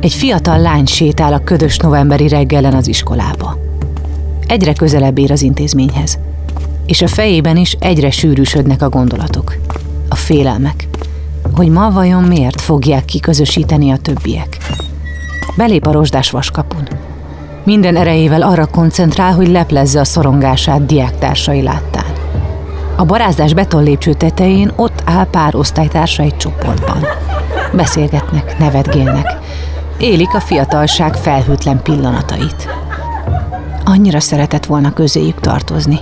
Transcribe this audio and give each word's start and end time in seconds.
Egy 0.00 0.14
fiatal 0.14 0.58
lány 0.58 0.86
sétál 0.86 1.32
a 1.32 1.44
ködös 1.44 1.76
novemberi 1.76 2.28
reggelen 2.28 2.74
az 2.74 2.86
iskolába. 2.86 3.58
Egyre 4.46 4.72
közelebb 4.72 5.18
ér 5.18 5.32
az 5.32 5.42
intézményhez, 5.42 6.18
és 6.86 7.02
a 7.02 7.06
fejében 7.06 7.56
is 7.56 7.76
egyre 7.80 8.10
sűrűsödnek 8.10 8.82
a 8.82 8.88
gondolatok, 8.88 9.56
a 10.08 10.14
félelmek, 10.14 10.88
hogy 11.54 11.68
ma 11.68 11.90
vajon 11.90 12.22
miért 12.22 12.60
fogják 12.60 13.04
kiközösíteni 13.04 13.90
a 13.90 13.96
többiek. 13.96 14.56
Belép 15.56 15.86
a 15.86 15.92
rozsdás 15.92 16.30
vaskapun. 16.30 16.88
Minden 17.64 17.96
erejével 17.96 18.42
arra 18.42 18.66
koncentrál, 18.66 19.34
hogy 19.34 19.48
leplezze 19.48 20.00
a 20.00 20.04
szorongását 20.04 20.86
diáktársai 20.86 21.62
láttán. 21.62 22.12
A 22.96 23.04
barázdás 23.04 23.54
betonlépcső 23.54 24.12
tetején 24.12 24.72
ott 24.76 25.02
áll 25.04 25.26
pár 25.26 25.54
osztálytársa 25.54 26.22
egy 26.22 26.36
csoportban. 26.36 27.06
Beszélgetnek, 27.72 28.58
nevetgélnek. 28.58 29.39
Élik 30.00 30.34
a 30.34 30.40
fiatalság 30.40 31.14
felhőtlen 31.14 31.82
pillanatait. 31.82 32.68
Annyira 33.84 34.20
szeretett 34.20 34.66
volna 34.66 34.92
közéjük 34.92 35.40
tartozni. 35.40 35.98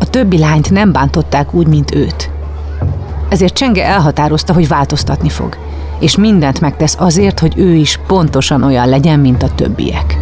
A 0.00 0.10
többi 0.10 0.38
lányt 0.38 0.70
nem 0.70 0.92
bántották 0.92 1.54
úgy, 1.54 1.66
mint 1.66 1.94
őt. 1.94 2.30
Ezért 3.28 3.54
Csenge 3.54 3.84
elhatározta, 3.84 4.52
hogy 4.52 4.68
változtatni 4.68 5.28
fog, 5.28 5.56
és 5.98 6.16
mindent 6.16 6.60
megtesz 6.60 6.96
azért, 6.98 7.38
hogy 7.38 7.52
ő 7.56 7.74
is 7.74 7.98
pontosan 8.06 8.62
olyan 8.62 8.88
legyen, 8.88 9.20
mint 9.20 9.42
a 9.42 9.54
többiek. 9.54 10.18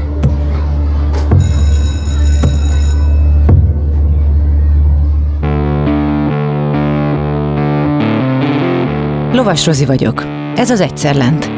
Lovas 9.33 9.67
Rozi 9.67 9.85
vagyok. 9.85 10.25
Ez 10.57 10.71
az 10.71 10.81
Egyszer 10.81 11.15
Lent. 11.15 11.58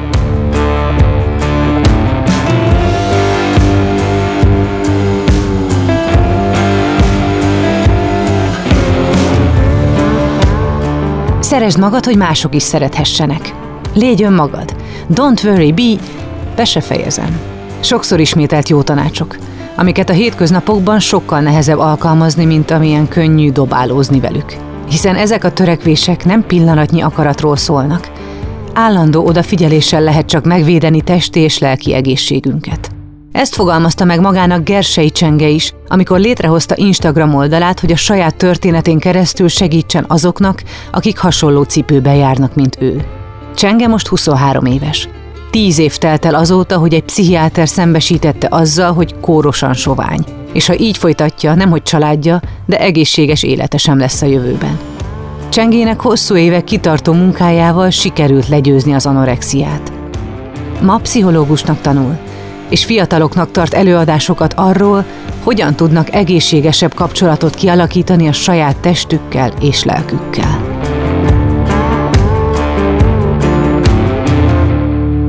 Szeresd 11.51 11.79
magad, 11.79 12.05
hogy 12.05 12.17
mások 12.17 12.55
is 12.55 12.63
szerethessenek. 12.63 13.55
Légy 13.93 14.23
önmagad. 14.23 14.75
Don't 15.13 15.43
worry, 15.45 15.71
be... 15.71 16.03
Be 16.55 16.65
se 16.65 16.81
fejezem. 16.81 17.39
Sokszor 17.79 18.19
ismételt 18.19 18.69
jó 18.69 18.81
tanácsok, 18.81 19.37
amiket 19.75 20.09
a 20.09 20.13
hétköznapokban 20.13 20.99
sokkal 20.99 21.39
nehezebb 21.39 21.77
alkalmazni, 21.77 22.45
mint 22.45 22.71
amilyen 22.71 23.07
könnyű 23.07 23.51
dobálózni 23.51 24.19
velük. 24.19 24.55
Hiszen 24.89 25.15
ezek 25.15 25.43
a 25.43 25.53
törekvések 25.53 26.25
nem 26.25 26.45
pillanatnyi 26.45 27.01
akaratról 27.01 27.55
szólnak. 27.55 28.11
Állandó 28.73 29.25
odafigyeléssel 29.25 30.01
lehet 30.01 30.25
csak 30.25 30.45
megvédeni 30.45 31.01
testi 31.01 31.39
és 31.39 31.59
lelki 31.59 31.93
egészségünket. 31.93 32.90
Ezt 33.31 33.55
fogalmazta 33.55 34.05
meg 34.05 34.19
magának 34.19 34.63
Gersei 34.63 35.11
Csenge 35.11 35.47
is, 35.47 35.73
amikor 35.87 36.19
létrehozta 36.19 36.75
Instagram 36.77 37.35
oldalát, 37.35 37.79
hogy 37.79 37.91
a 37.91 37.95
saját 37.95 38.35
történetén 38.35 38.99
keresztül 38.99 39.47
segítsen 39.47 40.05
azoknak, 40.07 40.63
akik 40.91 41.17
hasonló 41.17 41.63
cipőben 41.63 42.15
járnak, 42.15 42.55
mint 42.55 42.77
ő. 42.79 43.05
Csenge 43.55 43.87
most 43.87 44.07
23 44.07 44.65
éves. 44.65 45.09
Tíz 45.51 45.77
év 45.77 45.97
telt 45.97 46.25
el 46.25 46.35
azóta, 46.35 46.77
hogy 46.77 46.93
egy 46.93 47.03
pszichiáter 47.03 47.67
szembesítette 47.67 48.47
azzal, 48.51 48.93
hogy 48.93 49.19
kórosan 49.19 49.73
sovány. 49.73 50.25
És 50.53 50.67
ha 50.67 50.79
így 50.79 50.97
folytatja, 50.97 51.53
nemhogy 51.53 51.83
családja, 51.83 52.41
de 52.65 52.79
egészséges 52.79 53.43
élete 53.43 53.77
sem 53.77 53.97
lesz 53.97 54.21
a 54.21 54.25
jövőben. 54.25 54.79
Csengének 55.49 56.01
hosszú 56.01 56.35
évek 56.35 56.63
kitartó 56.63 57.13
munkájával 57.13 57.89
sikerült 57.89 58.47
legyőzni 58.47 58.93
az 58.93 59.05
anorexiát. 59.05 59.91
Ma 60.81 60.97
pszichológusnak 60.97 61.81
tanul, 61.81 62.17
és 62.71 62.85
fiataloknak 62.85 63.51
tart 63.51 63.73
előadásokat 63.73 64.53
arról, 64.53 65.05
hogyan 65.43 65.75
tudnak 65.75 66.13
egészségesebb 66.13 66.93
kapcsolatot 66.93 67.55
kialakítani 67.55 68.27
a 68.27 68.31
saját 68.31 68.77
testükkel 68.77 69.53
és 69.61 69.83
lelkükkel. 69.83 70.69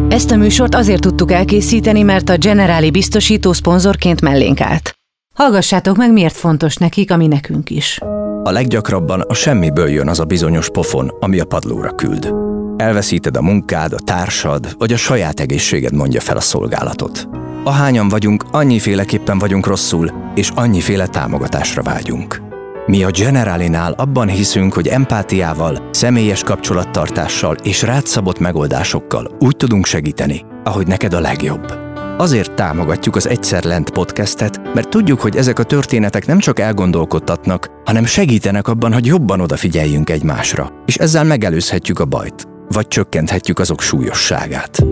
Ezt 0.09 0.31
a 0.31 0.37
műsort 0.37 0.75
azért 0.75 1.01
tudtuk 1.01 1.33
elkészíteni, 1.33 2.03
mert 2.03 2.29
a 2.29 2.37
Generáli 2.37 2.91
biztosító 2.91 3.53
szponzorként 3.53 4.21
mellénk 4.21 4.61
állt. 4.61 4.95
Hallgassátok 5.35 5.97
meg, 5.97 6.13
miért 6.13 6.37
fontos 6.37 6.77
nekik, 6.77 7.11
ami 7.11 7.27
nekünk 7.27 7.71
is. 7.71 7.99
A 8.45 8.51
leggyakrabban 8.51 9.21
a 9.21 9.35
semmiből 9.35 9.89
jön 9.89 10.09
az 10.09 10.21
a 10.21 10.25
bizonyos 10.25 10.71
pofon, 10.71 11.13
ami 11.21 11.41
a 11.41 11.45
padlóra 11.45 11.95
küld. 11.95 12.52
Elveszíted 12.83 13.37
a 13.37 13.43
munkád, 13.43 13.93
a 13.93 14.01
társad, 14.01 14.75
vagy 14.79 14.93
a 14.93 14.97
saját 14.97 15.41
egészséged 15.41 15.93
mondja 15.93 16.21
fel 16.21 16.37
a 16.37 16.41
szolgálatot. 16.41 17.29
Ahányan 17.65 18.09
vagyunk, 18.09 18.45
annyiféleképpen 18.51 19.39
vagyunk 19.39 19.67
rosszul, 19.67 20.13
és 20.35 20.51
annyiféle 20.55 21.07
támogatásra 21.07 21.83
vágyunk. 21.83 22.43
Mi 22.87 23.05
a 23.05 23.11
Generalinál 23.11 23.93
abban 23.93 24.29
hiszünk, 24.29 24.73
hogy 24.73 24.89
empátiával, 24.89 25.89
személyes 25.91 26.43
kapcsolattartással 26.43 27.57
és 27.63 27.83
rátszabott 27.83 28.39
megoldásokkal 28.39 29.37
úgy 29.39 29.57
tudunk 29.57 29.87
segíteni, 29.87 30.45
ahogy 30.65 30.87
neked 30.87 31.13
a 31.13 31.21
legjobb. 31.21 31.73
Azért 32.19 32.53
támogatjuk 32.53 33.17
az 33.17 33.29
Egyszer 33.29 33.65
Lent 33.65 33.91
podcastet, 33.91 34.75
mert 34.75 34.89
tudjuk, 34.89 35.21
hogy 35.21 35.37
ezek 35.37 35.59
a 35.59 35.65
történetek 35.65 36.27
nem 36.27 36.39
csak 36.39 36.59
elgondolkodtatnak, 36.59 37.67
hanem 37.85 38.05
segítenek 38.05 38.69
abban, 38.69 38.93
hogy 38.93 39.07
jobban 39.07 39.41
odafigyeljünk 39.41 40.11
egymásra, 40.11 40.71
és 40.87 40.97
ezzel 40.97 41.25
megelőzhetjük 41.25 41.99
a 41.99 42.05
bajt, 42.05 42.51
vagy 42.73 42.89
csökkenthetjük 42.89 43.59
azok 43.59 43.81
súlyosságát. 43.81 44.85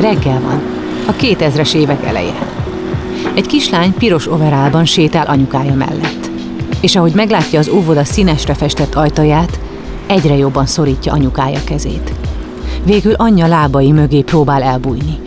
Reggel 0.00 0.40
van, 0.40 0.62
a 1.06 1.12
2000-es 1.12 1.74
évek 1.74 2.04
eleje. 2.04 2.48
Egy 3.34 3.46
kislány 3.46 3.94
piros 3.94 4.30
overálban 4.30 4.84
sétál 4.84 5.26
anyukája 5.26 5.74
mellett. 5.74 6.30
És 6.80 6.96
ahogy 6.96 7.12
meglátja 7.14 7.58
az 7.58 7.68
óvoda 7.68 8.04
színesre 8.04 8.54
festett 8.54 8.94
ajtaját, 8.94 9.60
egyre 10.06 10.36
jobban 10.36 10.66
szorítja 10.66 11.12
anyukája 11.12 11.60
kezét. 11.64 12.12
Végül 12.84 13.12
anyja 13.12 13.46
lábai 13.46 13.92
mögé 13.92 14.22
próbál 14.22 14.62
elbújni. 14.62 15.18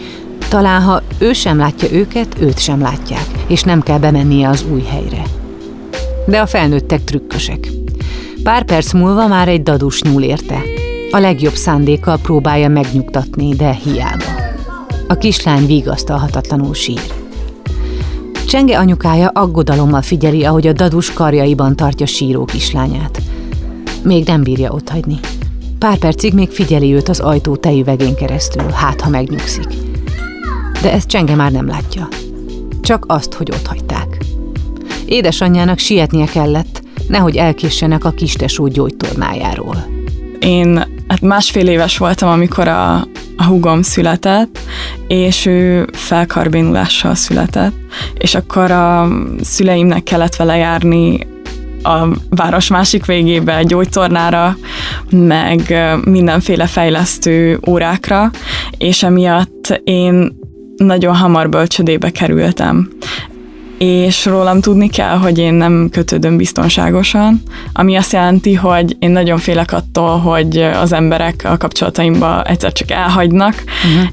Talán 0.50 0.82
ha 0.82 1.02
ő 1.18 1.34
sem 1.34 1.58
látja 1.58 1.92
őket, 1.92 2.36
őt 2.40 2.60
sem 2.60 2.82
látják, 2.82 3.26
és 3.48 3.62
nem 3.62 3.82
kell 3.82 4.00
bemennie 4.00 4.50
az 4.50 4.66
új 4.72 4.84
helyre. 4.84 5.24
De 6.26 6.40
a 6.40 6.46
felnőttek 6.46 7.04
trükkösek. 7.04 7.83
Pár 8.44 8.64
perc 8.64 8.94
múlva 8.94 9.28
már 9.28 9.48
egy 9.48 9.64
dadus 9.64 10.02
nyúl 10.02 10.24
érte. 10.24 10.62
A 11.12 11.18
legjobb 11.18 11.54
szándékkal 11.54 12.18
próbálja 12.18 12.70
megnyugtatni, 12.70 13.56
de 13.56 13.72
hiába. 13.84 14.24
A 15.08 15.14
kislány 15.14 15.66
vigasztalhatatlanul 15.66 16.74
sír. 16.74 17.02
Csenge 18.48 18.78
anyukája 18.78 19.28
aggodalommal 19.28 20.02
figyeli, 20.02 20.44
ahogy 20.44 20.68
a 20.68 20.74
dadus 20.74 21.14
karjaiban 21.14 21.76
tartja 21.76 22.06
síró 22.06 22.46
kislányát. 22.46 23.22
Még 24.04 24.26
nem 24.26 24.44
bírja 24.44 24.72
otthagyni. 24.72 25.20
Pár 25.80 25.98
percig 25.98 26.34
még 26.34 26.50
figyeli 26.50 26.94
őt 26.94 27.10
az 27.10 27.20
ajtó 27.20 27.56
tejüvegén 27.56 28.16
keresztül, 28.16 28.70
hát 28.70 29.02
ha 29.02 29.10
megnyugszik. 29.10 29.68
De 30.82 30.92
ezt 30.92 31.08
Csenge 31.08 31.36
már 31.36 31.52
nem 31.52 31.68
látja. 31.68 32.08
Csak 32.82 33.06
azt, 33.08 33.34
hogy 33.34 33.52
ott 33.52 33.68
hagyták. 33.68 34.18
Édesanyjának 35.06 35.78
sietnie 35.78 36.26
kellett, 36.26 36.83
nehogy 37.08 37.36
elkéssenek 37.36 38.06
a 38.06 38.12
kistesó 38.12 38.68
gyógytornájáról. 38.68 39.86
Én 40.40 40.78
hát 41.08 41.22
másfél 41.22 41.68
éves 41.68 41.98
voltam, 41.98 42.30
amikor 42.30 42.68
a, 42.68 42.94
a 43.38 43.44
húgom 43.48 43.82
született, 43.82 44.60
és 45.08 45.46
ő 45.46 45.88
felkarbénulással 45.94 47.16
született, 47.16 47.74
és 48.18 48.36
akkor 48.36 48.72
a 48.72 49.08
szüleimnek 49.42 50.04
kellett 50.04 50.36
vele 50.36 50.58
járni 50.58 51.28
a 51.84 52.08
város 52.30 52.68
másik 52.68 53.06
végébe, 53.06 53.64
gyógytornára, 53.64 54.58
meg 55.10 55.74
mindenféle 56.06 56.66
fejlesztő 56.66 57.60
órákra, 57.68 58.32
és 58.78 59.04
emiatt 59.04 59.82
én 59.84 60.38
nagyon 60.78 61.16
hamar 61.16 61.50
bölcsödébe 61.50 62.10
kerültem 62.10 62.90
és 63.78 64.26
rólam 64.26 64.62
tudni 64.62 64.90
kell, 64.90 65.18
hogy 65.18 65.38
én 65.38 65.54
nem 65.54 65.90
kötődöm 65.92 66.38
biztonságosan, 66.38 67.42
ami 67.74 67.96
azt 67.96 68.14
jelenti, 68.14 68.54
hogy 68.54 68.96
én 69.00 69.12
nagyon 69.12 69.38
félek 69.38 69.72
attól, 69.72 70.18
hogy 70.18 70.58
az 70.58 70.92
emberek 70.92 71.42
a 71.44 71.58
kapcsolataimba 71.58 72.44
egyszer 72.44 72.74
csak 72.74 72.92
elhagynak, 72.92 73.64
uh-huh. 73.86 74.10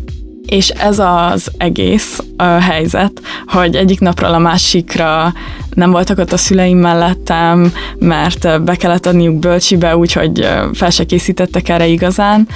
És 0.46 0.68
ez 0.68 0.98
az 0.98 1.50
egész 1.56 2.22
a 2.36 2.42
helyzet, 2.44 3.20
hogy 3.46 3.76
egyik 3.76 4.00
napról 4.00 4.34
a 4.34 4.38
másikra 4.38 5.32
nem 5.74 5.90
voltak 5.90 6.18
ott 6.18 6.32
a 6.32 6.36
szüleim 6.36 6.78
mellettem, 6.78 7.72
mert 7.98 8.62
be 8.62 8.76
kellett 8.76 9.06
adniuk 9.06 9.38
bölcsibe, 9.38 9.96
úgyhogy 9.96 10.48
fel 10.72 10.90
se 10.90 11.04
készítettek 11.04 11.68
erre 11.68 11.86
igazán. 11.86 12.48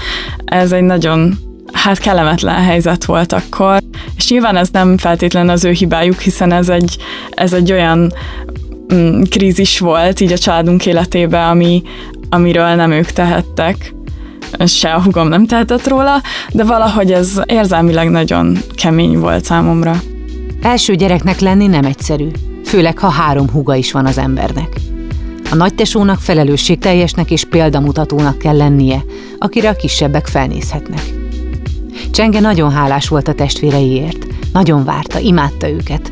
Ez 0.45 0.73
egy 0.73 0.83
nagyon 0.83 1.39
hát 1.75 1.99
kellemetlen 1.99 2.63
helyzet 2.63 3.05
volt 3.05 3.33
akkor, 3.33 3.83
és 4.17 4.31
nyilván 4.31 4.57
ez 4.57 4.69
nem 4.69 4.99
feltétlen 4.99 5.49
az 5.49 5.65
ő 5.65 5.71
hibájuk, 5.71 6.21
hiszen 6.21 6.53
ez 6.53 6.69
egy, 6.69 6.97
ez 7.31 7.53
egy 7.53 7.73
olyan 7.73 8.13
mm, 8.95 9.23
krízis 9.23 9.79
volt 9.79 10.21
így 10.21 10.33
a 10.33 10.39
családunk 10.39 10.87
életébe, 10.87 11.47
ami, 11.49 11.83
amiről 12.29 12.75
nem 12.75 12.91
ők 12.91 13.11
tehettek, 13.11 13.95
se 14.67 14.93
a 14.93 15.03
hugom 15.03 15.29
nem 15.29 15.47
tehetett 15.47 15.87
róla, 15.87 16.23
de 16.53 16.65
valahogy 16.65 17.13
ez 17.13 17.41
érzelmileg 17.47 18.11
nagyon 18.11 18.59
kemény 18.75 19.19
volt 19.19 19.45
számomra. 19.45 20.01
Első 20.63 20.95
gyereknek 20.95 21.41
lenni 21.41 21.67
nem 21.67 21.85
egyszerű, 21.85 22.29
főleg 22.65 22.99
ha 22.99 23.09
három 23.09 23.51
húga 23.51 23.75
is 23.75 23.93
van 23.93 24.07
az 24.07 24.19
embernek. 24.19 24.69
A 25.51 25.55
nagytesónak 25.55 26.21
felelősségteljesnek 26.21 27.31
és 27.31 27.45
példamutatónak 27.45 28.39
kell 28.39 28.57
lennie, 28.57 29.05
akire 29.39 29.69
a 29.69 29.77
kisebbek 29.77 30.27
felnézhetnek. 30.27 31.24
Csenge 32.15 32.41
nagyon 32.41 32.71
hálás 32.71 33.09
volt 33.09 33.29
a 33.29 33.35
testvéreiért, 33.35 34.27
nagyon 34.53 34.85
várta, 34.85 35.19
imádta 35.19 35.69
őket. 35.69 36.11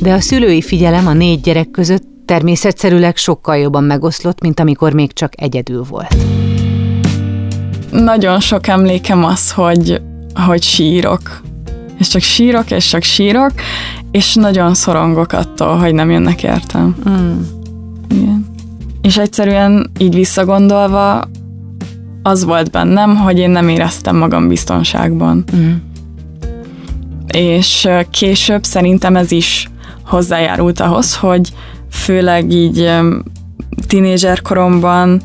De 0.00 0.12
a 0.12 0.20
szülői 0.20 0.62
figyelem 0.62 1.06
a 1.06 1.12
négy 1.12 1.40
gyerek 1.40 1.70
között 1.70 2.02
természetszerűleg 2.24 3.16
sokkal 3.16 3.56
jobban 3.56 3.84
megoszlott, 3.84 4.40
mint 4.40 4.60
amikor 4.60 4.92
még 4.92 5.12
csak 5.12 5.32
egyedül 5.36 5.84
volt. 5.88 6.16
Nagyon 7.90 8.40
sok 8.40 8.66
emlékem 8.66 9.24
az, 9.24 9.52
hogy, 9.52 10.00
hogy 10.34 10.62
sírok. 10.62 11.40
És 11.98 12.08
csak 12.08 12.22
sírok, 12.22 12.70
és 12.70 12.88
csak 12.88 13.02
sírok, 13.02 13.52
és 14.10 14.34
nagyon 14.34 14.74
szorongok 14.74 15.32
attól, 15.32 15.76
hogy 15.76 15.94
nem 15.94 16.10
jönnek 16.10 16.42
értem. 16.42 16.96
Mm. 17.08 17.40
Igen. 18.08 18.46
És 19.02 19.18
egyszerűen 19.18 19.90
így 19.98 20.14
visszagondolva 20.14 21.28
az 22.26 22.44
volt 22.44 22.70
bennem, 22.70 23.16
hogy 23.16 23.38
én 23.38 23.50
nem 23.50 23.68
éreztem 23.68 24.16
magam 24.16 24.48
biztonságban. 24.48 25.44
Mm. 25.56 25.72
És 27.26 27.88
később 28.10 28.64
szerintem 28.64 29.16
ez 29.16 29.30
is 29.30 29.70
hozzájárult 30.04 30.80
ahhoz, 30.80 31.16
hogy 31.16 31.52
főleg 31.90 32.50
így 32.50 32.90
tínézser 33.86 34.42
koromban 34.42 35.22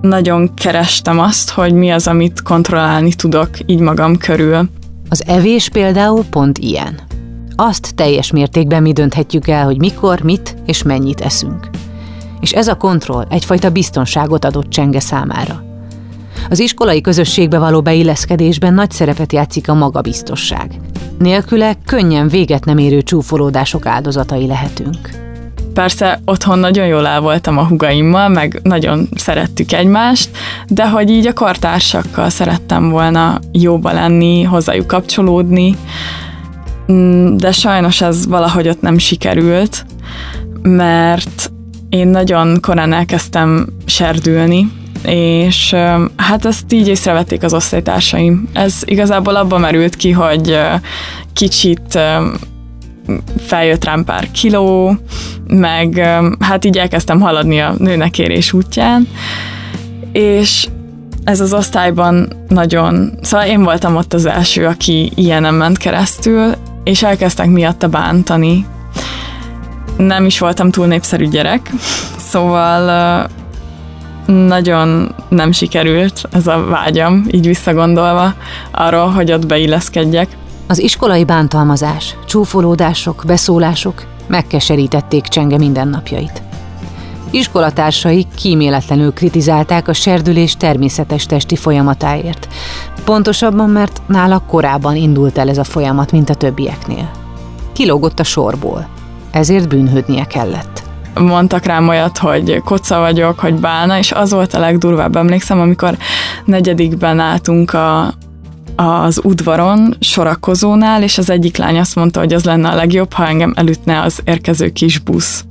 nagyon 0.00 0.54
kerestem 0.54 1.18
azt, 1.18 1.50
hogy 1.50 1.72
mi 1.72 1.90
az, 1.90 2.06
amit 2.06 2.42
kontrollálni 2.42 3.12
tudok 3.12 3.48
így 3.66 3.80
magam 3.80 4.16
körül. 4.16 4.68
Az 5.08 5.22
evés 5.26 5.68
például 5.68 6.24
pont 6.30 6.58
ilyen. 6.58 7.00
Azt 7.56 7.94
teljes 7.94 8.30
mértékben 8.30 8.82
mi 8.82 8.92
dönthetjük 8.92 9.48
el, 9.48 9.64
hogy 9.64 9.78
mikor, 9.78 10.20
mit 10.20 10.56
és 10.66 10.82
mennyit 10.82 11.20
eszünk. 11.20 11.70
És 12.40 12.52
ez 12.52 12.68
a 12.68 12.76
kontroll 12.76 13.26
egyfajta 13.30 13.70
biztonságot 13.70 14.44
adott 14.44 14.68
Csenge 14.68 15.00
számára. 15.00 15.72
Az 16.48 16.58
iskolai 16.58 17.00
közösségbe 17.00 17.58
való 17.58 17.82
beilleszkedésben 17.82 18.74
nagy 18.74 18.90
szerepet 18.90 19.32
játszik 19.32 19.68
a 19.68 19.74
magabiztosság. 19.74 20.80
Nélküle 21.18 21.74
könnyen 21.86 22.28
véget 22.28 22.64
nem 22.64 22.78
érő 22.78 23.02
csúfolódások 23.02 23.86
áldozatai 23.86 24.46
lehetünk. 24.46 25.10
Persze 25.74 26.20
otthon 26.24 26.58
nagyon 26.58 26.86
jól 26.86 27.06
el 27.06 27.20
voltam 27.20 27.58
a 27.58 27.66
hugaimmal, 27.66 28.28
meg 28.28 28.60
nagyon 28.62 29.08
szerettük 29.14 29.72
egymást, 29.72 30.30
de 30.68 30.88
hogy 30.88 31.10
így 31.10 31.26
a 31.26 31.32
kartársakkal 31.32 32.30
szerettem 32.30 32.90
volna 32.90 33.38
jóba 33.52 33.92
lenni, 33.92 34.42
hozzájuk 34.42 34.86
kapcsolódni, 34.86 35.76
mm, 36.92 37.36
de 37.36 37.52
sajnos 37.52 38.00
ez 38.00 38.26
valahogy 38.26 38.68
ott 38.68 38.80
nem 38.80 38.98
sikerült, 38.98 39.86
mert 40.62 41.52
én 41.88 42.08
nagyon 42.08 42.58
korán 42.60 42.92
elkezdtem 42.92 43.66
serdülni, 43.84 44.70
és 45.04 45.74
hát 46.16 46.44
ezt 46.44 46.72
így 46.72 46.88
észrevették 46.88 47.42
az 47.42 47.54
osztálytársaim. 47.54 48.48
Ez 48.52 48.82
igazából 48.84 49.36
abban 49.36 49.60
merült 49.60 49.96
ki, 49.96 50.10
hogy 50.10 50.58
kicsit 51.32 51.98
feljött 53.46 53.84
rám 53.84 54.04
pár 54.04 54.30
kiló, 54.30 54.96
meg 55.46 55.98
hát 56.40 56.64
így 56.64 56.78
elkezdtem 56.78 57.20
haladni 57.20 57.60
a 57.60 57.74
nőnek 57.78 58.18
érés 58.18 58.52
útján, 58.52 59.08
és 60.12 60.68
ez 61.24 61.40
az 61.40 61.52
osztályban 61.52 62.32
nagyon, 62.48 63.18
szóval 63.22 63.46
én 63.46 63.62
voltam 63.62 63.96
ott 63.96 64.12
az 64.12 64.26
első, 64.26 64.66
aki 64.66 65.12
ilyenem 65.14 65.54
ment 65.54 65.78
keresztül, 65.78 66.54
és 66.84 67.02
elkezdtek 67.02 67.46
miatta 67.46 67.88
bántani. 67.88 68.66
Nem 69.96 70.24
is 70.24 70.38
voltam 70.38 70.70
túl 70.70 70.86
népszerű 70.86 71.28
gyerek, 71.28 71.70
szóval 72.30 73.28
nagyon 74.26 75.14
nem 75.28 75.52
sikerült 75.52 76.22
ez 76.32 76.46
a 76.46 76.64
vágyam, 76.64 77.24
így 77.30 77.46
visszagondolva 77.46 78.34
arról, 78.70 79.06
hogy 79.06 79.32
ott 79.32 79.46
beilleszkedjek. 79.46 80.36
Az 80.66 80.78
iskolai 80.78 81.24
bántalmazás, 81.24 82.16
csúfolódások, 82.26 83.22
beszólások 83.26 84.04
megkeserítették 84.26 85.22
Csenge 85.22 85.58
mindennapjait. 85.58 86.42
Iskolatársai 87.30 88.26
kíméletlenül 88.36 89.12
kritizálták 89.12 89.88
a 89.88 89.92
serdülés 89.92 90.56
természetes 90.56 91.26
testi 91.26 91.56
folyamatáért. 91.56 92.48
Pontosabban, 93.04 93.70
mert 93.70 94.02
nála 94.06 94.38
korábban 94.48 94.96
indult 94.96 95.38
el 95.38 95.48
ez 95.48 95.58
a 95.58 95.64
folyamat, 95.64 96.12
mint 96.12 96.30
a 96.30 96.34
többieknél. 96.34 97.10
Kilógott 97.72 98.20
a 98.20 98.24
sorból, 98.24 98.88
ezért 99.30 99.68
bűnhődnie 99.68 100.24
kellett 100.24 100.84
mondtak 101.20 101.64
rám 101.64 101.88
olyat, 101.88 102.18
hogy 102.18 102.60
koca 102.64 102.98
vagyok, 102.98 103.38
hogy 103.38 103.54
bálna, 103.54 103.98
és 103.98 104.12
az 104.12 104.32
volt 104.32 104.54
a 104.54 104.58
legdurvább, 104.58 105.16
emlékszem, 105.16 105.60
amikor 105.60 105.96
negyedikben 106.44 107.20
álltunk 107.20 107.72
a, 107.72 108.14
az 108.76 109.20
udvaron 109.22 109.96
sorakozónál, 110.00 111.02
és 111.02 111.18
az 111.18 111.30
egyik 111.30 111.56
lány 111.56 111.78
azt 111.78 111.94
mondta, 111.94 112.20
hogy 112.20 112.32
az 112.32 112.44
lenne 112.44 112.68
a 112.68 112.74
legjobb, 112.74 113.12
ha 113.12 113.26
engem 113.26 113.52
elütne 113.56 114.00
az 114.00 114.20
érkező 114.24 114.70
kis 114.70 114.98
busz. 114.98 115.44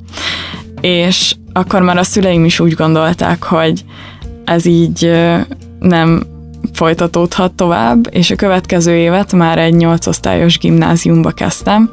És 0.81 1.35
akkor 1.53 1.81
már 1.81 1.97
a 1.97 2.03
szüleim 2.03 2.45
is 2.45 2.59
úgy 2.59 2.73
gondolták, 2.73 3.43
hogy 3.43 3.85
ez 4.45 4.65
így 4.65 5.11
nem 5.79 6.32
folytatódhat 6.73 7.51
tovább, 7.51 8.07
és 8.11 8.31
a 8.31 8.35
következő 8.35 8.95
évet 8.95 9.33
már 9.33 9.57
egy 9.57 9.73
nyolcosztályos 9.73 10.57
gimnáziumba 10.57 11.31
kezdtem, 11.31 11.89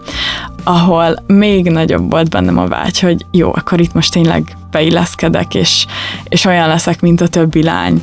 ahol 0.65 1.25
még 1.27 1.71
nagyobb 1.71 2.11
volt 2.11 2.29
bennem 2.29 2.59
a 2.59 2.67
vágy, 2.67 3.01
hogy 3.01 3.27
jó, 3.31 3.49
akkor 3.55 3.81
itt 3.81 3.95
most 3.95 4.13
tényleg 4.13 4.57
beilleszkedek, 4.71 5.55
és, 5.55 5.87
és 6.29 6.45
olyan 6.45 6.69
leszek, 6.69 7.01
mint 7.01 7.21
a 7.21 7.29
többi 7.29 7.63
lány. 7.63 8.03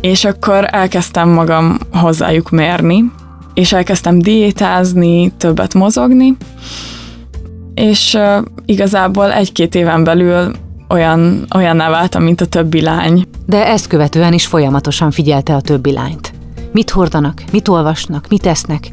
És 0.00 0.24
akkor 0.24 0.66
elkezdtem 0.70 1.28
magam 1.28 1.78
hozzájuk 1.92 2.50
mérni, 2.50 3.12
és 3.54 3.72
elkezdtem 3.72 4.18
diétázni, 4.18 5.32
többet 5.36 5.74
mozogni, 5.74 6.36
és 7.74 8.14
uh, 8.14 8.44
igazából 8.66 9.32
egy-két 9.32 9.74
éven 9.74 10.04
belül 10.04 10.52
olyan, 10.94 11.46
olyanná 11.54 11.90
váltam, 11.90 12.22
mint 12.22 12.40
a 12.40 12.46
többi 12.46 12.80
lány. 12.80 13.26
De 13.46 13.66
ezt 13.66 13.86
követően 13.86 14.32
is 14.32 14.46
folyamatosan 14.46 15.10
figyelte 15.10 15.54
a 15.54 15.60
többi 15.60 15.92
lányt. 15.92 16.32
Mit 16.72 16.90
hordanak, 16.90 17.42
mit 17.52 17.68
olvasnak, 17.68 18.26
mit 18.28 18.46
esznek. 18.46 18.92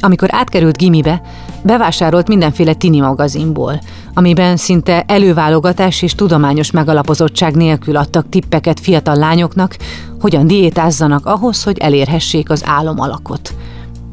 Amikor 0.00 0.28
átkerült 0.32 0.76
gimibe, 0.76 1.22
bevásárolt 1.62 2.28
mindenféle 2.28 2.74
tini 2.74 3.00
magazinból, 3.00 3.80
amiben 4.14 4.56
szinte 4.56 5.04
előválogatás 5.06 6.02
és 6.02 6.14
tudományos 6.14 6.70
megalapozottság 6.70 7.54
nélkül 7.54 7.96
adtak 7.96 8.28
tippeket 8.28 8.80
fiatal 8.80 9.16
lányoknak, 9.16 9.76
hogyan 10.20 10.46
diétázzanak 10.46 11.26
ahhoz, 11.26 11.62
hogy 11.62 11.78
elérhessék 11.78 12.50
az 12.50 12.62
álom 12.66 13.00
alakot. 13.00 13.54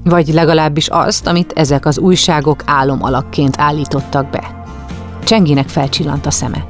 Vagy 0.04 0.28
legalábbis 0.28 0.88
azt, 0.88 1.28
amit 1.28 1.52
ezek 1.56 1.86
az 1.86 2.00
újságok 2.00 2.64
álom 2.66 3.04
alakként 3.04 3.56
állítottak 3.58 4.30
be. 4.30 4.64
Csenginek 5.24 5.70
felcsillant 5.70 6.26
a 6.26 6.32
szeme. 6.32 6.66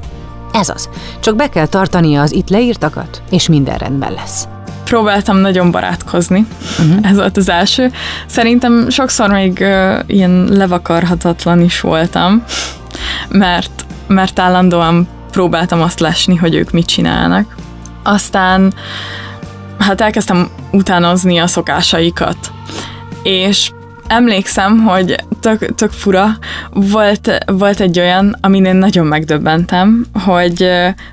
Ez 0.54 0.68
az. 0.68 0.88
Csak 1.20 1.36
be 1.36 1.48
kell 1.48 1.66
tartania 1.66 2.22
az 2.22 2.32
itt 2.32 2.48
leírtakat, 2.48 3.22
és 3.30 3.48
minden 3.48 3.76
rendben 3.76 4.12
lesz. 4.12 4.48
Próbáltam 4.84 5.36
nagyon 5.36 5.70
barátkozni. 5.70 6.46
Uh-huh. 6.78 7.10
Ez 7.10 7.16
volt 7.16 7.36
az 7.36 7.48
első. 7.48 7.92
Szerintem 8.26 8.90
sokszor 8.90 9.30
még 9.30 9.58
uh, 9.60 9.98
ilyen 10.06 10.48
levakarhatatlan 10.50 11.60
is 11.60 11.80
voltam, 11.80 12.44
mert, 13.28 13.84
mert 14.06 14.38
állandóan 14.38 15.08
próbáltam 15.30 15.82
azt 15.82 16.00
lesni, 16.00 16.36
hogy 16.36 16.54
ők 16.54 16.70
mit 16.70 16.86
csinálnak. 16.86 17.56
Aztán 18.02 18.74
hát 19.78 20.00
elkezdtem 20.00 20.48
utánozni 20.70 21.38
a 21.38 21.46
szokásaikat. 21.46 22.36
És 23.22 23.70
emlékszem, 24.06 24.82
hogy 24.82 25.14
tök, 25.40 25.74
tök 25.74 25.90
fura, 25.90 26.38
volt, 26.70 27.44
volt 27.46 27.80
egy 27.80 27.98
olyan, 27.98 28.36
amin 28.40 28.64
én 28.64 28.76
nagyon 28.76 29.06
megdöbbentem, 29.06 30.06
hogy 30.24 30.70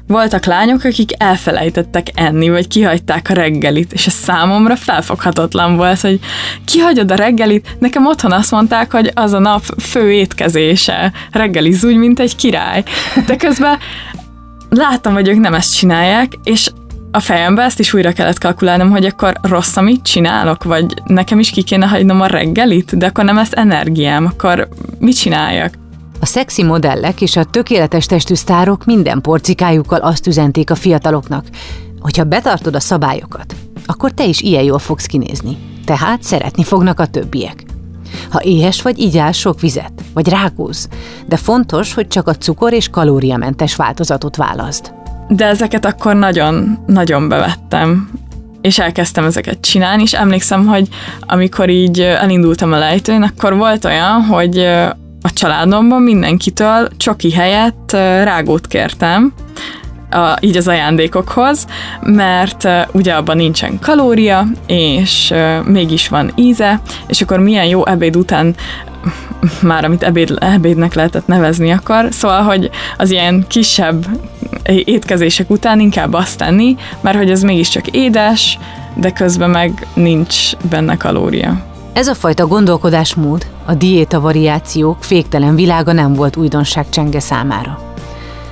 voltak 0.07 0.45
lányok, 0.45 0.83
akik 0.83 1.11
elfelejtettek 1.17 2.07
enni, 2.13 2.49
vagy 2.49 2.67
kihagyták 2.67 3.29
a 3.29 3.33
reggelit, 3.33 3.93
és 3.93 4.07
ez 4.07 4.13
számomra 4.13 4.75
felfoghatatlan 4.75 5.75
volt, 5.75 6.01
hogy 6.01 6.19
kihagyod 6.65 7.11
a 7.11 7.15
reggelit, 7.15 7.75
nekem 7.79 8.05
otthon 8.05 8.31
azt 8.31 8.51
mondták, 8.51 8.91
hogy 8.91 9.11
az 9.13 9.33
a 9.33 9.39
nap 9.39 9.63
fő 9.79 10.11
étkezése, 10.11 11.11
reggeliz 11.31 11.85
úgy, 11.85 11.95
mint 11.95 12.19
egy 12.19 12.35
király. 12.35 12.83
De 13.25 13.35
közben 13.35 13.77
láttam, 14.69 15.13
hogy 15.13 15.27
ők 15.27 15.39
nem 15.39 15.53
ezt 15.53 15.77
csinálják, 15.77 16.33
és 16.43 16.69
a 17.11 17.19
fejembe 17.19 17.63
ezt 17.63 17.79
is 17.79 17.93
újra 17.93 18.11
kellett 18.11 18.37
kalkulálnom, 18.37 18.89
hogy 18.89 19.05
akkor 19.05 19.33
rossz, 19.41 19.75
amit 19.75 20.03
csinálok, 20.03 20.63
vagy 20.63 20.85
nekem 21.05 21.39
is 21.39 21.49
ki 21.49 21.63
kéne 21.63 21.87
hagynom 21.87 22.21
a 22.21 22.25
reggelit, 22.25 22.97
de 22.97 23.05
akkor 23.05 23.23
nem 23.23 23.37
ezt 23.37 23.53
energiám, 23.53 24.25
akkor 24.25 24.67
mit 24.99 25.17
csináljak? 25.17 25.73
A 26.19 26.25
szexi 26.25 26.63
modellek 26.63 27.21
és 27.21 27.35
a 27.35 27.43
tökéletes 27.43 28.05
testű 28.05 28.33
sztárok 28.33 28.85
minden 28.85 29.21
porcikájukkal 29.21 29.99
azt 29.99 30.27
üzenték 30.27 30.71
a 30.71 30.75
fiataloknak, 30.75 31.45
hogyha 31.99 32.23
betartod 32.23 32.75
a 32.75 32.79
szabályokat, 32.79 33.55
akkor 33.85 34.11
te 34.11 34.25
is 34.25 34.41
ilyen 34.41 34.63
jól 34.63 34.79
fogsz 34.79 35.05
kinézni. 35.05 35.57
Tehát 35.85 36.23
szeretni 36.23 36.63
fognak 36.63 36.99
a 36.99 37.05
többiek. 37.05 37.63
Ha 38.29 38.41
éhes 38.43 38.81
vagy, 38.81 38.99
igyál 38.99 39.31
sok 39.31 39.59
vizet, 39.59 39.93
vagy 40.13 40.29
rákóz, 40.29 40.87
de 41.27 41.37
fontos, 41.37 41.93
hogy 41.93 42.07
csak 42.07 42.27
a 42.27 42.35
cukor 42.35 42.73
és 42.73 42.89
kalóriamentes 42.89 43.75
változatot 43.75 44.35
válaszd 44.35 44.99
de 45.35 45.45
ezeket 45.45 45.85
akkor 45.85 46.15
nagyon-nagyon 46.15 47.29
bevettem. 47.29 48.09
És 48.61 48.79
elkezdtem 48.79 49.25
ezeket 49.25 49.61
csinálni, 49.61 50.01
és 50.01 50.13
emlékszem, 50.13 50.65
hogy 50.65 50.87
amikor 51.19 51.69
így 51.69 51.99
elindultam 51.99 52.71
a 52.73 52.77
lejtőn, 52.77 53.21
akkor 53.21 53.55
volt 53.55 53.85
olyan, 53.85 54.21
hogy 54.21 54.57
a 55.21 55.33
családomban 55.33 56.01
mindenkitől 56.01 56.89
csoki 56.97 57.31
helyett 57.31 57.91
rágót 58.23 58.67
kértem, 58.67 59.33
a, 60.09 60.37
így 60.39 60.57
az 60.57 60.67
ajándékokhoz, 60.67 61.65
mert 62.01 62.63
uh, 62.63 62.81
ugye 62.91 63.13
abban 63.13 63.37
nincsen 63.37 63.79
kalória, 63.79 64.45
és 64.67 65.31
uh, 65.33 65.65
mégis 65.65 66.07
van 66.07 66.31
íze, 66.35 66.81
és 67.07 67.21
akkor 67.21 67.39
milyen 67.39 67.65
jó 67.65 67.85
ebéd 67.85 68.15
után 68.15 68.55
már 69.61 69.85
amit 69.85 70.03
ebéd, 70.03 70.37
ebédnek 70.39 70.93
lehetett 70.93 71.27
nevezni 71.27 71.71
akar, 71.71 72.07
szóval, 72.09 72.41
hogy 72.41 72.69
az 72.97 73.11
ilyen 73.11 73.45
kisebb 73.47 74.05
étkezések 74.63 75.49
után 75.49 75.79
inkább 75.79 76.13
azt 76.13 76.37
tenni, 76.37 76.75
mert 77.01 77.17
hogy 77.17 77.29
ez 77.29 77.41
mégiscsak 77.41 77.87
édes, 77.87 78.59
de 78.95 79.11
közben 79.11 79.49
meg 79.49 79.87
nincs 79.93 80.55
benne 80.69 80.97
kalória. 80.97 81.65
Ez 81.93 82.07
a 82.07 82.15
fajta 82.15 82.47
gondolkodásmód, 82.47 83.45
a 83.65 83.73
diéta 83.73 84.19
variációk 84.19 85.03
féktelen 85.03 85.55
világa 85.55 85.91
nem 85.91 86.13
volt 86.13 86.35
újdonság 86.35 86.89
Csenge 86.89 87.19
számára. 87.19 87.79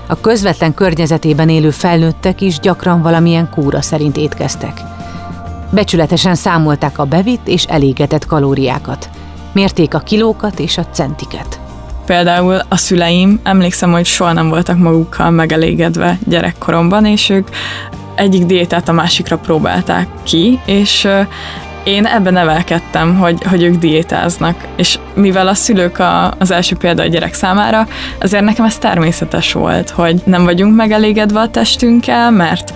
A 0.07 0.19
közvetlen 0.19 0.73
környezetében 0.73 1.49
élő 1.49 1.69
felnőttek 1.69 2.41
is 2.41 2.59
gyakran 2.59 3.01
valamilyen 3.01 3.49
kúra 3.49 3.81
szerint 3.81 4.17
étkeztek. 4.17 4.81
Becsületesen 5.71 6.35
számolták 6.35 6.99
a 6.99 7.05
bevitt 7.05 7.47
és 7.47 7.63
elégetett 7.63 8.25
kalóriákat, 8.25 9.09
mérték 9.51 9.93
a 9.93 9.99
kilókat 9.99 10.59
és 10.59 10.77
a 10.77 10.85
centiket. 10.85 11.58
Például 12.09 12.61
a 12.69 12.77
szüleim, 12.77 13.39
emlékszem, 13.43 13.91
hogy 13.91 14.05
soha 14.05 14.33
nem 14.33 14.49
voltak 14.49 14.77
magukkal 14.77 15.29
megelégedve 15.29 16.17
gyerekkoromban, 16.27 17.05
és 17.05 17.29
ők 17.29 17.47
egyik 18.15 18.45
diétát 18.45 18.89
a 18.89 18.91
másikra 18.91 19.37
próbálták 19.37 20.07
ki, 20.23 20.59
és 20.65 21.07
én 21.89 22.05
ebben 22.05 22.33
nevelkedtem, 22.33 23.17
hogy, 23.17 23.43
hogy 23.43 23.63
ők 23.63 23.75
diétáznak, 23.75 24.67
és 24.75 24.99
mivel 25.13 25.47
a 25.47 25.53
szülők 25.53 25.99
a, 25.99 26.33
az 26.37 26.51
első 26.51 26.75
példa 26.75 27.03
a 27.03 27.07
gyerek 27.07 27.33
számára, 27.33 27.87
azért 28.19 28.43
nekem 28.43 28.65
ez 28.65 28.77
természetes 28.77 29.53
volt, 29.53 29.89
hogy 29.89 30.21
nem 30.25 30.43
vagyunk 30.43 30.75
megelégedve 30.75 31.39
a 31.39 31.49
testünkkel, 31.49 32.31
mert 32.31 32.73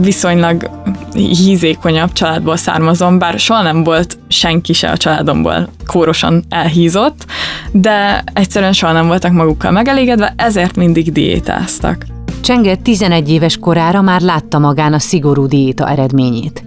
viszonylag 0.00 0.70
hízékonyabb 1.14 2.12
családból 2.12 2.56
származom, 2.56 3.18
bár 3.18 3.38
soha 3.38 3.62
nem 3.62 3.84
volt 3.84 4.18
senki 4.28 4.72
se 4.72 4.90
a 4.90 4.96
családomból 4.96 5.68
kórosan 5.86 6.44
elhízott, 6.48 7.26
de 7.72 8.24
egyszerűen 8.32 8.72
soha 8.72 8.92
nem 8.92 9.06
voltak 9.06 9.32
magukkal 9.32 9.70
megelégedve, 9.70 10.34
ezért 10.36 10.76
mindig 10.76 11.12
diétáztak. 11.12 12.06
Csenge 12.42 12.76
11 12.76 13.30
éves 13.30 13.58
korára 13.58 14.00
már 14.00 14.20
látta 14.20 14.58
magán 14.58 14.92
a 14.92 14.98
szigorú 14.98 15.46
diéta 15.46 15.88
eredményét. 15.88 16.64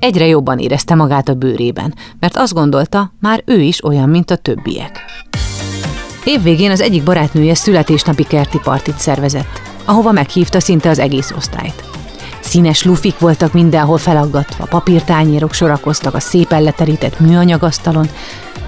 Egyre 0.00 0.26
jobban 0.26 0.58
érezte 0.58 0.94
magát 0.94 1.28
a 1.28 1.34
bőrében, 1.34 1.94
mert 2.20 2.36
azt 2.36 2.54
gondolta, 2.54 3.12
már 3.20 3.42
ő 3.46 3.60
is 3.60 3.84
olyan, 3.84 4.08
mint 4.08 4.30
a 4.30 4.36
többiek. 4.36 5.04
Évvégén 6.24 6.70
az 6.70 6.80
egyik 6.80 7.02
barátnője 7.02 7.54
születésnapi 7.54 8.24
kerti 8.24 8.58
partit 8.62 8.98
szervezett, 8.98 9.60
ahova 9.84 10.12
meghívta 10.12 10.60
szinte 10.60 10.88
az 10.88 10.98
egész 10.98 11.32
osztályt. 11.36 11.84
Színes 12.40 12.84
lufik 12.84 13.18
voltak 13.18 13.52
mindenhol 13.52 13.98
felaggatva, 13.98 14.64
papírtányérok 14.64 15.52
sorakoztak 15.52 16.14
a 16.14 16.20
szépen 16.20 16.62
leterített 16.62 17.20
műanyagasztalon, 17.20 18.08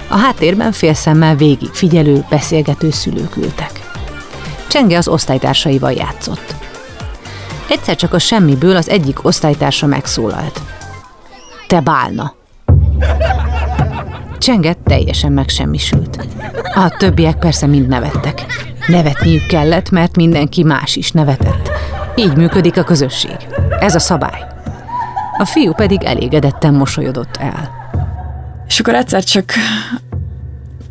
a 0.09 0.17
háttérben 0.17 0.73
félszemmel 0.73 1.37
végig 1.37 1.71
figyelő, 1.71 2.25
beszélgető 2.31 2.91
szülők 2.91 3.37
ültek. 3.37 3.73
Csenge 4.69 4.97
az 4.97 5.09
osztálytársaival 5.09 5.93
játszott. 5.93 6.55
Egyszer 7.69 7.97
csak 7.97 8.15
a 8.15 8.19
semmiből 8.19 8.77
az 8.77 8.89
egyik 8.89 9.25
osztálytársa 9.25 9.87
megszólalt. 9.87 10.61
Te 11.73 11.81
bálna! 11.81 12.35
Csenget 14.39 14.79
teljesen 14.79 15.33
megsemmisült. 15.33 16.27
A 16.75 16.89
többiek 16.99 17.39
persze 17.39 17.67
mind 17.67 17.89
nevettek. 17.89 18.45
Nevetniük 18.87 19.47
kellett, 19.47 19.91
mert 19.91 20.17
mindenki 20.17 20.63
más 20.63 20.97
is 20.97 21.11
nevetett. 21.11 21.71
Így 22.17 22.37
működik 22.37 22.77
a 22.77 22.83
közösség. 22.83 23.37
Ez 23.81 23.95
a 23.95 23.99
szabály. 23.99 24.41
A 25.39 25.45
fiú 25.45 25.73
pedig 25.73 26.03
elégedetten 26.03 26.75
mosolyodott 26.75 27.37
el. 27.37 27.71
És 28.67 28.81
akkor 28.81 28.95
egyszer 28.95 29.25
csak 29.25 29.53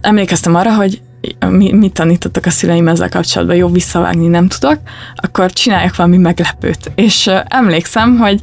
emlékeztem 0.02 0.56
arra, 0.56 0.76
hogy 0.76 1.02
mi, 1.50 1.74
mit 1.74 1.94
tanítottak 1.94 2.46
a 2.46 2.50
szüleim 2.50 2.88
ezzel 2.88 3.10
kapcsolatban, 3.10 3.56
jó 3.56 3.68
visszavágni 3.68 4.28
nem 4.28 4.48
tudok, 4.48 4.80
akkor 5.16 5.52
csináljak 5.52 5.96
valami 5.96 6.18
meglepőt. 6.18 6.92
És 6.96 7.30
emlékszem, 7.48 8.18
hogy, 8.18 8.42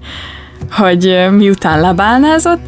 hogy 0.71 1.27
miután 1.31 1.81
lebálnázott, 1.81 2.61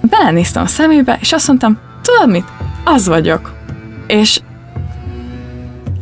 belenéztem 0.00 0.62
a 0.62 0.66
szemébe, 0.66 1.18
és 1.20 1.32
azt 1.32 1.46
mondtam, 1.46 1.78
tudod 2.02 2.30
mit? 2.30 2.44
Az 2.84 3.08
vagyok. 3.08 3.52
És 4.06 4.40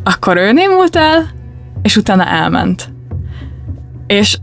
akkor 0.03 0.37
ő 0.37 0.51
némult 0.51 0.95
el, 0.95 1.27
és 1.81 1.95
utána 1.95 2.25
elment. 2.25 2.89
És 4.07 4.37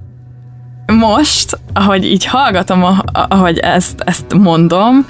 most, 0.86 1.58
ahogy 1.72 2.04
így 2.04 2.24
hallgatom, 2.24 2.84
ahogy 3.12 3.58
ezt, 3.58 4.00
ezt 4.00 4.34
mondom, 4.34 5.06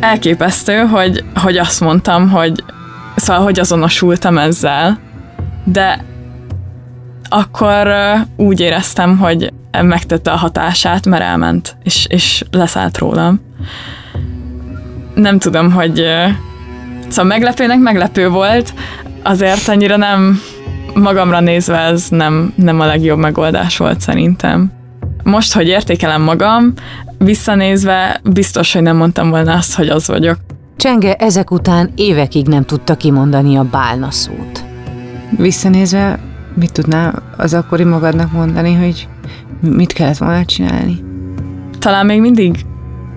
elképesztő, 0.00 0.76
hogy, 0.76 1.24
hogy 1.34 1.56
azt 1.56 1.80
mondtam, 1.80 2.30
hogy 2.30 2.64
szóval, 3.16 3.42
hogy 3.42 3.58
azonosultam 3.58 4.38
ezzel, 4.38 4.98
de 5.64 6.04
akkor 7.28 7.88
úgy 8.36 8.60
éreztem, 8.60 9.18
hogy 9.18 9.52
megtette 9.82 10.30
a 10.30 10.36
hatását, 10.36 11.06
mert 11.06 11.22
elment, 11.22 11.76
és, 11.82 12.06
és 12.08 12.44
leszállt 12.50 12.98
rólam. 12.98 13.40
Nem 15.14 15.38
tudom, 15.38 15.72
hogy 15.72 16.04
szóval 17.08 17.24
meglepőnek 17.24 17.78
meglepő 17.78 18.28
volt, 18.28 18.74
azért 19.22 19.68
annyira 19.68 19.96
nem 19.96 20.40
magamra 20.94 21.40
nézve 21.40 21.78
ez 21.78 22.08
nem, 22.08 22.52
nem 22.56 22.80
a 22.80 22.86
legjobb 22.86 23.18
megoldás 23.18 23.76
volt 23.76 24.00
szerintem. 24.00 24.72
Most, 25.22 25.52
hogy 25.52 25.66
értékelem 25.66 26.22
magam, 26.22 26.72
visszanézve 27.18 28.20
biztos, 28.22 28.72
hogy 28.72 28.82
nem 28.82 28.96
mondtam 28.96 29.30
volna 29.30 29.52
azt, 29.52 29.74
hogy 29.74 29.88
az 29.88 30.08
vagyok. 30.08 30.36
Csenge 30.76 31.14
ezek 31.14 31.50
után 31.50 31.90
évekig 31.94 32.46
nem 32.46 32.64
tudta 32.64 32.96
kimondani 32.96 33.56
a 33.56 33.62
bálna 33.62 34.10
szót. 34.10 34.64
Visszanézve, 35.30 36.18
mit 36.54 36.72
tudnál 36.72 37.22
az 37.36 37.54
akkori 37.54 37.84
magadnak 37.84 38.32
mondani, 38.32 38.74
hogy 38.74 39.08
mit 39.60 39.92
kellett 39.92 40.16
volna 40.16 40.44
csinálni? 40.44 41.00
Talán 41.78 42.06
még 42.06 42.20
mindig 42.20 42.66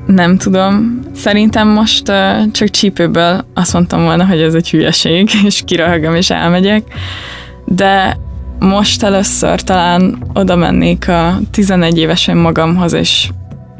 nem 0.05 0.37
tudom. 0.37 0.99
Szerintem 1.15 1.67
most 1.67 2.09
uh, 2.09 2.51
csak 2.51 2.69
csípőből 2.69 3.45
azt 3.53 3.73
mondtam 3.73 4.03
volna, 4.03 4.25
hogy 4.25 4.41
ez 4.41 4.53
egy 4.53 4.69
hülyeség, 4.69 5.29
és 5.45 5.61
kirahagom 5.65 6.15
és 6.15 6.29
elmegyek. 6.29 6.83
De 7.65 8.17
most 8.59 9.03
először 9.03 9.61
talán 9.61 10.23
oda 10.33 10.55
mennék 10.55 11.07
a 11.07 11.39
11 11.51 11.97
évesen 11.97 12.37
magamhoz, 12.37 12.93
és 12.93 13.29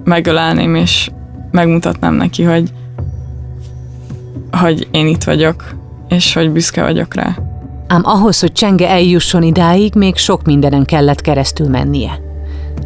megölelném, 0.03 0.75
és 0.75 1.09
megmutatnám 1.51 2.13
neki, 2.13 2.43
hogy, 2.43 2.71
hogy 4.51 4.87
én 4.91 5.07
itt 5.07 5.23
vagyok, 5.23 5.75
és 6.09 6.33
hogy 6.33 6.51
büszke 6.51 6.83
vagyok 6.83 7.13
rá. 7.15 7.37
Ám 7.87 8.01
ahhoz, 8.03 8.39
hogy 8.39 8.51
Csenge 8.51 8.89
eljusson 8.89 9.43
idáig, 9.43 9.93
még 9.95 10.15
sok 10.15 10.43
mindenen 10.43 10.85
kellett 10.85 11.21
keresztül 11.21 11.69
mennie. 11.69 12.30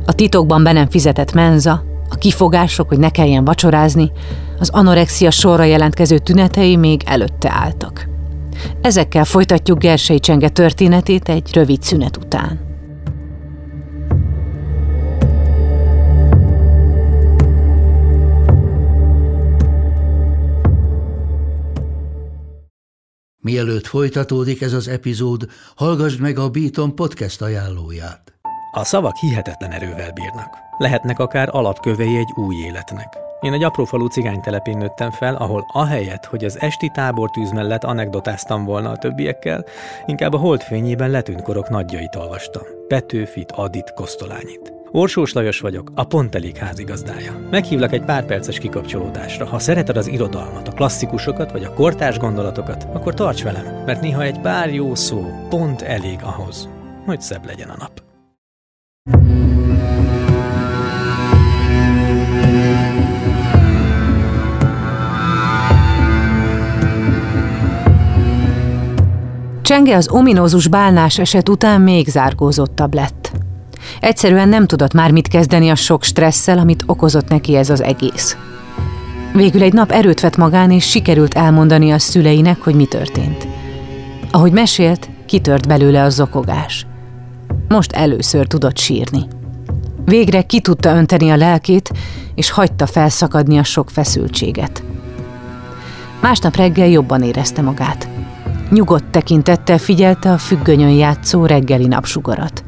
A 0.06 0.14
titokban 0.14 0.64
be 0.64 0.72
nem 0.72 0.90
fizetett 0.90 1.34
menza, 1.34 1.84
a 2.10 2.16
kifogások, 2.16 2.88
hogy 2.88 3.00
ne 3.00 3.10
kelljen 3.10 3.46
vacsorázni, 3.46 4.12
Az 4.60 4.70
anorexia 4.70 5.32
sorra 5.32 5.64
jelentkező 5.64 6.18
tünetei 6.18 6.76
még 6.76 7.02
előtte 7.06 7.52
álltak. 7.52 8.08
Ezekkel 8.82 9.26
folytatjuk 9.26 9.80
Gersei 9.80 10.20
Csenge 10.20 10.50
történetét 10.50 11.30
egy 11.30 11.54
rövid 11.54 11.82
szünet 11.82 12.18
után. 12.18 12.60
Mielőtt 23.42 23.86
folytatódik 23.86 24.62
ez 24.62 24.74
az 24.74 24.88
epizód, 24.88 25.48
hallgassd 25.76 26.20
meg 26.20 26.38
a 26.38 26.50
Beaton 26.50 26.96
podcast 26.96 27.42
ajánlóját. 27.42 28.35
A 28.77 28.84
szavak 28.84 29.15
hihetetlen 29.15 29.72
erővel 29.72 30.12
bírnak. 30.12 30.58
Lehetnek 30.77 31.20
akár 31.20 31.50
alapkövei 31.51 32.17
egy 32.17 32.32
új 32.36 32.55
életnek. 32.55 33.17
Én 33.41 33.53
egy 33.53 33.63
aprófalú 33.63 34.08
cigánytelepén 34.08 34.77
nőttem 34.77 35.12
fel, 35.12 35.36
ahol 35.36 35.65
ahelyett, 35.74 36.25
hogy 36.25 36.46
az 36.46 36.62
esti 36.62 36.89
tábortűz 36.94 37.51
mellett 37.51 37.84
anekdotáztam 37.84 38.65
volna 38.65 38.89
a 38.89 38.98
többiekkel, 38.98 39.65
inkább 40.05 40.34
a 40.34 40.38
holdfényében 40.38 41.10
letűnt 41.10 41.41
korok 41.41 41.70
nagyjait 41.70 42.15
olvastam. 42.15 42.63
Petőfit, 42.88 43.51
Adit, 43.51 43.94
Kosztolányit. 43.94 44.74
Orsós 44.91 45.34
Lajos 45.34 45.60
vagyok, 45.60 45.91
a 45.96 46.03
Pont 46.03 46.36
Elég 46.36 46.55
házigazdája. 46.55 47.39
Meghívlak 47.50 47.94
egy 47.94 48.05
pár 48.05 48.25
perces 48.25 48.58
kikapcsolódásra. 48.58 49.46
Ha 49.46 49.60
szereted 49.60 49.98
az 49.98 50.08
irodalmat, 50.08 50.67
a 50.67 50.72
klasszikusokat 50.72 51.51
vagy 51.51 51.63
a 51.63 51.74
kortárs 51.74 52.17
gondolatokat, 52.17 52.88
akkor 52.94 53.13
tarts 53.13 53.44
velem, 53.44 53.84
mert 53.86 54.01
néha 54.01 54.22
egy 54.22 54.39
pár 54.39 54.74
jó 54.74 54.96
szó 54.96 55.25
pont 55.50 55.82
elég 55.82 56.20
ahhoz, 56.24 56.70
hogy 57.05 57.22
szebb 57.22 57.46
legyen 57.46 57.70
a 57.70 57.75
nap. 57.79 58.05
Csenge 69.75 69.96
az 69.96 70.10
ominózus 70.10 70.67
bálnás 70.67 71.20
eset 71.20 71.50
után 71.50 71.82
még 71.82 72.08
zárkózottabb 72.08 72.94
lett. 72.94 73.32
Egyszerűen 74.00 74.50
nem 74.50 74.67
tudott 74.67 74.94
már 74.94 75.12
mit 75.12 75.27
kezdeni 75.27 75.70
a 75.70 75.75
sok 75.75 76.03
stresszel, 76.03 76.58
amit 76.58 76.84
okozott 76.86 77.27
neki 77.27 77.55
ez 77.55 77.70
az 77.70 77.84
egész. 77.84 78.38
Végül 79.34 79.62
egy 79.62 79.74
nap 79.74 79.91
erőt 79.91 80.20
vett 80.20 80.38
magán, 80.38 80.72
és 80.72 80.89
sikerült 80.89 81.34
elmondani 81.34 81.91
a 81.91 82.00
szüleinek, 82.00 82.62
hogy 82.62 82.75
mi 82.75 82.86
történt. 82.86 83.48
Ahogy 84.32 84.51
mesélt, 84.51 85.10
kitört 85.25 85.67
belőle 85.67 86.03
a 86.03 86.10
zokogás. 86.10 86.88
Most 87.67 87.91
először 87.91 88.48
tudott 88.48 88.77
sírni. 88.77 89.27
Végre 90.05 90.41
ki 90.41 90.62
tudta 90.62 90.96
önteni 90.96 91.29
a 91.29 91.38
lelkét, 91.38 91.91
és 92.36 92.50
hagyta 92.50 92.86
felszakadni 92.86 93.58
a 93.58 93.63
sok 93.63 93.89
feszültséget. 93.89 94.84
Másnap 96.22 96.55
reggel 96.55 96.88
jobban 96.88 97.22
érezte 97.22 97.62
magát. 97.62 98.14
Nyugodt 98.69 99.05
tekintettel 99.12 99.77
figyelte 99.77 100.31
a 100.31 100.38
függönyön 100.38 100.89
játszó 100.89 101.45
reggeli 101.45 101.88
napsugarat. 101.88 102.63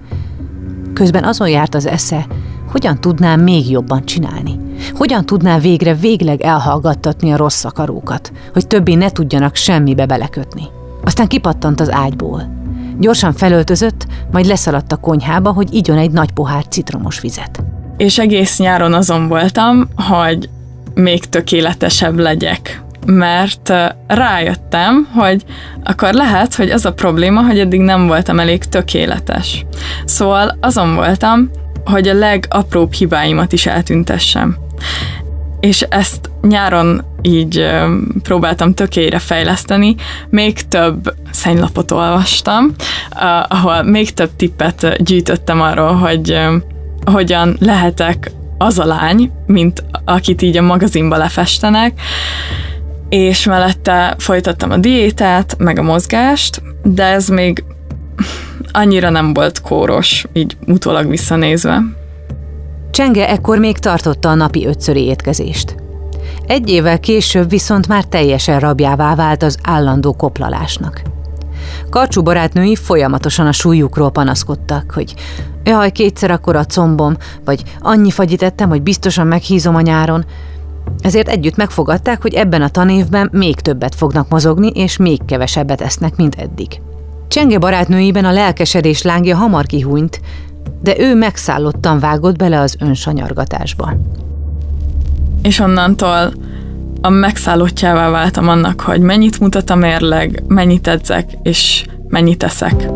Közben 0.94 1.24
azon 1.24 1.50
járt 1.50 1.76
az 1.76 1.86
esze, 1.86 2.26
hogyan 2.72 3.02
tudná 3.02 3.36
még 3.36 3.70
jobban 3.70 4.06
csinálni. 4.06 4.60
Hogyan 4.94 5.26
tudná 5.26 5.60
végre 5.60 5.94
végleg 5.94 6.42
elhallgattatni 6.42 7.32
a 7.32 7.38
rossz 7.38 7.64
akarókat, 7.64 8.32
hogy 8.54 8.68
többé 8.68 8.94
ne 8.94 9.10
tudjanak 9.10 9.56
semmibe 9.56 10.06
belekötni. 10.06 10.64
Aztán 11.04 11.28
kipattant 11.28 11.80
az 11.80 11.92
ágyból. 11.92 12.56
Gyorsan 13.00 13.34
felöltözött, 13.34 14.08
majd 14.32 14.46
leszaladt 14.46 14.92
a 14.92 14.96
konyhába, 14.98 15.52
hogy 15.52 15.74
igyon 15.74 15.98
egy 15.98 16.12
nagy 16.12 16.32
pohár 16.32 16.66
citromos 16.68 17.20
vizet. 17.20 17.64
És 17.98 18.20
egész 18.20 18.60
nyáron 18.60 18.94
azon 18.94 19.28
voltam, 19.28 19.90
hogy 19.96 20.50
még 20.94 21.26
tökéletesebb 21.26 22.18
legyek 22.18 22.82
mert 23.08 23.74
rájöttem, 24.08 25.08
hogy 25.14 25.44
akkor 25.84 26.14
lehet, 26.14 26.56
hogy 26.56 26.70
az 26.70 26.86
a 26.86 26.94
probléma, 26.94 27.42
hogy 27.42 27.60
eddig 27.60 27.80
nem 27.80 28.08
voltam 28.08 28.40
elég 28.40 28.64
tökéletes. 28.64 29.66
Szóval 30.06 30.58
azon 30.62 30.96
voltam, 30.96 31.50
hogy 31.86 32.08
a 32.08 32.14
legapróbb 32.14 32.94
hibáimat 32.94 33.54
is 33.54 33.66
eltüntessem. 33.66 34.58
És 35.60 35.82
ezt 35.82 36.30
nyáron 36.42 37.06
így 37.22 37.70
próbáltam 38.24 38.74
tökére 38.74 39.20
fejleszteni, 39.20 39.96
még 40.30 40.68
több 40.68 41.14
szennylapot 41.32 41.92
olvastam, 41.92 42.74
ahol 43.48 43.84
még 43.84 44.14
több 44.14 44.30
tippet 44.36 45.04
gyűjtöttem 45.04 45.62
arról, 45.62 45.94
hogy 45.94 46.40
hogyan 47.06 47.58
lehetek 47.60 48.32
az 48.58 48.80
a 48.80 48.86
lány, 48.86 49.32
mint 49.46 49.84
akit 50.06 50.42
így 50.42 50.58
a 50.58 50.62
magazinba 50.62 51.18
lefestenek, 51.18 52.02
és 53.10 53.46
mellette 53.46 54.16
folytattam 54.18 54.72
a 54.72 54.78
diétát, 54.78 55.56
meg 55.58 55.80
a 55.80 55.84
mozgást, 55.84 56.62
de 56.84 57.04
ez 57.04 57.28
még 57.28 57.64
annyira 58.72 59.10
nem 59.10 59.34
volt 59.34 59.62
kóros, 59.62 60.26
így 60.34 60.58
utólag 60.66 61.10
visszanézve. 61.10 61.82
Csenge 62.92 63.30
ekkor 63.30 63.58
még 63.58 63.78
tartotta 63.78 64.30
a 64.30 64.36
napi 64.36 64.66
ötszöri 64.66 65.04
étkezést. 65.04 65.76
Egy 66.48 66.70
évvel 66.70 67.00
később 67.00 67.50
viszont 67.50 67.88
már 67.88 68.04
teljesen 68.04 68.60
rabjává 68.60 69.16
vált 69.16 69.44
az 69.44 69.58
állandó 69.64 70.14
koplalásnak. 70.14 71.02
Karcsú 71.90 72.22
barátnői 72.22 72.76
folyamatosan 72.76 73.48
a 73.48 73.52
súlyukról 73.52 74.12
panaszkodtak, 74.12 74.92
hogy 74.92 75.14
jaj, 75.64 75.92
kétszer 75.92 76.32
akkor 76.32 76.56
a 76.56 76.66
combom, 76.66 77.18
vagy 77.46 77.64
annyi 77.80 78.12
fagyit 78.12 78.44
ettem, 78.44 78.70
hogy 78.70 78.82
biztosan 78.82 79.28
meghízom 79.28 79.76
a 79.76 79.82
nyáron, 79.82 80.26
ezért 81.02 81.28
együtt 81.28 81.56
megfogadták, 81.56 82.22
hogy 82.22 82.34
ebben 82.34 82.62
a 82.62 82.70
tanévben 82.70 83.30
még 83.32 83.56
többet 83.60 83.96
fognak 83.96 84.30
mozogni, 84.30 84.68
és 84.68 84.98
még 84.98 85.26
kevesebbet 85.26 85.82
esznek, 85.82 86.16
mint 86.16 86.36
eddig. 86.36 86.82
Csenge 87.28 87.58
barátnőiben 87.58 88.26
a 88.26 88.32
lelkesedés 88.32 89.02
lángja 89.02 89.36
hamar 89.36 89.66
kihúnyt, 89.66 90.22
de 90.82 91.00
ő 91.00 91.16
megszállottan 91.16 92.00
vágott 92.00 92.38
bele 92.38 92.60
az 92.60 92.76
önsanyargatásba. 92.80 93.94
És 95.42 95.60
onnantól 95.60 96.34
a 97.02 97.10
megszállottjává 97.10 98.10
váltam 98.10 98.48
annak, 98.48 98.82
hogy 98.82 99.00
mennyit 99.00 99.40
mutat 99.40 99.70
a 99.70 99.76
mérleg, 99.76 100.44
mennyit 100.48 100.88
edzek, 100.88 101.32
és 101.44 101.86
mennyit 102.08 102.44
eszek. 102.44 102.88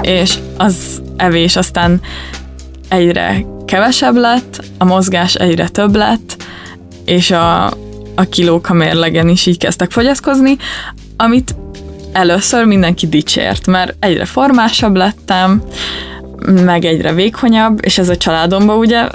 És 0.00 0.38
az 0.56 1.02
evés 1.16 1.56
aztán 1.56 2.00
egyre 2.88 3.44
kevesebb 3.64 4.14
lett, 4.14 4.64
a 4.78 4.84
mozgás 4.84 5.34
egyre 5.34 5.68
több 5.68 5.96
lett, 5.96 6.36
és 7.04 7.30
a, 7.30 7.66
a 8.14 8.24
kilók 8.30 8.68
a 8.68 8.72
mérlegen 8.72 9.28
is 9.28 9.46
így 9.46 9.58
kezdtek 9.58 9.90
fogyaszkozni, 9.90 10.56
amit 11.16 11.54
először 12.12 12.64
mindenki 12.64 13.08
dicsért, 13.08 13.66
mert 13.66 13.94
egyre 13.98 14.24
formásabb 14.24 14.96
lettem, 14.96 15.62
meg 16.64 16.84
egyre 16.84 17.12
vékonyabb, 17.12 17.78
és 17.82 17.98
ez 17.98 18.08
a 18.08 18.16
családomba 18.16 18.76
ugye, 18.76 19.08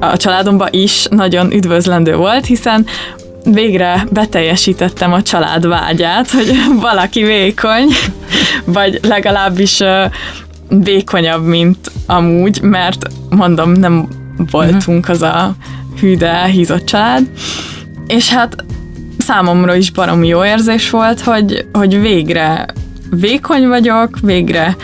a 0.00 0.16
családomba 0.16 0.68
is 0.70 1.06
nagyon 1.10 1.52
üdvözlendő 1.52 2.16
volt, 2.16 2.46
hiszen 2.46 2.86
végre 3.44 4.06
beteljesítettem 4.12 5.12
a 5.12 5.22
család 5.22 5.66
vágyát, 5.66 6.30
hogy 6.30 6.52
valaki 6.80 7.22
vékony, 7.22 7.86
vagy 8.64 8.98
legalábbis 9.02 9.82
vékonyabb, 10.68 11.44
mint 11.44 11.90
amúgy, 12.06 12.60
mert 12.62 13.06
mondom, 13.28 13.72
nem 13.72 14.08
voltunk 14.50 15.08
az 15.08 15.22
a 15.22 15.54
hű, 16.00 16.16
de 16.16 16.28
elhízott 16.28 16.84
család. 16.84 17.30
És 18.06 18.32
hát 18.32 18.64
számomra 19.18 19.74
is 19.74 19.90
baromi 19.90 20.26
jó 20.26 20.44
érzés 20.44 20.90
volt, 20.90 21.20
hogy, 21.20 21.66
hogy 21.72 22.00
végre 22.00 22.66
vékony 23.10 23.68
vagyok, 23.68 24.18
végre 24.22 24.76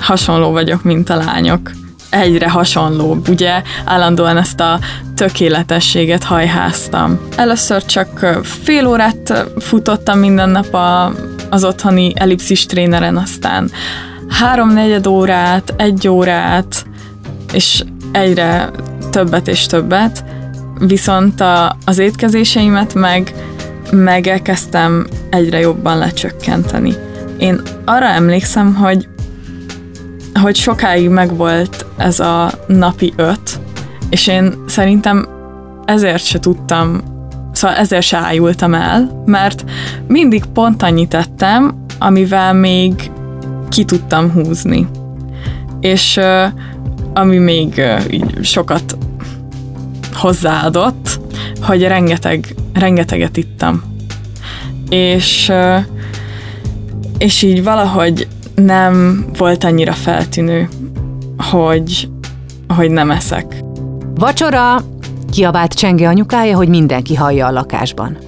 hasonló 0.00 0.50
vagyok, 0.50 0.82
mint 0.82 1.10
a 1.10 1.16
lányok. 1.16 1.70
Egyre 2.10 2.50
hasonlóbb, 2.50 3.28
ugye 3.28 3.62
állandóan 3.84 4.36
ezt 4.36 4.60
a 4.60 4.78
tökéletességet 5.14 6.24
hajháztam. 6.24 7.18
Először 7.36 7.84
csak 7.84 8.26
fél 8.42 8.86
órát 8.86 9.46
futottam 9.58 10.18
minden 10.18 10.48
nap 10.48 10.74
a, 10.74 11.12
az 11.50 11.64
otthoni 11.64 12.12
elipszis 12.14 12.66
tréneren, 12.66 13.16
aztán 13.16 13.70
háromnegyed 14.28 15.06
órát, 15.06 15.74
egy 15.76 16.08
órát, 16.08 16.86
és 17.52 17.84
egyre 18.12 18.70
többet 19.10 19.48
és 19.48 19.66
többet, 19.66 20.24
viszont 20.78 21.40
a, 21.40 21.76
az 21.84 21.98
étkezéseimet 21.98 22.94
meg, 22.94 23.34
meg 23.90 24.26
elkezdtem 24.26 25.06
egyre 25.30 25.58
jobban 25.58 25.98
lecsökkenteni. 25.98 26.94
Én 27.38 27.60
arra 27.84 28.06
emlékszem, 28.06 28.74
hogy 28.74 29.08
hogy 30.40 30.56
sokáig 30.56 31.08
megvolt 31.08 31.86
ez 31.96 32.20
a 32.20 32.50
napi 32.66 33.12
öt, 33.16 33.60
és 34.10 34.26
én 34.26 34.54
szerintem 34.66 35.28
ezért 35.84 36.24
se 36.24 36.38
tudtam, 36.38 37.00
szóval 37.52 37.76
ezért 37.76 38.02
se 38.02 38.16
ájultam 38.16 38.74
el, 38.74 39.22
mert 39.26 39.64
mindig 40.06 40.44
pont 40.44 40.82
annyit 40.82 41.08
tettem, 41.08 41.84
amivel 41.98 42.52
még 42.52 43.10
ki 43.68 43.84
tudtam 43.84 44.30
húzni. 44.30 44.88
És 45.80 46.20
ami 47.18 47.38
még 47.38 47.82
sokat 48.42 48.96
hozzáadott, 50.12 51.20
hogy 51.60 51.82
rengeteg, 51.82 52.54
rengeteget 52.72 53.36
ittam. 53.36 53.82
És, 54.88 55.52
és 57.18 57.42
így 57.42 57.62
valahogy 57.62 58.28
nem 58.54 59.24
volt 59.36 59.64
annyira 59.64 59.92
feltűnő, 59.92 60.68
hogy, 61.36 62.08
hogy 62.68 62.90
nem 62.90 63.10
eszek. 63.10 63.62
Vacsora! 64.14 64.84
Kiabált 65.30 65.74
Csenge 65.74 66.08
anyukája, 66.08 66.56
hogy 66.56 66.68
mindenki 66.68 67.14
hallja 67.14 67.46
a 67.46 67.50
lakásban. 67.50 68.18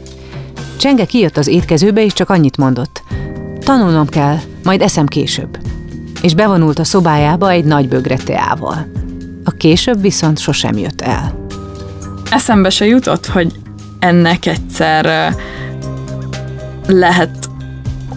Csenge 0.76 1.04
kijött 1.04 1.36
az 1.36 1.46
étkezőbe, 1.46 2.04
és 2.04 2.12
csak 2.12 2.30
annyit 2.30 2.56
mondott. 2.56 3.02
Tanulnom 3.60 4.06
kell, 4.06 4.36
majd 4.64 4.80
eszem 4.80 5.06
később. 5.06 5.69
És 6.22 6.34
bevonult 6.34 6.78
a 6.78 6.84
szobájába 6.84 7.50
egy 7.50 7.64
nagy 7.64 7.88
bögre 7.88 8.16
teával. 8.16 8.86
A 9.44 9.50
később 9.50 10.00
viszont 10.00 10.38
sosem 10.38 10.78
jött 10.78 11.00
el. 11.00 11.46
Eszembe 12.30 12.70
se 12.70 12.86
jutott, 12.86 13.26
hogy 13.26 13.52
ennek 13.98 14.46
egyszer 14.46 15.34
lehet 16.86 17.48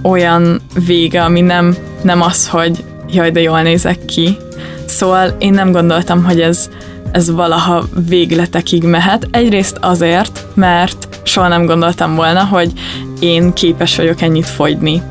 olyan 0.02 0.62
vége, 0.86 1.24
ami 1.24 1.42
nem, 1.42 1.76
nem 2.02 2.22
az, 2.22 2.48
hogy 2.48 2.84
jaj, 3.10 3.32
de 3.32 3.42
jól 3.42 3.62
nézek 3.62 4.06
ki. 4.06 4.38
Szóval 4.86 5.36
én 5.40 5.54
nem 5.54 5.72
gondoltam, 5.72 6.24
hogy 6.24 6.42
ez, 6.42 6.70
ez 7.12 7.32
valaha 7.32 7.86
végletekig 8.08 8.84
mehet. 8.84 9.28
Egyrészt 9.32 9.78
azért, 9.82 10.46
mert 10.54 11.08
soha 11.24 11.48
nem 11.48 11.66
gondoltam 11.66 12.16
volna, 12.16 12.44
hogy 12.44 12.72
én 13.20 13.54
képes 13.54 13.96
vagyok 13.96 14.22
ennyit 14.22 14.48
fogyni. 14.48 15.02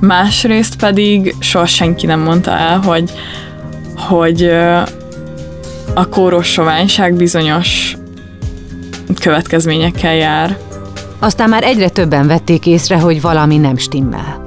Másrészt 0.00 0.76
pedig 0.76 1.34
soha 1.38 1.66
senki 1.66 2.06
nem 2.06 2.20
mondta 2.20 2.50
el, 2.50 2.78
hogy, 2.78 3.10
hogy 3.96 4.42
a 5.94 6.08
kóros 6.08 6.46
soványság 6.46 7.14
bizonyos 7.14 7.96
következményekkel 9.20 10.14
jár. 10.14 10.58
Aztán 11.18 11.48
már 11.48 11.62
egyre 11.62 11.88
többen 11.88 12.26
vették 12.26 12.66
észre, 12.66 12.98
hogy 12.98 13.20
valami 13.20 13.56
nem 13.56 13.76
stimmel. 13.76 14.44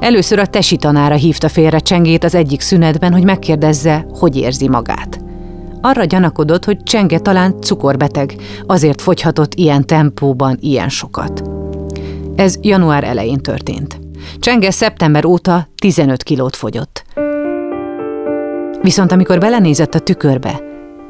Először 0.00 0.38
a 0.38 0.46
tesi 0.46 0.76
tanára 0.76 1.14
hívta 1.14 1.48
félre 1.48 1.78
Csengét 1.78 2.24
az 2.24 2.34
egyik 2.34 2.60
szünetben, 2.60 3.12
hogy 3.12 3.24
megkérdezze, 3.24 4.06
hogy 4.18 4.36
érzi 4.36 4.68
magát. 4.68 5.20
Arra 5.80 6.04
gyanakodott, 6.04 6.64
hogy 6.64 6.82
Csenge 6.82 7.18
talán 7.18 7.60
cukorbeteg, 7.60 8.34
azért 8.66 9.00
fogyhatott 9.00 9.54
ilyen 9.54 9.86
tempóban 9.86 10.56
ilyen 10.60 10.88
sokat. 10.88 11.42
Ez 12.36 12.54
január 12.60 13.04
elején 13.04 13.38
történt. 13.38 14.00
Csenge 14.38 14.70
szeptember 14.70 15.24
óta 15.24 15.68
15 15.76 16.22
kilót 16.22 16.56
fogyott. 16.56 17.04
Viszont 18.82 19.12
amikor 19.12 19.38
belenézett 19.38 19.94
a 19.94 19.98
tükörbe, 19.98 20.60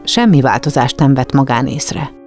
semmi 0.04 0.40
változást 0.40 0.98
nem 0.98 1.14
vett 1.14 1.32
magán 1.32 1.66
észre 1.66 2.18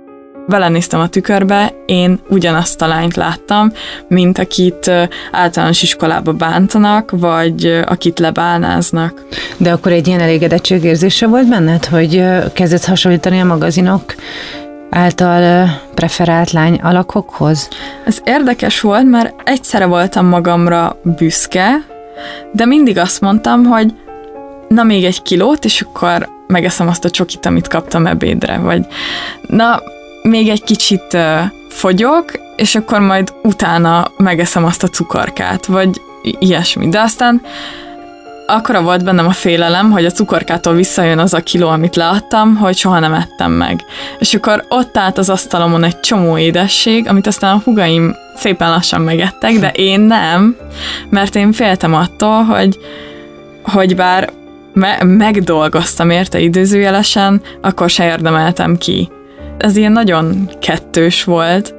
belenéztem 0.48 1.00
a 1.00 1.08
tükörbe, 1.08 1.74
én 1.86 2.20
ugyanazt 2.30 2.82
a 2.82 2.88
lányt 2.88 3.16
láttam, 3.16 3.72
mint 4.08 4.38
akit 4.38 4.92
általános 5.32 5.82
iskolába 5.82 6.34
bántanak, 6.34 7.12
vagy 7.12 7.82
akit 7.86 8.20
lebálnáznak. 8.20 9.26
De 9.58 9.72
akkor 9.72 9.92
egy 9.92 10.08
ilyen 10.08 10.20
elégedettségérzése 10.20 11.28
volt 11.28 11.50
benned, 11.50 11.86
hogy 11.86 12.24
kezdesz 12.54 12.86
hasonlítani 12.86 13.40
a 13.40 13.46
magazinok 13.46 14.04
által 14.94 15.70
preferált 15.94 16.52
lány 16.52 16.80
alakokhoz? 16.84 17.68
Ez 18.06 18.22
érdekes 18.24 18.82
volt, 18.82 19.10
mert 19.10 19.34
egyszerre 19.44 19.86
voltam 19.86 20.26
magamra 20.26 21.00
büszke, 21.04 21.86
de 22.52 22.66
mindig 22.66 22.98
azt 22.98 23.22
mondtam, 23.22 23.64
hogy 23.64 23.94
na 24.68 24.84
még 24.84 25.04
egy 25.04 25.22
kilót, 25.22 25.66
és 25.66 25.82
akkor 25.82 26.30
megeszem 26.48 26.88
azt 26.88 27.06
a 27.06 27.10
csokit, 27.10 27.46
amit 27.46 27.68
kaptam 27.68 28.06
ebédre, 28.06 28.58
vagy 28.58 28.86
na 29.48 29.82
még 30.24 30.50
egy 30.50 30.64
kicsit 30.64 31.18
fogyok, 31.70 32.32
és 32.56 32.76
akkor 32.76 33.00
majd 33.00 33.34
utána 33.44 34.12
megeszem 34.18 34.66
azt 34.66 34.84
a 34.84 34.88
cukorkát, 34.88 35.66
vagy 35.66 36.02
ilyesmi. 36.40 36.90
De 36.90 37.00
aztán 37.00 37.42
akkora 38.46 38.82
volt 38.82 39.04
bennem 39.04 39.28
a 39.28 39.32
félelem, 39.32 39.92
hogy 39.92 40.06
a 40.06 40.12
cukorkától 40.12 40.74
visszajön 40.74 41.20
az 41.20 41.34
a 41.34 41.40
kiló, 41.40 41.70
amit 41.70 41.96
leadtam, 41.96 42.56
hogy 42.56 42.76
soha 42.76 43.00
nem 43.00 43.14
ettem 43.14 43.52
meg. 43.52 43.82
És 44.20 44.34
akkor 44.34 44.66
ott 44.70 44.98
állt 44.98 45.18
az 45.18 45.30
asztalomon 45.30 45.84
egy 45.84 46.00
csomó 46.00 46.38
édesség, 46.38 47.08
amit 47.08 47.28
aztán 47.28 47.56
a 47.56 47.62
hugaim 47.64 48.16
szépen 48.36 48.70
lassan 48.70 49.02
megettek, 49.02 49.60
de 49.60 49.72
én 49.72 50.00
nem, 50.00 50.56
mert 51.10 51.36
én 51.36 51.52
féltem 51.52 51.94
attól, 51.94 52.44
hogy, 52.44 52.78
hogy 53.64 53.96
bár 53.96 54.30
me- 54.74 55.04
megdolgoztam 55.04 56.10
érte 56.10 56.40
időzőjelesen, 56.40 57.42
akkor 57.62 57.90
se 57.90 58.06
érdemeltem 58.06 58.78
ki 58.78 59.10
ez 59.64 59.76
ilyen 59.76 59.92
nagyon 59.92 60.50
kettős 60.60 61.24
volt, 61.24 61.76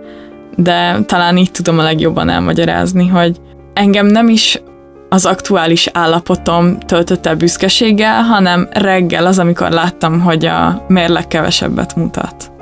de 0.57 1.01
talán 1.07 1.37
így 1.37 1.51
tudom 1.51 1.79
a 1.79 1.83
legjobban 1.83 2.29
elmagyarázni, 2.29 3.09
hogy 3.09 3.37
engem 3.75 4.07
nem 4.07 4.29
is 4.29 4.63
az 5.09 5.25
aktuális 5.25 5.89
állapotom 5.93 6.79
töltött 6.79 7.27
el 7.27 7.37
büszkeséggel, 7.37 8.23
hanem 8.23 8.69
reggel 8.73 9.27
az, 9.27 9.39
amikor 9.39 9.71
láttam, 9.71 10.21
hogy 10.21 10.47
a 10.47 10.85
mérleg 10.89 11.29
kevesebbet 11.29 11.97
mutat. 11.97 12.53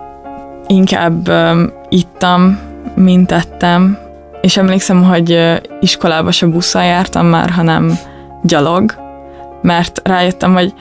Inkább 0.66 1.28
um, 1.28 1.72
ittam, 1.88 2.58
mint 2.94 3.32
ettem, 3.32 3.98
és 4.40 4.56
emlékszem, 4.56 5.04
hogy 5.04 5.60
iskolába 5.80 6.30
se 6.30 6.46
busszal 6.46 6.84
jártam 6.84 7.26
már, 7.26 7.50
hanem 7.50 7.98
gyalog, 8.42 8.94
mert 9.62 10.00
rájöttem, 10.04 10.52
hogy, 10.52 10.74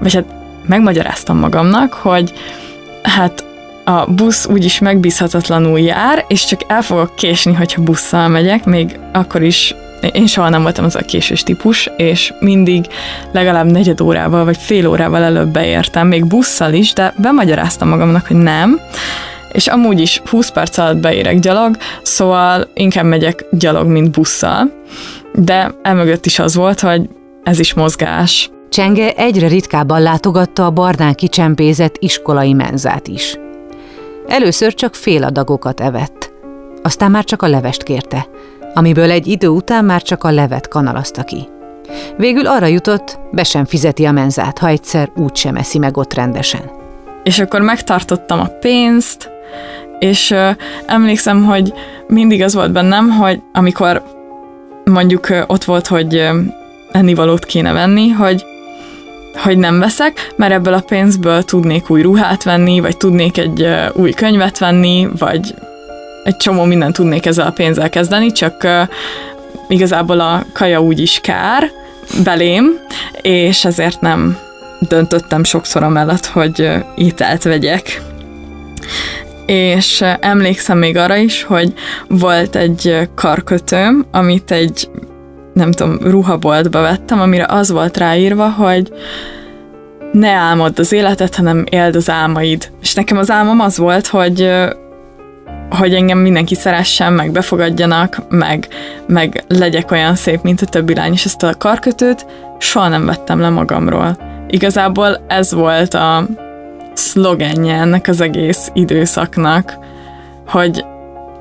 vagy 0.00 0.14
hát 0.14 0.24
megmagyaráztam 0.66 1.38
magamnak, 1.38 1.92
hogy 1.92 2.32
hát 3.02 3.44
a 3.84 4.04
busz 4.10 4.46
úgyis 4.46 4.78
megbízhatatlanul 4.78 5.80
jár, 5.80 6.24
és 6.28 6.44
csak 6.44 6.60
el 6.66 6.82
fogok 6.82 7.14
késni, 7.14 7.54
hogyha 7.54 7.82
busszal 7.82 8.28
megyek, 8.28 8.64
még 8.64 8.98
akkor 9.12 9.42
is 9.42 9.74
én 10.12 10.26
soha 10.26 10.48
nem 10.48 10.62
voltam 10.62 10.84
az 10.84 10.96
a 10.96 11.00
késős 11.00 11.42
típus, 11.42 11.90
és 11.96 12.32
mindig 12.40 12.86
legalább 13.32 13.70
negyed 13.70 14.00
órával 14.00 14.44
vagy 14.44 14.56
fél 14.56 14.86
órával 14.86 15.22
előbb 15.22 15.48
beértem, 15.48 16.06
még 16.06 16.26
busszal 16.26 16.72
is, 16.72 16.92
de 16.92 17.14
bemagyaráztam 17.16 17.88
magamnak, 17.88 18.26
hogy 18.26 18.36
nem, 18.36 18.80
és 19.52 19.66
amúgy 19.66 20.00
is 20.00 20.22
20 20.30 20.50
perc 20.50 20.78
alatt 20.78 20.96
beérek 20.96 21.38
gyalog, 21.38 21.76
szóval 22.02 22.68
inkább 22.74 23.04
megyek 23.04 23.44
gyalog, 23.50 23.86
mint 23.86 24.10
busszal. 24.10 24.70
De 25.34 25.74
emögött 25.82 26.26
is 26.26 26.38
az 26.38 26.54
volt, 26.54 26.80
hogy 26.80 27.08
ez 27.42 27.58
is 27.58 27.74
mozgás. 27.74 28.50
Csenge 28.68 29.12
egyre 29.12 29.48
ritkábban 29.48 30.02
látogatta 30.02 30.66
a 30.66 30.70
barnán 30.70 31.14
kicsempézett 31.14 31.96
iskolai 31.98 32.52
menzát 32.52 33.08
is. 33.08 33.38
Először 34.26 34.74
csak 34.74 34.94
fél 34.94 35.24
adagokat 35.24 35.80
evett, 35.80 36.32
aztán 36.82 37.10
már 37.10 37.24
csak 37.24 37.42
a 37.42 37.48
levest 37.48 37.82
kérte, 37.82 38.26
amiből 38.74 39.10
egy 39.10 39.26
idő 39.26 39.48
után 39.48 39.84
már 39.84 40.02
csak 40.02 40.24
a 40.24 40.30
levet 40.30 40.68
kanalazta 40.68 41.22
ki. 41.22 41.48
Végül 42.16 42.46
arra 42.46 42.66
jutott, 42.66 43.18
be 43.32 43.44
sem 43.44 43.64
fizeti 43.64 44.04
a 44.04 44.12
menzát, 44.12 44.58
ha 44.58 44.68
egyszer 44.68 45.10
úgy 45.16 45.36
sem 45.36 45.56
eszi 45.56 45.78
meg 45.78 45.96
ott 45.96 46.14
rendesen. 46.14 46.70
És 47.22 47.40
akkor 47.40 47.60
megtartottam 47.60 48.40
a 48.40 48.48
pénzt, 48.60 49.30
és 49.98 50.30
ö, 50.30 50.50
emlékszem, 50.86 51.44
hogy 51.44 51.72
mindig 52.06 52.42
az 52.42 52.54
volt 52.54 52.72
bennem, 52.72 53.10
hogy 53.10 53.40
amikor 53.52 54.02
mondjuk 54.84 55.28
ö, 55.28 55.42
ott 55.46 55.64
volt, 55.64 55.86
hogy 55.86 56.14
ö, 56.14 56.40
ennivalót 56.92 57.44
kéne 57.44 57.72
venni, 57.72 58.08
hogy 58.08 58.44
hogy 59.42 59.58
nem 59.58 59.78
veszek, 59.78 60.32
mert 60.36 60.52
ebből 60.52 60.74
a 60.74 60.80
pénzből 60.80 61.42
tudnék 61.42 61.90
új 61.90 62.02
ruhát 62.02 62.42
venni, 62.42 62.80
vagy 62.80 62.96
tudnék 62.96 63.38
egy 63.38 63.68
új 63.92 64.10
könyvet 64.10 64.58
venni, 64.58 65.08
vagy 65.18 65.54
egy 66.24 66.36
csomó 66.36 66.64
mindent 66.64 66.94
tudnék 66.94 67.26
ezzel 67.26 67.46
a 67.46 67.50
pénzzel 67.50 67.88
kezdeni, 67.88 68.32
csak 68.32 68.66
igazából 69.68 70.20
a 70.20 70.44
kaja 70.52 70.82
úgy 70.82 71.00
is 71.00 71.20
kár 71.22 71.70
belém, 72.24 72.78
és 73.22 73.64
ezért 73.64 74.00
nem 74.00 74.38
döntöttem 74.80 75.44
sokszor 75.44 75.82
amellett, 75.82 76.26
hogy 76.26 76.70
ételt 76.96 77.42
vegyek. 77.42 78.02
És 79.46 80.04
emlékszem 80.20 80.78
még 80.78 80.96
arra 80.96 81.16
is, 81.16 81.42
hogy 81.42 81.72
volt 82.08 82.56
egy 82.56 83.08
karkötőm, 83.14 84.06
amit 84.10 84.50
egy 84.50 84.88
nem 85.52 85.72
tudom, 85.72 85.98
ruhaboltba 86.02 86.80
vettem, 86.80 87.20
amire 87.20 87.46
az 87.48 87.70
volt 87.70 87.96
ráírva, 87.96 88.48
hogy 88.48 88.92
ne 90.12 90.30
álmodd 90.30 90.78
az 90.78 90.92
életet, 90.92 91.34
hanem 91.34 91.64
éld 91.70 91.96
az 91.96 92.10
álmaid. 92.10 92.70
És 92.82 92.94
nekem 92.94 93.16
az 93.16 93.30
álmom 93.30 93.60
az 93.60 93.78
volt, 93.78 94.06
hogy 94.06 94.50
hogy 95.70 95.94
engem 95.94 96.18
mindenki 96.18 96.54
szeressen, 96.54 97.12
meg 97.12 97.32
befogadjanak, 97.32 98.22
meg, 98.28 98.68
meg 99.06 99.44
legyek 99.48 99.90
olyan 99.90 100.14
szép, 100.14 100.42
mint 100.42 100.60
a 100.60 100.66
többi 100.66 100.94
lány, 100.94 101.12
és 101.12 101.24
ezt 101.24 101.42
a 101.42 101.54
karkötőt 101.58 102.26
soha 102.58 102.88
nem 102.88 103.06
vettem 103.06 103.40
le 103.40 103.48
magamról. 103.48 104.16
Igazából 104.48 105.24
ez 105.28 105.52
volt 105.52 105.94
a 105.94 106.26
szlogenje 106.92 107.74
ennek 107.74 108.08
az 108.08 108.20
egész 108.20 108.70
időszaknak, 108.72 109.78
hogy, 110.46 110.84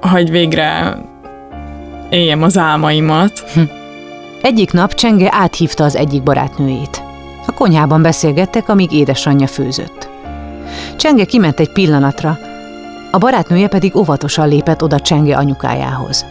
hogy 0.02 0.30
végre 0.30 0.97
éljem 2.10 2.43
az 2.43 2.58
álmaimat. 2.58 3.43
Hm. 3.54 3.62
Egyik 4.41 4.71
nap 4.71 4.93
Csenge 4.93 5.30
áthívta 5.32 5.84
az 5.84 5.95
egyik 5.95 6.23
barátnőjét. 6.23 7.04
A 7.45 7.52
konyhában 7.52 8.02
beszélgettek, 8.02 8.69
amíg 8.69 8.91
édesanyja 8.91 9.47
főzött. 9.47 10.10
Csenge 10.97 11.26
kiment 11.26 11.60
egy 11.60 11.71
pillanatra, 11.71 12.38
A 13.13 13.17
barátnője 13.17 13.67
pedig 13.67 13.95
óvatosan 13.95 14.47
lépett 14.47 14.84
oda 14.84 14.99
Csenge 14.99 15.38
anyukájához. 15.38 16.26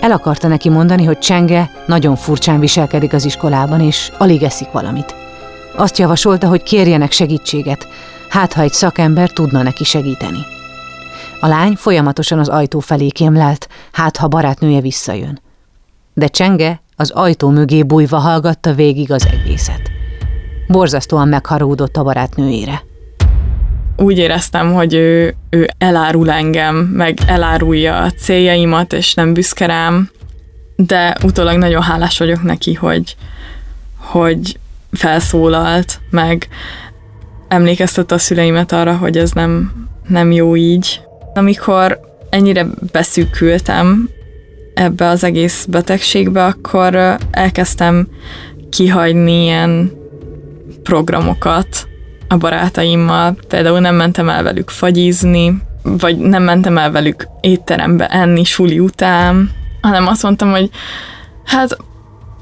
El 0.00 0.10
akarta 0.10 0.48
neki 0.48 0.68
mondani, 0.68 1.04
hogy 1.04 1.18
Csenge 1.18 1.70
nagyon 1.86 2.16
furcsán 2.16 2.60
viselkedik 2.60 3.12
az 3.12 3.24
iskolában, 3.24 3.80
és 3.80 4.12
alig 4.18 4.42
eszik 4.42 4.70
valamit. 4.70 5.14
Azt 5.76 5.98
javasolta, 5.98 6.48
hogy 6.48 6.62
kérjenek 6.62 7.12
segítséget, 7.12 7.88
hát 8.28 8.52
ha 8.52 8.62
egy 8.62 8.72
szakember 8.72 9.30
tudna 9.30 9.62
neki 9.62 9.84
segíteni. 9.84 10.38
A 11.40 11.46
lány 11.46 11.74
folyamatosan 11.74 12.38
az 12.38 12.48
ajtó 12.48 12.78
felé 12.78 13.08
kémlelt, 13.08 13.68
hát 13.92 14.16
ha 14.16 14.28
barátnője 14.28 14.80
visszajön. 14.80 15.40
De 16.14 16.26
Csenge 16.26 16.82
az 16.96 17.10
ajtó 17.10 17.48
mögé 17.48 17.82
bújva 17.82 18.18
hallgatta 18.18 18.74
végig 18.74 19.12
az 19.12 19.26
egészet. 19.26 19.90
Borzasztóan 20.68 21.28
megharúdott 21.28 21.96
a 21.96 22.02
barátnőjére. 22.02 22.87
Úgy 24.00 24.18
éreztem, 24.18 24.72
hogy 24.72 24.94
ő, 24.94 25.34
ő 25.50 25.68
elárul 25.78 26.30
engem, 26.30 26.76
meg 26.76 27.18
elárulja 27.26 28.02
a 28.02 28.10
céljaimat, 28.10 28.92
és 28.92 29.14
nem 29.14 29.34
büszke 29.34 29.66
rám, 29.66 30.10
de 30.76 31.16
utólag 31.22 31.56
nagyon 31.56 31.82
hálás 31.82 32.18
vagyok 32.18 32.42
neki, 32.42 32.74
hogy, 32.74 33.16
hogy 33.96 34.58
felszólalt, 34.92 36.00
meg 36.10 36.48
emlékeztette 37.48 38.14
a 38.14 38.18
szüleimet 38.18 38.72
arra, 38.72 38.96
hogy 38.96 39.16
ez 39.16 39.32
nem, 39.32 39.72
nem 40.06 40.32
jó 40.32 40.56
így. 40.56 41.00
Amikor 41.34 42.00
ennyire 42.30 42.66
beszűkültem 42.92 44.08
ebbe 44.74 45.08
az 45.08 45.24
egész 45.24 45.64
betegségbe, 45.64 46.44
akkor 46.44 47.16
elkezdtem 47.30 48.08
kihagyni 48.70 49.42
ilyen 49.42 49.90
programokat 50.82 51.87
a 52.28 52.36
barátaimmal. 52.36 53.36
Például 53.48 53.80
nem 53.80 53.94
mentem 53.94 54.28
el 54.28 54.42
velük 54.42 54.70
fagyizni, 54.70 55.62
vagy 55.82 56.16
nem 56.16 56.42
mentem 56.42 56.78
el 56.78 56.90
velük 56.90 57.28
étterembe 57.40 58.06
enni 58.06 58.44
suli 58.44 58.78
után, 58.78 59.50
hanem 59.80 60.06
azt 60.06 60.22
mondtam, 60.22 60.50
hogy 60.50 60.70
hát 61.44 61.76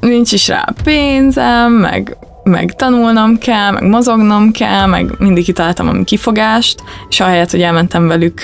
nincs 0.00 0.32
is 0.32 0.48
rá 0.48 0.64
pénzem, 0.84 1.72
meg, 1.72 2.16
meg 2.44 2.74
tanulnom 2.74 3.38
kell, 3.38 3.70
meg 3.70 3.82
mozognom 3.82 4.52
kell, 4.52 4.86
meg 4.86 5.14
mindig 5.18 5.44
kitaláltam 5.44 5.88
a 5.88 6.04
kifogást, 6.04 6.82
és 7.08 7.20
ahelyett, 7.20 7.50
hogy 7.50 7.62
elmentem 7.62 8.06
velük 8.06 8.42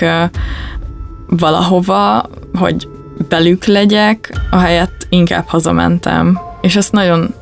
valahova, 1.27 2.31
hogy 2.59 2.89
belük 3.29 3.65
legyek, 3.65 4.41
ahelyett 4.51 5.07
inkább 5.09 5.47
hazamentem. 5.47 6.41
És 6.61 6.77
ezt 6.77 6.93
nagyon 6.93 7.35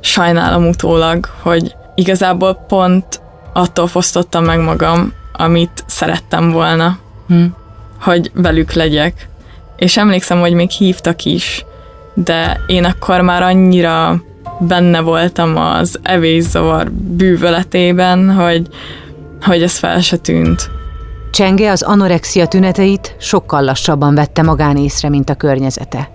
sajnálom 0.00 0.68
utólag, 0.68 1.28
hogy 1.42 1.74
igazából 1.94 2.54
pont 2.54 3.20
attól 3.52 3.86
fosztottam 3.86 4.44
meg 4.44 4.60
magam, 4.60 5.12
amit 5.32 5.84
szerettem 5.86 6.50
volna, 6.50 6.98
hm. 7.28 7.44
hogy 8.00 8.30
velük 8.34 8.72
legyek. 8.72 9.28
És 9.76 9.96
emlékszem, 9.96 10.40
hogy 10.40 10.52
még 10.52 10.70
hívtak 10.70 11.24
is, 11.24 11.64
de 12.14 12.60
én 12.66 12.84
akkor 12.84 13.20
már 13.20 13.42
annyira 13.42 14.22
benne 14.58 15.00
voltam 15.00 15.56
az 15.56 15.98
evészavar 16.02 16.90
bűvöletében, 16.90 18.34
hogy, 18.34 18.66
hogy 19.42 19.62
ez 19.62 19.76
fel 19.76 20.00
se 20.00 20.16
tűnt. 20.16 20.70
Csenge 21.30 21.70
az 21.70 21.82
anorexia 21.82 22.46
tüneteit 22.46 23.16
sokkal 23.18 23.62
lassabban 23.62 24.14
vette 24.14 24.42
magán 24.42 24.76
észre, 24.76 25.08
mint 25.08 25.30
a 25.30 25.34
környezete. 25.34 26.10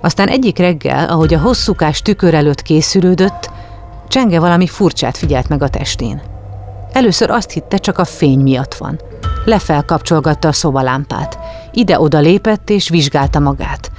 Aztán 0.00 0.28
egyik 0.28 0.58
reggel, 0.58 1.08
ahogy 1.08 1.34
a 1.34 1.38
hosszúkás 1.38 2.02
tükör 2.02 2.34
előtt 2.34 2.62
készülődött, 2.62 3.50
Csenge 4.10 4.40
valami 4.40 4.66
furcsát 4.66 5.16
figyelt 5.16 5.48
meg 5.48 5.62
a 5.62 5.68
testén. 5.68 6.22
Először 6.92 7.30
azt 7.30 7.50
hitte, 7.50 7.76
csak 7.76 7.98
a 7.98 8.04
fény 8.04 8.40
miatt 8.40 8.74
van. 8.74 9.00
Lefelkapcsolgatta 9.44 10.48
a 10.48 10.52
szobalámpát. 10.52 11.38
Ide-oda 11.72 12.18
lépett 12.18 12.70
és 12.70 12.88
vizsgálta 12.88 13.38
magát. 13.38 13.90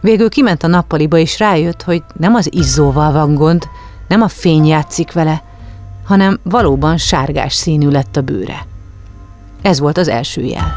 Végül 0.00 0.28
kiment 0.28 0.62
a 0.62 0.66
nappaliba 0.66 1.18
és 1.18 1.38
rájött, 1.38 1.82
hogy 1.82 2.02
nem 2.16 2.34
az 2.34 2.48
izzóval 2.52 3.12
van 3.12 3.34
gond, 3.34 3.68
nem 4.08 4.22
a 4.22 4.28
fény 4.28 4.66
játszik 4.66 5.12
vele, 5.12 5.42
hanem 6.04 6.40
valóban 6.42 6.96
sárgás 6.96 7.54
színű 7.54 7.88
lett 7.88 8.16
a 8.16 8.20
bőre. 8.20 8.66
Ez 9.62 9.78
volt 9.78 9.98
az 9.98 10.08
első 10.08 10.42
jel. 10.42 10.74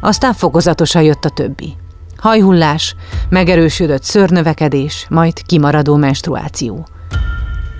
Aztán 0.00 0.32
fokozatosan 0.32 1.02
jött 1.02 1.24
a 1.24 1.30
többi. 1.30 1.76
Hajhullás, 2.16 2.94
megerősödött 3.28 4.02
szörnövekedés, 4.02 5.06
majd 5.08 5.42
kimaradó 5.42 5.96
menstruáció. 5.96 6.86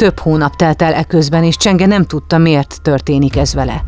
Több 0.01 0.19
hónap 0.19 0.57
telt 0.57 0.83
el 0.83 0.95
eközben, 0.95 1.45
és 1.45 1.57
Csenge 1.57 1.87
nem 1.87 2.05
tudta, 2.05 2.39
miért 2.39 2.79
történik 2.83 3.37
ez 3.37 3.55
vele. 3.55 3.85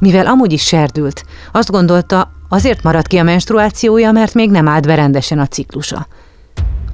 Mivel 0.00 0.26
amúgy 0.26 0.52
is 0.52 0.62
serdült, 0.62 1.24
azt 1.52 1.70
gondolta, 1.70 2.30
azért 2.48 2.82
maradt 2.82 3.06
ki 3.06 3.18
a 3.18 3.22
menstruációja, 3.22 4.12
mert 4.12 4.34
még 4.34 4.50
nem 4.50 4.68
állt 4.68 4.86
be 4.86 5.10
a 5.30 5.46
ciklusa. 5.46 6.06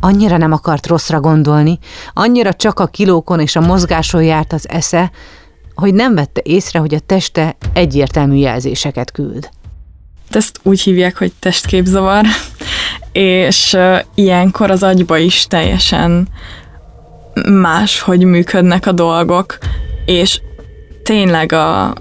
Annyira 0.01 0.37
nem 0.37 0.53
akart 0.53 0.87
rosszra 0.87 1.21
gondolni, 1.21 1.79
annyira 2.13 2.55
csak 2.55 2.81
a 2.81 2.87
kilókon 2.87 3.41
és 3.41 3.57
a 3.57 3.61
mozgáson 3.61 4.23
járt 4.23 4.53
az 4.53 4.69
esze, 4.69 5.11
hogy 5.75 5.95
nem 5.95 6.15
vette 6.15 6.41
észre, 6.45 6.79
hogy 6.79 6.95
a 6.95 7.01
teste 7.07 7.57
egyértelmű 7.73 8.37
jelzéseket 8.37 9.11
küld. 9.11 9.49
Ezt 10.31 10.61
úgy 10.63 10.81
hívják, 10.81 11.19
hogy 11.19 11.33
testképzavar, 11.39 12.25
és 13.13 13.77
ilyenkor 14.15 14.71
az 14.71 14.83
agyba 14.83 15.19
is 15.19 15.47
teljesen 15.47 16.29
más, 17.51 18.01
hogy 18.01 18.25
működnek 18.25 18.87
a 18.87 18.93
dolgok, 18.93 19.59
és 20.05 20.41
tényleg 21.03 21.53
a, 21.53 21.95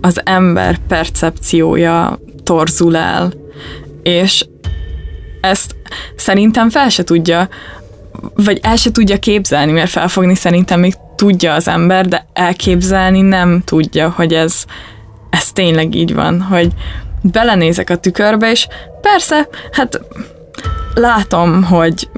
az 0.00 0.20
ember 0.24 0.78
percepciója 0.88 2.18
torzul 2.42 2.96
el, 2.96 3.32
és 4.02 4.46
ezt 5.40 5.74
szerintem 6.16 6.70
fel 6.70 6.88
se 6.88 7.04
tudja, 7.04 7.48
vagy 8.34 8.58
el 8.62 8.76
se 8.76 8.90
tudja 8.90 9.18
képzelni, 9.18 9.72
mert 9.72 9.90
felfogni 9.90 10.34
szerintem 10.34 10.80
még 10.80 10.94
tudja 11.16 11.54
az 11.54 11.68
ember, 11.68 12.06
de 12.06 12.26
elképzelni 12.32 13.20
nem 13.20 13.62
tudja, 13.64 14.12
hogy 14.16 14.34
ez, 14.34 14.64
ez 15.30 15.52
tényleg 15.52 15.94
így 15.94 16.14
van, 16.14 16.40
hogy 16.40 16.72
belenézek 17.22 17.90
a 17.90 17.96
tükörbe, 17.96 18.50
és 18.50 18.66
persze, 19.00 19.48
hát 19.72 20.00
látom, 20.94 21.62
hogy 21.62 22.08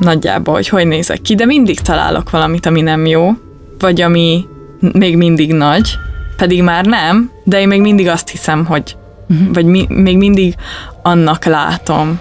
nagyjából, 0.00 0.54
hogy 0.54 0.68
hogy 0.68 0.86
nézek 0.86 1.22
ki, 1.22 1.34
de 1.34 1.44
mindig 1.44 1.80
találok 1.80 2.30
valamit, 2.30 2.66
ami 2.66 2.80
nem 2.80 3.06
jó, 3.06 3.30
vagy 3.78 4.00
ami 4.00 4.46
még 4.80 5.16
mindig 5.16 5.52
nagy, 5.52 5.90
pedig 6.36 6.62
már 6.62 6.84
nem, 6.84 7.30
de 7.44 7.60
én 7.60 7.68
még 7.68 7.80
mindig 7.80 8.08
azt 8.08 8.28
hiszem, 8.28 8.64
hogy 8.64 8.96
uh-huh. 9.28 9.54
vagy 9.54 9.64
mi, 9.64 9.86
még 9.88 10.16
mindig 10.16 10.54
annak 11.02 11.44
látom. 11.44 12.20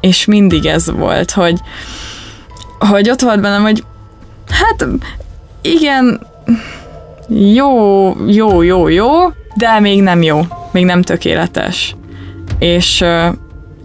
És 0.00 0.24
mindig 0.24 0.66
ez 0.66 0.90
volt, 0.90 1.30
hogy 1.30 1.58
hogy 2.78 3.10
ott 3.10 3.20
volt 3.20 3.40
bennem, 3.40 3.62
hogy 3.62 3.84
hát 4.50 4.86
igen, 5.62 6.26
jó, 7.28 8.16
jó, 8.26 8.62
jó, 8.62 8.88
jó, 8.88 9.10
de 9.54 9.80
még 9.80 10.02
nem 10.02 10.22
jó, 10.22 10.40
még 10.70 10.84
nem 10.84 11.02
tökéletes. 11.02 11.96
És 12.58 13.04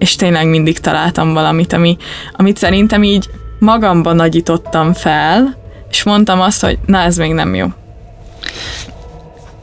és 0.03 0.15
tényleg 0.15 0.47
mindig 0.47 0.79
találtam 0.79 1.33
valamit, 1.33 1.73
ami, 1.73 1.97
amit 2.31 2.57
szerintem 2.57 3.03
így 3.03 3.29
magamban 3.59 4.15
nagyítottam 4.15 4.93
fel, 4.93 5.57
és 5.89 6.03
mondtam 6.03 6.41
azt, 6.41 6.61
hogy 6.61 6.79
na 6.85 6.99
ez 6.99 7.17
még 7.17 7.33
nem 7.33 7.55
jó. 7.55 7.67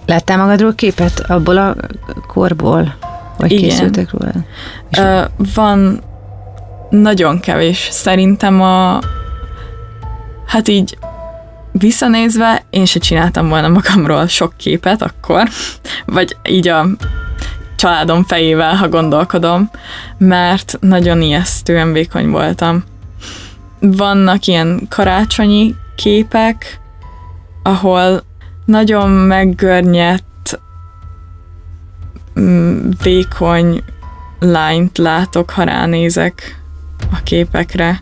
Láttál 0.07 0.37
magadról 0.37 0.74
képet 0.74 1.20
abból 1.20 1.57
a 1.57 1.74
korból? 2.26 2.94
Vagy 3.38 3.53
Igen. 3.53 3.68
készültek 3.68 4.11
róla? 4.11 4.33
Ö, 4.98 5.24
van 5.55 6.03
nagyon 6.90 7.40
kevés. 7.40 7.88
Szerintem 7.90 8.62
a 8.62 8.98
hát 10.46 10.68
így 10.68 10.98
visszanézve 11.72 12.62
én 12.70 12.85
se 12.85 12.98
csináltam 12.98 13.48
volna 13.48 13.68
magamról 13.68 14.26
sok 14.26 14.53
képet 14.57 15.03
akkor, 15.03 15.48
vagy 16.07 16.37
így 16.48 16.68
a 16.68 16.87
családom 17.80 18.24
fejével, 18.24 18.74
ha 18.74 18.88
gondolkodom, 18.88 19.70
mert 20.18 20.78
nagyon 20.80 21.22
ijesztően 21.22 21.92
vékony 21.92 22.30
voltam. 22.30 22.84
Vannak 23.80 24.46
ilyen 24.46 24.86
karácsonyi 24.88 25.74
képek, 25.94 26.80
ahol 27.62 28.22
nagyon 28.64 29.10
meggörnyedt, 29.10 30.60
mm, 32.40 32.90
vékony 33.02 33.82
lányt 34.40 34.98
látok, 34.98 35.50
ha 35.50 35.62
ránézek 35.62 36.62
a 37.12 37.20
képekre, 37.24 38.00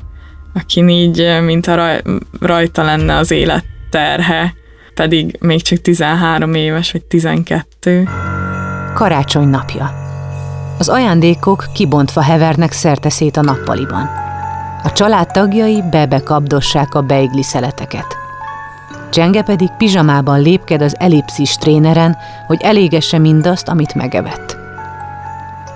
akin 0.55 0.89
így, 0.89 1.39
mint 1.43 1.67
a 1.67 1.75
raj, 1.75 2.03
rajta 2.41 2.83
lenne 2.83 3.17
az 3.17 3.31
élet 3.31 3.65
terhe, 3.91 4.55
pedig 4.95 5.37
még 5.41 5.63
csak 5.63 5.81
13 5.81 6.55
éves, 6.55 6.93
vagy 6.93 7.05
12 7.05 8.09
karácsony 8.99 9.49
napja. 9.49 9.93
Az 10.79 10.89
ajándékok 10.89 11.67
kibontva 11.73 12.21
hevernek 12.21 12.73
szét 12.73 13.37
a 13.37 13.43
nappaliban. 13.43 14.11
A 14.83 14.93
család 14.93 15.31
tagjai 15.31 15.83
bebe 15.91 16.21
kapdossák 16.21 16.95
a 16.95 17.03
beigli 17.03 17.43
szeleteket. 17.43 18.17
Csenge 19.11 19.43
pedig 19.43 19.69
pizsamában 19.79 20.41
lépked 20.41 20.83
az 20.83 20.97
elipszis 20.99 21.57
tréneren, 21.57 22.17
hogy 22.47 22.63
elégesse 22.63 23.19
mindazt, 23.19 23.69
amit 23.69 23.95
megevett. 23.95 24.57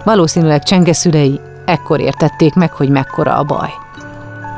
Valószínűleg 0.04 0.62
Csenge 0.62 0.92
szülei 0.92 1.40
ekkor 1.64 2.00
értették 2.00 2.54
meg, 2.54 2.72
hogy 2.72 2.88
mekkora 2.88 3.36
a 3.36 3.42
baj. 3.42 3.70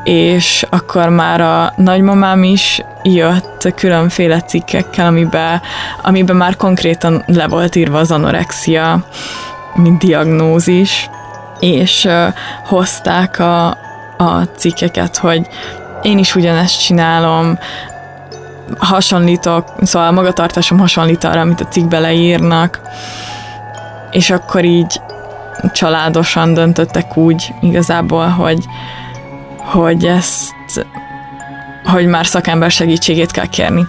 És 0.05 0.67
akkor 0.71 1.09
már 1.09 1.41
a 1.41 1.73
nagymamám 1.77 2.43
is 2.43 2.81
jött 3.03 3.73
különféle 3.77 4.41
cikkekkel, 4.41 5.07
amiben, 5.07 5.61
amiben 6.03 6.37
már 6.37 6.57
konkrétan 6.57 7.23
le 7.27 7.47
volt 7.47 7.75
írva 7.75 7.99
az 7.99 8.11
anorexia, 8.11 9.07
mint 9.75 9.99
diagnózis, 9.99 11.11
és 11.61 12.05
uh, 12.05 12.35
hozták 12.65 13.39
a, 13.39 13.67
a 14.17 14.49
cikkeket, 14.57 15.17
hogy 15.17 15.47
én 16.03 16.19
is 16.19 16.35
ugyanezt 16.35 16.85
csinálom, 16.85 17.59
hasonlítok, 18.79 19.73
szóval 19.83 20.11
magatartásom 20.11 20.79
hasonlít 20.79 21.25
arra, 21.25 21.41
amit 21.41 21.61
a 21.61 21.69
cikkbe 21.69 21.99
leírnak, 21.99 22.81
és 24.11 24.31
akkor 24.31 24.65
így 24.65 25.01
családosan 25.73 26.55
döntöttek 26.55 27.17
úgy 27.17 27.55
igazából, 27.61 28.27
hogy, 28.27 28.65
hogy 29.65 30.05
ezt, 30.05 30.87
hogy 31.85 32.07
már 32.07 32.27
szakember 32.27 32.71
segítségét 32.71 33.31
kell 33.31 33.47
kérni. 33.47 33.87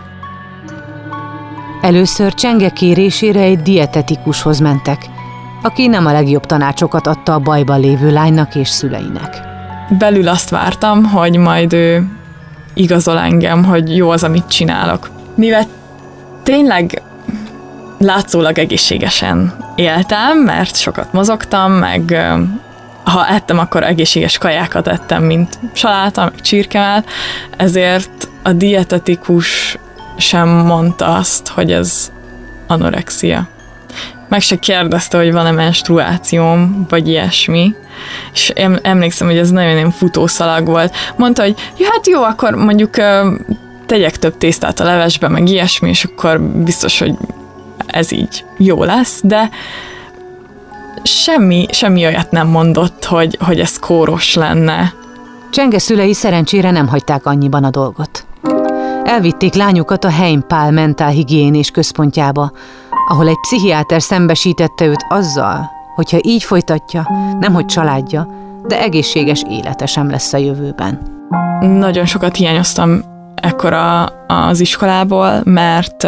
Először 1.81 2.33
Csenge 2.33 2.69
kérésére 2.69 3.39
egy 3.41 3.61
dietetikushoz 3.61 4.59
mentek, 4.59 5.05
aki 5.61 5.87
nem 5.87 6.05
a 6.05 6.11
legjobb 6.11 6.45
tanácsokat 6.45 7.07
adta 7.07 7.33
a 7.33 7.39
bajban 7.39 7.79
lévő 7.79 8.11
lánynak 8.11 8.55
és 8.55 8.69
szüleinek. 8.69 9.41
Belül 9.89 10.27
azt 10.27 10.49
vártam, 10.49 11.03
hogy 11.03 11.37
majd 11.37 11.73
ő 11.73 12.07
igazol 12.73 13.19
engem, 13.19 13.63
hogy 13.63 13.95
jó 13.95 14.09
az, 14.09 14.23
amit 14.23 14.47
csinálok. 14.47 15.09
Mivel 15.35 15.63
tényleg 16.43 17.01
látszólag 17.97 18.57
egészségesen 18.57 19.53
éltem, 19.75 20.37
mert 20.37 20.75
sokat 20.75 21.13
mozogtam, 21.13 21.71
meg 21.71 22.17
ha 23.05 23.27
ettem, 23.27 23.59
akkor 23.59 23.83
egészséges 23.83 24.37
kajákat 24.37 24.87
ettem, 24.87 25.23
mint 25.23 25.59
saláta, 25.73 26.23
meg 26.23 26.41
csirkemel, 26.41 27.03
ezért 27.57 28.29
a 28.43 28.51
dietetikus 28.51 29.77
sem 30.17 30.49
mondta 30.49 31.15
azt, 31.15 31.47
hogy 31.47 31.71
ez 31.71 32.11
anorexia. 32.67 33.47
Meg 34.29 34.41
se 34.41 34.55
kérdezte, 34.55 35.17
hogy 35.17 35.31
van-e 35.31 35.51
menstruációm, 35.51 36.85
vagy 36.89 37.07
ilyesmi. 37.07 37.75
És 38.33 38.53
emlékszem, 38.81 39.27
hogy 39.27 39.37
ez 39.37 39.49
nagyon 39.49 39.75
ilyen 39.75 39.91
futószalag 39.91 40.65
volt. 40.65 40.95
Mondta, 41.15 41.41
hogy 41.41 41.55
ja, 41.77 41.87
hát 41.91 42.07
jó, 42.07 42.23
akkor 42.23 42.55
mondjuk 42.55 42.95
tegyek 43.85 44.17
több 44.17 44.37
tésztát 44.37 44.79
a 44.79 44.83
levesbe, 44.83 45.27
meg 45.27 45.49
ilyesmi, 45.49 45.89
és 45.89 46.03
akkor 46.03 46.41
biztos, 46.41 46.99
hogy 46.99 47.13
ez 47.87 48.11
így 48.11 48.45
jó 48.57 48.83
lesz, 48.83 49.19
de 49.23 49.49
semmi, 51.03 51.65
semmi 51.71 52.05
olyat 52.05 52.31
nem 52.31 52.47
mondott, 52.47 53.05
hogy, 53.05 53.37
hogy 53.45 53.59
ez 53.59 53.79
kóros 53.79 54.33
lenne. 54.33 54.93
Csenge 55.51 55.79
szülei 55.79 56.13
szerencsére 56.13 56.71
nem 56.71 56.87
hagyták 56.87 57.25
annyiban 57.25 57.63
a 57.63 57.69
dolgot. 57.69 58.25
Elvitték 59.03 59.53
lányukat 59.53 60.03
a 60.03 60.09
Heimpál 60.09 60.71
mentálhigiénés 60.71 61.71
központjába, 61.71 62.51
ahol 63.07 63.27
egy 63.27 63.39
pszichiáter 63.41 64.01
szembesítette 64.01 64.85
őt 64.85 65.05
azzal, 65.09 65.69
hogyha 65.95 66.17
így 66.21 66.43
folytatja, 66.43 67.09
nemhogy 67.39 67.65
családja, 67.65 68.27
de 68.67 68.81
egészséges 68.81 69.43
élete 69.49 69.85
sem 69.85 70.09
lesz 70.09 70.33
a 70.33 70.37
jövőben. 70.37 71.01
Nagyon 71.59 72.05
sokat 72.05 72.35
hiányoztam 72.35 73.14
ekkor 73.35 73.73
a, 73.73 74.09
az 74.27 74.59
iskolából, 74.59 75.41
mert 75.43 76.07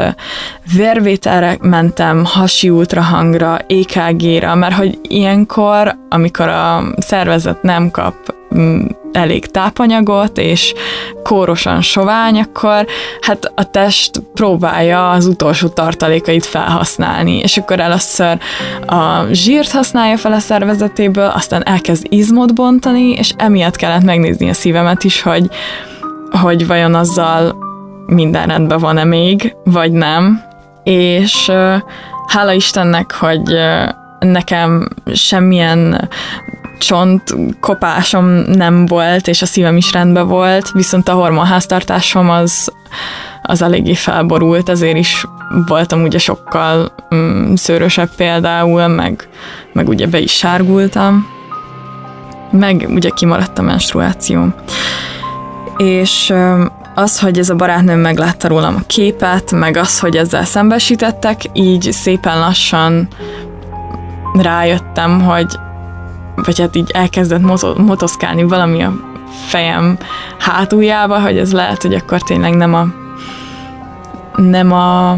vérvételre 0.75 1.57
mentem, 1.61 2.25
hasi 2.25 2.69
ultrahangra, 2.69 3.57
EKG-ra, 3.67 4.55
mert 4.55 4.75
hogy 4.75 4.99
ilyenkor, 5.01 5.95
amikor 6.09 6.47
a 6.47 6.83
szervezet 6.97 7.61
nem 7.61 7.91
kap 7.91 8.15
mm, 8.55 8.85
elég 9.11 9.45
tápanyagot, 9.51 10.37
és 10.37 10.73
kórosan 11.23 11.81
sovány, 11.81 12.39
akkor 12.39 12.85
hát 13.21 13.51
a 13.55 13.71
test 13.71 14.21
próbálja 14.33 15.11
az 15.11 15.25
utolsó 15.25 15.67
tartalékait 15.67 16.45
felhasználni, 16.45 17.37
és 17.37 17.57
akkor 17.57 17.79
először 17.79 18.37
a 18.85 19.23
zsírt 19.31 19.71
használja 19.71 20.17
fel 20.17 20.33
a 20.33 20.39
szervezetéből, 20.39 21.31
aztán 21.35 21.65
elkezd 21.65 22.05
izmot 22.09 22.53
bontani, 22.53 23.11
és 23.11 23.33
emiatt 23.37 23.75
kellett 23.75 24.03
megnézni 24.03 24.49
a 24.49 24.53
szívemet 24.53 25.03
is, 25.03 25.21
hogy 25.21 25.49
hogy 26.31 26.67
vajon 26.67 26.95
azzal 26.95 27.55
minden 28.05 28.47
rendben 28.47 28.79
van-e 28.79 29.03
még, 29.03 29.55
vagy 29.63 29.91
nem. 29.91 30.41
És 30.83 31.51
hála 32.27 32.51
Istennek, 32.51 33.11
hogy 33.11 33.57
nekem 34.19 34.87
semmilyen 35.13 36.09
csont 36.79 37.35
kopásom 37.59 38.25
nem 38.45 38.85
volt, 38.85 39.27
és 39.27 39.41
a 39.41 39.45
szívem 39.45 39.77
is 39.77 39.91
rendben 39.91 40.27
volt, 40.27 40.71
viszont 40.71 41.09
a 41.09 41.13
hormonháztartásom 41.13 42.29
az, 42.29 42.71
az 43.41 43.61
eléggé 43.61 43.93
felborult, 43.93 44.69
ezért 44.69 44.97
is 44.97 45.25
voltam 45.67 46.03
ugye 46.03 46.17
sokkal 46.17 46.91
mm, 47.15 47.53
szőrösebb 47.53 48.09
például, 48.15 48.87
meg, 48.87 49.27
meg 49.73 49.87
ugye 49.87 50.07
be 50.07 50.19
is 50.19 50.31
sárgultam, 50.31 51.27
meg 52.51 52.85
ugye 52.89 53.09
kimaradt 53.09 53.57
a 53.57 53.61
menstruációm 53.61 54.53
és 55.77 56.33
az, 56.95 57.19
hogy 57.19 57.39
ez 57.39 57.49
a 57.49 57.55
barátnőm 57.55 57.99
meglátta 57.99 58.47
rólam 58.47 58.75
a 58.75 58.85
képet, 58.87 59.51
meg 59.51 59.77
az, 59.77 59.99
hogy 59.99 60.15
ezzel 60.15 60.45
szembesítettek, 60.45 61.41
így 61.53 61.91
szépen 61.91 62.39
lassan 62.39 63.07
rájöttem, 64.33 65.21
hogy 65.21 65.59
vagy 66.35 66.59
hát 66.59 66.75
így 66.75 66.91
elkezdett 66.93 67.41
motoszkálni 67.77 68.43
valami 68.43 68.83
a 68.83 68.93
fejem 69.47 69.97
hátuljába, 70.39 71.19
hogy 71.19 71.37
ez 71.37 71.53
lehet, 71.53 71.81
hogy 71.81 71.93
akkor 71.93 72.21
tényleg 72.21 72.55
nem 72.55 72.73
a 72.73 72.87
nem 74.35 74.71
a 74.71 75.17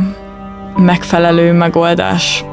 megfelelő 0.77 1.53
megoldás 1.53 2.43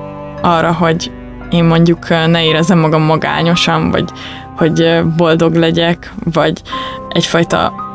arra, 0.42 0.72
hogy 0.72 1.10
én 1.50 1.64
mondjuk 1.64 2.08
ne 2.08 2.44
érezzem 2.44 2.78
magam 2.78 3.02
magányosan, 3.02 3.90
vagy 3.90 4.10
hogy 4.56 5.02
boldog 5.16 5.54
legyek, 5.54 6.12
vagy 6.32 6.62
egyfajta 7.08 7.85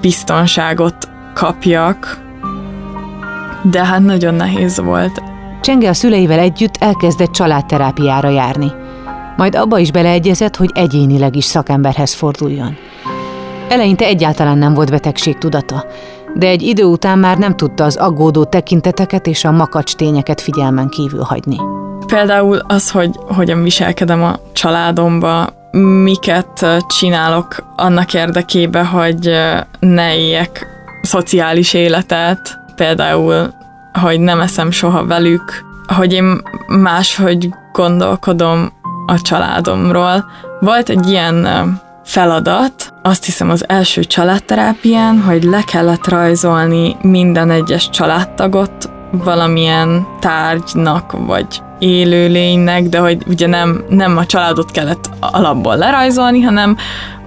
biztonságot 0.00 1.08
kapjak, 1.34 2.20
de 3.62 3.84
hát 3.84 4.00
nagyon 4.00 4.34
nehéz 4.34 4.80
volt. 4.80 5.22
Csenge 5.60 5.88
a 5.88 5.94
szüleivel 5.94 6.38
együtt 6.38 6.76
elkezdett 6.78 7.30
családterápiára 7.30 8.28
járni. 8.28 8.72
Majd 9.36 9.54
abba 9.54 9.78
is 9.78 9.90
beleegyezett, 9.90 10.56
hogy 10.56 10.70
egyénileg 10.74 11.36
is 11.36 11.44
szakemberhez 11.44 12.14
forduljon. 12.14 12.76
Eleinte 13.68 14.04
egyáltalán 14.04 14.58
nem 14.58 14.74
volt 14.74 14.90
betegség 14.90 15.38
tudata, 15.38 15.84
de 16.34 16.46
egy 16.46 16.62
idő 16.62 16.84
után 16.84 17.18
már 17.18 17.38
nem 17.38 17.56
tudta 17.56 17.84
az 17.84 17.96
aggódó 17.96 18.44
tekinteteket 18.44 19.26
és 19.26 19.44
a 19.44 19.50
makacs 19.50 19.94
tényeket 19.94 20.40
figyelmen 20.40 20.88
kívül 20.88 21.22
hagyni. 21.22 21.56
Például 22.06 22.58
az, 22.66 22.90
hogy 22.90 23.10
hogyan 23.26 23.62
viselkedem 23.62 24.22
a 24.22 24.38
családomba, 24.52 25.48
miket 25.80 26.66
csinálok 26.86 27.72
annak 27.76 28.14
érdekében, 28.14 28.86
hogy 28.86 29.30
ne 29.80 30.16
éljek 30.16 30.66
szociális 31.02 31.74
életet, 31.74 32.58
például, 32.76 33.54
hogy 33.92 34.20
nem 34.20 34.40
eszem 34.40 34.70
soha 34.70 35.06
velük, 35.06 35.64
hogy 35.86 36.12
én 36.12 36.40
máshogy 36.66 37.48
gondolkodom 37.72 38.72
a 39.06 39.20
családomról. 39.20 40.24
Volt 40.60 40.88
egy 40.88 41.08
ilyen 41.08 41.46
feladat, 42.04 42.94
azt 43.02 43.24
hiszem 43.24 43.50
az 43.50 43.68
első 43.68 44.04
családterápián, 44.04 45.20
hogy 45.20 45.42
le 45.42 45.62
kellett 45.62 46.08
rajzolni 46.08 46.96
minden 47.02 47.50
egyes 47.50 47.90
családtagot 47.90 48.90
valamilyen 49.10 50.06
tárgynak, 50.20 51.12
vagy 51.26 51.62
élőlénynek, 51.82 52.82
de 52.82 52.98
hogy 52.98 53.22
ugye 53.26 53.46
nem, 53.46 53.84
nem 53.88 54.16
a 54.16 54.26
családot 54.26 54.70
kellett 54.70 55.10
alapból 55.20 55.76
lerajzolni, 55.76 56.40
hanem 56.40 56.76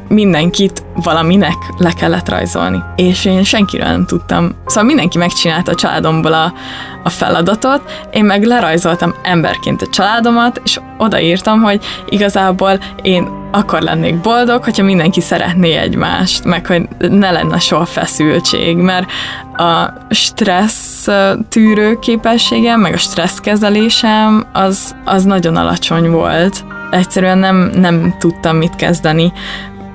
mindenkit 0.07 0.83
valaminek 0.95 1.55
le 1.77 1.91
kellett 1.91 2.29
rajzolni. 2.29 2.83
És 2.95 3.25
én 3.25 3.43
senkiről 3.43 3.87
nem 3.87 4.05
tudtam. 4.05 4.51
Szóval 4.65 4.83
mindenki 4.83 5.17
megcsinálta 5.17 5.71
a 5.71 5.75
családomból 5.75 6.33
a, 6.33 6.53
a 7.03 7.09
feladatot, 7.09 8.07
én 8.11 8.25
meg 8.25 8.43
lerajzoltam 8.43 9.13
emberként 9.23 9.81
a 9.81 9.89
családomat, 9.89 10.61
és 10.63 10.79
odaírtam, 10.97 11.61
hogy 11.61 11.85
igazából 12.09 12.79
én 13.01 13.27
akkor 13.51 13.81
lennék 13.81 14.21
boldog, 14.21 14.63
hogyha 14.63 14.83
mindenki 14.83 15.21
szeretné 15.21 15.75
egymást, 15.75 16.43
meg 16.43 16.65
hogy 16.65 16.87
ne 16.97 17.31
lenne 17.31 17.59
soha 17.59 17.85
feszültség, 17.85 18.77
mert 18.77 19.11
a 19.57 19.93
stressz 20.09 21.07
tűrő 21.49 21.99
képességem, 21.99 22.79
meg 22.79 22.93
a 22.93 22.97
stressz 22.97 23.39
kezelésem 23.39 24.45
az, 24.53 24.95
az 25.05 25.23
nagyon 25.23 25.55
alacsony 25.55 26.09
volt. 26.09 26.63
Egyszerűen 26.91 27.37
nem, 27.37 27.71
nem 27.75 28.15
tudtam 28.19 28.57
mit 28.57 28.75
kezdeni 28.75 29.33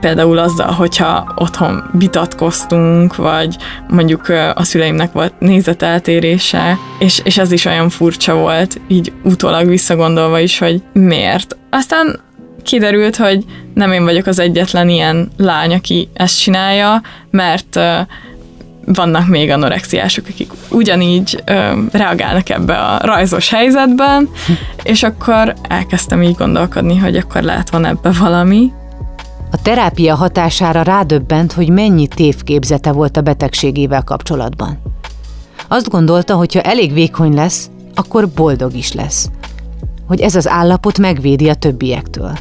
például 0.01 0.39
azzal, 0.39 0.73
hogyha 0.73 1.33
otthon 1.37 1.91
vitatkoztunk, 1.93 3.17
vagy 3.17 3.57
mondjuk 3.89 4.29
a 4.55 4.65
szüleimnek 4.65 5.13
volt 5.13 5.33
nézeteltérése, 5.39 6.79
és, 6.99 7.21
és 7.25 7.39
ez 7.39 7.53
is 7.53 7.65
olyan 7.65 7.89
furcsa 7.89 8.35
volt, 8.35 8.81
így 8.89 9.13
utólag 9.25 9.69
visszagondolva 9.69 10.39
is, 10.39 10.59
hogy 10.59 10.83
miért. 10.93 11.57
Aztán 11.71 12.21
kiderült, 12.63 13.17
hogy 13.17 13.45
nem 13.75 13.93
én 13.93 14.05
vagyok 14.05 14.27
az 14.27 14.39
egyetlen 14.39 14.89
ilyen 14.89 15.31
lány, 15.37 15.75
aki 15.75 16.09
ezt 16.15 16.41
csinálja, 16.41 17.03
mert 17.31 17.79
vannak 18.85 19.27
még 19.27 19.51
anorexiások, 19.51 20.25
akik 20.31 20.51
ugyanígy 20.71 21.43
ö, 21.45 21.73
reagálnak 21.93 22.49
ebbe 22.49 22.75
a 22.75 22.99
rajzos 23.03 23.49
helyzetben, 23.49 24.29
és 24.83 25.03
akkor 25.03 25.55
elkezdtem 25.69 26.23
így 26.23 26.35
gondolkodni, 26.35 26.97
hogy 26.97 27.17
akkor 27.17 27.43
lehet 27.43 27.71
van 27.71 27.85
ebbe 27.85 28.11
valami. 28.19 28.73
A 29.51 29.63
terápia 29.63 30.15
hatására 30.15 30.83
rádöbbent, 30.83 31.53
hogy 31.53 31.69
mennyi 31.69 32.07
tévképzete 32.07 32.93
volt 32.93 33.17
a 33.17 33.21
betegségével 33.21 34.03
kapcsolatban. 34.03 34.79
Azt 35.69 35.89
gondolta, 35.89 36.35
hogy 36.35 36.55
ha 36.55 36.61
elég 36.61 36.93
vékony 36.93 37.35
lesz, 37.35 37.71
akkor 37.95 38.29
boldog 38.29 38.75
is 38.75 38.93
lesz. 38.93 39.31
Hogy 40.07 40.21
ez 40.21 40.35
az 40.35 40.49
állapot 40.49 40.99
megvédi 40.99 41.49
a 41.49 41.55
többiektől. 41.55 42.33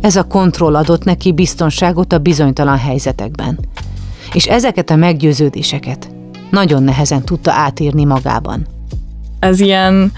Ez 0.00 0.16
a 0.16 0.22
kontroll 0.22 0.76
adott 0.76 1.04
neki 1.04 1.32
biztonságot 1.32 2.12
a 2.12 2.18
bizonytalan 2.18 2.78
helyzetekben. 2.78 3.58
És 4.32 4.46
ezeket 4.46 4.90
a 4.90 4.96
meggyőződéseket 4.96 6.10
nagyon 6.50 6.82
nehezen 6.82 7.24
tudta 7.24 7.52
átírni 7.52 8.04
magában. 8.04 8.66
Ez 9.38 9.60
ilyen 9.60 10.12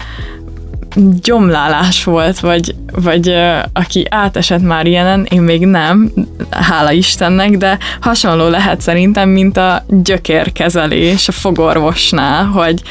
gyomlálás 1.21 2.03
volt, 2.03 2.39
vagy, 2.39 2.75
vagy 2.91 3.35
aki 3.73 4.05
átesett 4.09 4.61
már 4.61 4.85
ilyenen, 4.85 5.25
én 5.29 5.41
még 5.41 5.65
nem, 5.65 6.11
hála 6.49 6.91
Istennek, 6.91 7.57
de 7.57 7.77
hasonló 8.01 8.47
lehet 8.47 8.81
szerintem, 8.81 9.29
mint 9.29 9.57
a 9.57 9.83
gyökérkezelés 9.87 11.27
a 11.27 11.31
fogorvosnál, 11.31 12.45
hogy 12.45 12.81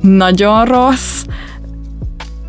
nagyon 0.00 0.64
rossz, 0.64 1.24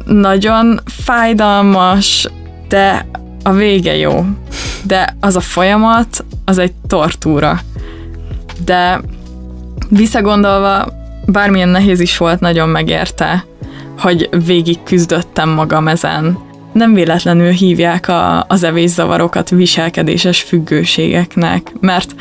nagyon 0.06 0.80
fájdalmas, 0.86 2.28
de 2.68 3.06
a 3.44 3.52
vége 3.52 3.96
jó. 3.96 4.26
De 4.84 5.16
az 5.20 5.36
a 5.36 5.40
folyamat, 5.40 6.26
az 6.46 6.58
egy 6.58 6.74
tortúra. 6.88 7.60
De 8.66 9.02
visszagondolva, 9.90 10.88
bármilyen 11.26 11.70
nehéz 11.70 12.00
is 12.00 12.18
volt, 12.18 12.40
nagyon 12.40 12.70
megérte 12.70 13.46
hogy 14.02 14.30
végig 14.46 14.84
küzdöttem 14.84 15.50
magam 15.50 15.88
ezen. 15.88 16.38
Nem 16.74 16.94
véletlenül 16.94 17.52
hívják 17.52 18.08
a, 18.08 18.46
az 18.48 18.64
evészavarokat 18.64 19.50
viselkedéses 19.50 20.42
függőségeknek, 20.42 21.72
mert 21.80 22.16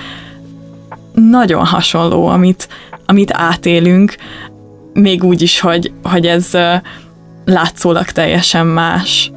nagyon 1.14 1.64
hasonló, 1.64 2.26
amit, 2.26 2.68
amit 3.06 3.32
átélünk, 3.32 4.14
még 4.92 5.24
úgy 5.24 5.42
is, 5.42 5.60
hogy, 5.60 5.92
hogy 6.02 6.26
ez 6.26 6.50
látszólag 7.44 8.04
teljesen 8.04 8.66
más. 8.66 9.32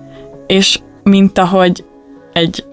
És 0.48 0.80
mint 1.04 1.38
ahogy 1.38 1.86
egy 2.34 2.64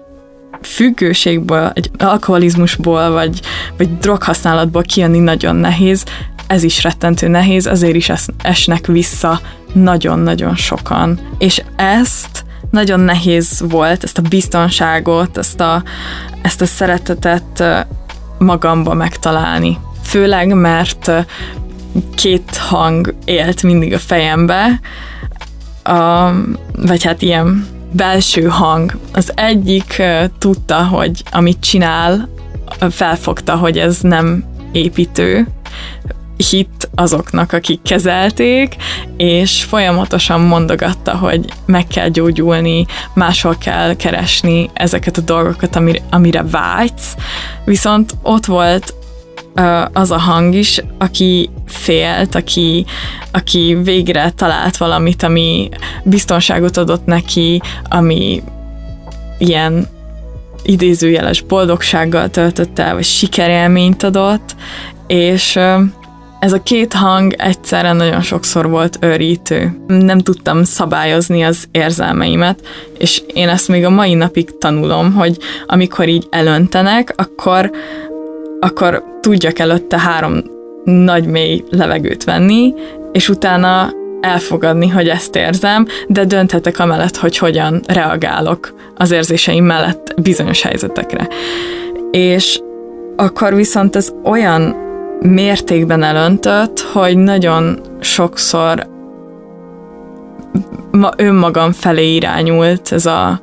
függőségből, 0.61 1.71
egy 1.73 1.91
alkoholizmusból, 1.97 3.11
vagy, 3.11 3.39
vagy 3.77 3.97
droghasználatból 3.97 4.81
kijönni 4.81 5.19
nagyon 5.19 5.55
nehéz, 5.55 6.03
ez 6.51 6.63
is 6.63 6.83
rettentő 6.83 7.27
nehéz, 7.27 7.65
azért 7.65 7.95
is 7.95 8.11
esnek 8.41 8.87
vissza 8.87 9.41
nagyon-nagyon 9.73 10.55
sokan. 10.55 11.19
És 11.37 11.63
ezt 11.75 12.43
nagyon 12.69 12.99
nehéz 12.99 13.63
volt, 13.69 14.03
ezt 14.03 14.17
a 14.17 14.21
biztonságot, 14.21 15.37
ezt 15.37 15.59
a, 15.59 15.83
ezt 16.41 16.61
a 16.61 16.65
szeretetet 16.65 17.63
magamba 18.37 18.93
megtalálni. 18.93 19.77
Főleg, 20.03 20.53
mert 20.53 21.11
két 22.15 22.57
hang 22.57 23.15
élt 23.25 23.63
mindig 23.63 23.93
a 23.93 23.99
fejembe, 23.99 24.79
a, 25.83 26.29
vagy 26.75 27.03
hát 27.03 27.21
ilyen 27.21 27.67
belső 27.91 28.47
hang. 28.47 28.97
Az 29.13 29.31
egyik 29.35 30.01
tudta, 30.37 30.83
hogy 30.83 31.23
amit 31.31 31.59
csinál, 31.59 32.29
felfogta, 32.89 33.55
hogy 33.55 33.77
ez 33.77 33.99
nem 34.01 34.43
építő, 34.71 35.47
hit 36.49 36.89
azoknak, 36.95 37.53
akik 37.53 37.81
kezelték, 37.81 38.75
és 39.17 39.63
folyamatosan 39.63 40.41
mondogatta, 40.41 41.17
hogy 41.17 41.45
meg 41.65 41.87
kell 41.87 42.09
gyógyulni, 42.09 42.85
máshol 43.13 43.55
kell 43.57 43.95
keresni 43.95 44.69
ezeket 44.73 45.17
a 45.17 45.21
dolgokat, 45.21 45.75
amire, 45.75 45.99
amire 46.09 46.43
vágysz. 46.43 47.15
Viszont 47.65 48.15
ott 48.21 48.45
volt 48.45 48.93
az 49.93 50.11
a 50.11 50.17
hang 50.17 50.53
is, 50.53 50.81
aki 50.97 51.49
félt, 51.65 52.35
aki, 52.35 52.85
aki 53.31 53.77
végre 53.83 54.31
talált 54.31 54.77
valamit, 54.77 55.23
ami 55.23 55.69
biztonságot 56.03 56.77
adott 56.77 57.05
neki, 57.05 57.61
ami 57.89 58.43
ilyen 59.37 59.87
idézőjeles 60.63 61.41
boldogsággal 61.41 62.29
töltött 62.29 62.81
vagy 62.93 63.03
sikerélményt 63.03 64.03
adott, 64.03 64.55
és 65.07 65.59
ez 66.41 66.53
a 66.53 66.61
két 66.61 66.93
hang 66.93 67.33
egyszerre 67.37 67.91
nagyon 67.91 68.21
sokszor 68.21 68.69
volt 68.69 68.97
őrítő. 69.01 69.83
Nem 69.87 70.19
tudtam 70.19 70.63
szabályozni 70.63 71.43
az 71.43 71.65
érzelmeimet, 71.71 72.59
és 72.97 73.21
én 73.33 73.49
ezt 73.49 73.67
még 73.67 73.85
a 73.85 73.89
mai 73.89 74.13
napig 74.13 74.57
tanulom, 74.57 75.13
hogy 75.13 75.37
amikor 75.65 76.07
így 76.07 76.27
elöntenek, 76.29 77.13
akkor, 77.15 77.71
akkor 78.59 79.03
tudjak 79.19 79.59
előtte 79.59 79.99
három 79.99 80.43
nagy 80.83 81.25
mély 81.25 81.63
levegőt 81.69 82.23
venni, 82.23 82.73
és 83.11 83.29
utána 83.29 83.89
elfogadni, 84.21 84.87
hogy 84.87 85.07
ezt 85.07 85.35
érzem, 85.35 85.85
de 86.07 86.25
dönthetek 86.25 86.79
amellett, 86.79 87.17
hogy 87.17 87.37
hogyan 87.37 87.81
reagálok 87.87 88.73
az 88.95 89.11
érzéseim 89.11 89.65
mellett 89.65 90.13
bizonyos 90.21 90.61
helyzetekre. 90.61 91.27
És 92.11 92.59
akkor 93.15 93.55
viszont 93.55 93.95
ez 93.95 94.13
olyan 94.23 94.89
mértékben 95.21 96.03
elöntött, 96.03 96.79
hogy 96.79 97.17
nagyon 97.17 97.79
sokszor 97.99 98.87
ma 100.91 101.09
önmagam 101.17 101.71
felé 101.71 102.15
irányult 102.15 102.91
ez 102.91 103.05
a 103.05 103.41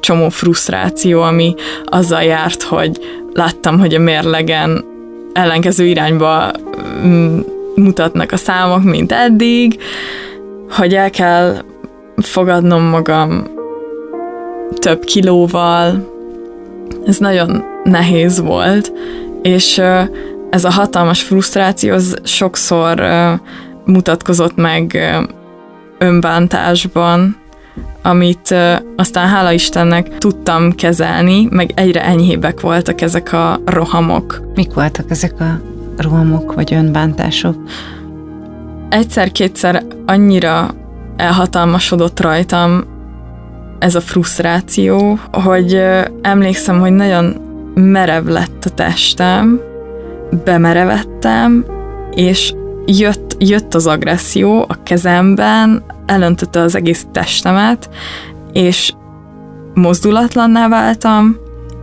csomó 0.00 0.28
frusztráció, 0.28 1.22
ami 1.22 1.54
azzal 1.84 2.22
járt, 2.22 2.62
hogy 2.62 2.98
láttam, 3.32 3.78
hogy 3.78 3.94
a 3.94 3.98
mérlegen 3.98 4.84
ellenkező 5.32 5.84
irányba 5.84 6.50
mm, 7.06 7.38
mutatnak 7.74 8.32
a 8.32 8.36
számok, 8.36 8.82
mint 8.82 9.12
eddig, 9.12 9.78
hogy 10.70 10.94
el 10.94 11.10
kell 11.10 11.56
fogadnom 12.16 12.82
magam 12.82 13.46
több 14.78 15.04
kilóval. 15.04 16.10
Ez 17.06 17.16
nagyon 17.18 17.64
nehéz 17.84 18.40
volt, 18.40 18.92
és 19.42 19.80
ez 20.52 20.64
a 20.64 20.70
hatalmas 20.70 21.22
frusztráció 21.22 21.92
az 21.92 22.16
sokszor 22.22 23.00
uh, 23.00 23.32
mutatkozott 23.84 24.56
meg 24.56 24.90
uh, 24.94 25.28
önbántásban, 25.98 27.36
amit 28.02 28.50
uh, 28.50 28.74
aztán 28.96 29.28
hála 29.28 29.52
Istennek 29.52 30.18
tudtam 30.18 30.72
kezelni, 30.72 31.46
meg 31.50 31.70
egyre 31.74 32.04
enyhébbek 32.04 32.60
voltak 32.60 33.00
ezek 33.00 33.32
a 33.32 33.60
rohamok. 33.64 34.42
Mik 34.54 34.74
voltak 34.74 35.10
ezek 35.10 35.40
a 35.40 35.60
rohamok 35.96 36.54
vagy 36.54 36.74
önbántások? 36.74 37.56
Egyszer-kétszer 38.88 39.82
annyira 40.06 40.70
elhatalmasodott 41.16 42.20
rajtam 42.20 42.84
ez 43.78 43.94
a 43.94 44.00
frusztráció, 44.00 45.18
hogy 45.30 45.82
emlékszem, 46.22 46.80
hogy 46.80 46.92
nagyon 46.92 47.36
merev 47.74 48.26
lett 48.26 48.64
a 48.64 48.70
testem, 48.70 49.70
bemerevettem, 50.44 51.64
és 52.10 52.54
jött, 52.86 53.36
jött 53.38 53.74
az 53.74 53.86
agresszió 53.86 54.64
a 54.68 54.82
kezemben, 54.82 55.84
elöntötte 56.06 56.60
az 56.60 56.74
egész 56.74 57.06
testemet, 57.12 57.90
és 58.52 58.92
mozdulatlanná 59.74 60.68
váltam, 60.68 61.36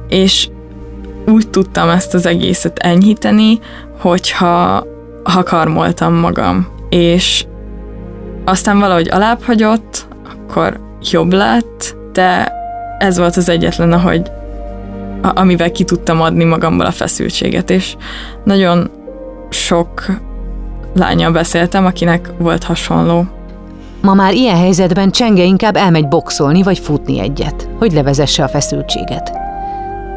és 0.08 0.50
úgy 1.28 1.50
tudtam 1.50 1.90
ezt 1.90 2.14
az 2.14 2.26
egészet 2.26 2.80
enyhíteni, 2.80 3.60
hogyha 4.00 4.86
ha 5.24 5.44
karmoltam 5.44 6.14
magam. 6.14 6.68
És 6.90 7.46
aztán 8.46 8.80
valahogy 8.80 9.10
alább 9.10 9.42
hagyott, 9.44 10.08
akkor 10.32 10.80
jobb 11.12 11.34
lett, 11.34 11.96
de 12.14 12.54
ez 13.00 13.18
volt 13.18 13.36
az 13.36 13.50
egyetlen, 13.50 13.92
ahogy 13.92 14.32
amivel 15.22 15.72
ki 15.72 15.84
tudtam 15.84 16.22
adni 16.22 16.44
magamból 16.44 16.86
a 16.86 16.92
feszültséget, 16.92 17.70
és 17.70 17.96
nagyon 18.44 18.90
sok 19.50 20.06
lánya 20.96 21.32
beszéltem, 21.32 21.86
akinek 21.86 22.32
volt 22.38 22.64
hasonló. 22.64 23.26
Ma 24.02 24.14
már 24.14 24.34
ilyen 24.34 24.58
helyzetben 24.58 25.12
Csenge 25.12 25.44
inkább 25.44 25.76
elmegy 25.76 26.08
boxolni 26.08 26.64
vagy 26.64 26.80
futni 26.80 27.20
egyet, 27.20 27.70
hogy 27.80 27.94
levezesse 27.94 28.44
a 28.44 28.48
feszültséget. 28.48 29.32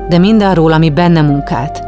de 0.09 0.19
mindarról, 0.19 0.73
ami 0.73 0.91
benne 0.91 1.21
munkált, 1.21 1.83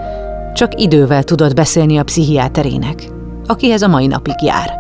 csak 0.55 0.81
idővel 0.81 1.23
tudott 1.23 1.55
beszélni 1.55 1.99
a 1.99 2.03
pszichiáterének, 2.03 3.09
akihez 3.47 3.83
a 3.83 3.89
mai 3.89 4.07
napig 4.07 4.43
jár. 4.43 4.75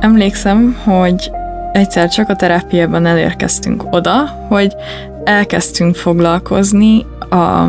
Emlékszem, 0.00 0.76
hogy 0.84 1.30
egyszer 1.72 2.08
csak 2.08 2.28
a 2.28 2.36
terápiában 2.36 3.06
elérkeztünk 3.06 3.84
oda, 3.90 4.24
hogy 4.48 4.74
elkezdtünk 5.24 5.94
foglalkozni 5.94 7.06
a 7.30 7.68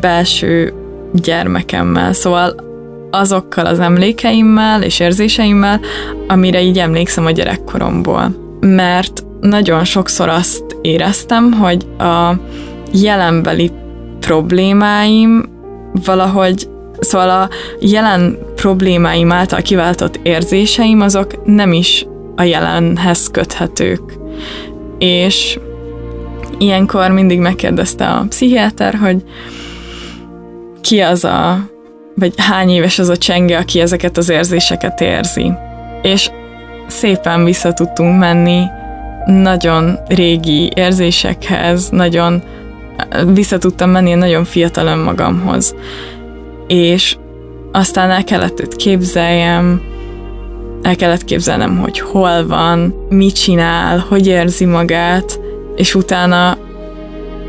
belső 0.00 0.72
gyermekemmel, 1.12 2.12
szóval 2.12 2.54
azokkal 3.10 3.66
az 3.66 3.80
emlékeimmel 3.80 4.82
és 4.82 5.00
érzéseimmel, 5.00 5.80
amire 6.28 6.62
így 6.62 6.78
emlékszem 6.78 7.26
a 7.26 7.30
gyerekkoromból. 7.30 8.34
Mert 8.60 9.24
nagyon 9.40 9.84
sokszor 9.84 10.28
azt 10.28 10.64
éreztem, 10.82 11.52
hogy 11.52 11.86
a 11.98 12.32
jelenbeli 12.92 13.70
problémáim 14.20 15.44
valahogy 16.04 16.68
Szóval 16.98 17.30
a 17.30 17.48
jelen 17.80 18.38
problémáim 18.54 19.32
által 19.32 19.60
kiváltott 19.62 20.20
érzéseim 20.22 21.00
azok 21.00 21.46
nem 21.46 21.72
is 21.72 22.06
a 22.36 22.42
jelenhez 22.42 23.28
köthetők. 23.30 24.00
És 24.98 25.58
ilyenkor 26.58 27.10
mindig 27.10 27.38
megkérdezte 27.38 28.06
a 28.06 28.26
pszichiáter, 28.28 28.94
hogy 28.94 29.22
ki 30.80 31.00
az 31.00 31.24
a, 31.24 31.58
vagy 32.14 32.32
hány 32.36 32.70
éves 32.70 32.98
az 32.98 33.08
a 33.08 33.16
csenge, 33.16 33.58
aki 33.58 33.80
ezeket 33.80 34.16
az 34.16 34.28
érzéseket 34.28 35.00
érzi. 35.00 35.52
És 36.02 36.30
szépen 36.86 37.44
vissza 37.44 37.72
tudtunk 37.72 38.18
menni 38.18 38.62
nagyon 39.26 39.98
régi 40.08 40.72
érzésekhez, 40.74 41.88
nagyon 41.88 42.42
vissza 43.34 43.58
tudtam 43.58 43.90
menni 43.90 44.14
nagyon 44.14 44.44
fiatal 44.44 44.86
önmagamhoz. 44.86 45.74
És 46.66 47.16
aztán 47.72 48.10
el 48.10 48.24
kellett 48.24 48.60
őt 48.60 48.76
képzeljem, 48.76 49.80
el 50.82 50.96
kellett 50.96 51.24
képzelnem, 51.24 51.78
hogy 51.78 52.00
hol 52.00 52.46
van, 52.46 52.94
mit 53.08 53.34
csinál, 53.34 54.04
hogy 54.08 54.26
érzi 54.26 54.64
magát, 54.64 55.40
és 55.76 55.94
utána 55.94 56.56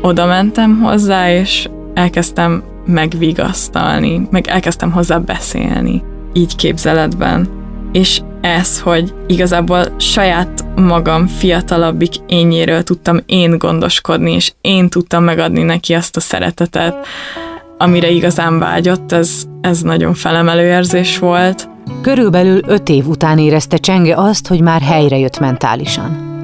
oda 0.00 0.26
mentem 0.26 0.80
hozzá, 0.80 1.30
és 1.32 1.68
elkezdtem 1.94 2.62
megvigasztalni, 2.86 4.28
meg 4.30 4.46
elkezdtem 4.46 4.92
hozzá 4.92 5.18
beszélni, 5.18 6.02
így 6.32 6.56
képzeletben. 6.56 7.48
És 7.92 8.20
ez, 8.40 8.80
hogy 8.80 9.14
igazából 9.26 9.84
saját 9.96 10.64
magam 10.76 11.26
fiatalabbik 11.26 12.14
ényéről 12.26 12.82
tudtam 12.82 13.20
én 13.26 13.58
gondoskodni, 13.58 14.32
és 14.32 14.52
én 14.60 14.88
tudtam 14.88 15.24
megadni 15.24 15.62
neki 15.62 15.94
azt 15.94 16.16
a 16.16 16.20
szeretetet, 16.20 17.06
amire 17.78 18.10
igazán 18.10 18.58
vágyott, 18.58 19.12
ez, 19.12 19.44
ez 19.60 19.80
nagyon 19.80 20.14
felemelő 20.14 20.66
érzés 20.66 21.18
volt. 21.18 21.68
Körülbelül 22.00 22.60
öt 22.66 22.88
év 22.88 23.08
után 23.08 23.38
érezte 23.38 23.76
Csenge 23.76 24.16
azt, 24.16 24.46
hogy 24.46 24.60
már 24.60 24.80
helyre 24.80 25.18
jött 25.18 25.38
mentálisan. 25.38 26.35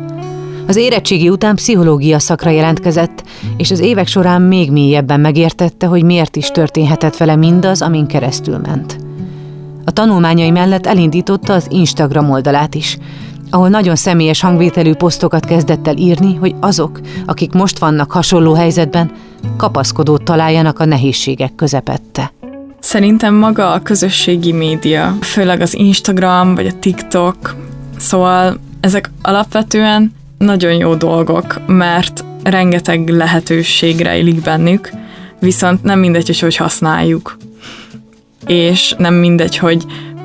Az 0.66 0.76
érettségi 0.76 1.28
után 1.28 1.54
pszichológia 1.54 2.18
szakra 2.18 2.50
jelentkezett, 2.50 3.22
és 3.56 3.70
az 3.70 3.80
évek 3.80 4.06
során 4.06 4.42
még 4.42 4.70
mélyebben 4.70 5.20
megértette, 5.20 5.86
hogy 5.86 6.02
miért 6.02 6.36
is 6.36 6.50
történhetett 6.50 7.16
vele 7.16 7.36
mindaz, 7.36 7.82
amin 7.82 8.06
keresztül 8.06 8.58
ment. 8.58 8.96
A 9.84 9.90
tanulmányai 9.90 10.50
mellett 10.50 10.86
elindította 10.86 11.52
az 11.52 11.66
Instagram 11.70 12.30
oldalát 12.30 12.74
is, 12.74 12.98
ahol 13.50 13.68
nagyon 13.68 13.96
személyes 13.96 14.40
hangvételű 14.40 14.94
posztokat 14.94 15.44
kezdett 15.44 15.86
el 15.86 15.96
írni, 15.96 16.34
hogy 16.34 16.54
azok, 16.60 17.00
akik 17.26 17.52
most 17.52 17.78
vannak 17.78 18.12
hasonló 18.12 18.52
helyzetben, 18.54 19.10
kapaszkodót 19.56 20.22
találjanak 20.22 20.78
a 20.78 20.84
nehézségek 20.84 21.54
közepette. 21.54 22.32
Szerintem 22.80 23.34
maga 23.34 23.72
a 23.72 23.82
közösségi 23.82 24.52
média, 24.52 25.16
főleg 25.20 25.60
az 25.60 25.76
Instagram 25.76 26.54
vagy 26.54 26.66
a 26.66 26.78
TikTok, 26.80 27.56
szóval 27.98 28.58
ezek 28.80 29.10
alapvetően 29.22 30.12
nagyon 30.42 30.72
jó 30.72 30.94
dolgok, 30.94 31.60
mert 31.66 32.24
rengeteg 32.42 33.08
lehetőség 33.08 34.00
rejlik 34.00 34.40
bennük, 34.40 34.90
viszont 35.38 35.82
nem 35.82 35.98
mindegy, 35.98 36.40
hogy 36.40 36.56
használjuk. 36.56 37.36
És 38.46 38.94
nem 38.98 39.14
mindegy, 39.14 39.56
hogy 39.56 39.84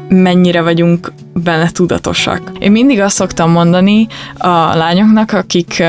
mennyire 0.09 0.61
vagyunk 0.61 1.11
benne 1.43 1.69
tudatosak. 1.71 2.41
Én 2.59 2.71
mindig 2.71 2.99
azt 2.99 3.15
szoktam 3.15 3.51
mondani 3.51 4.07
a 4.37 4.75
lányoknak, 4.75 5.31
akik 5.31 5.83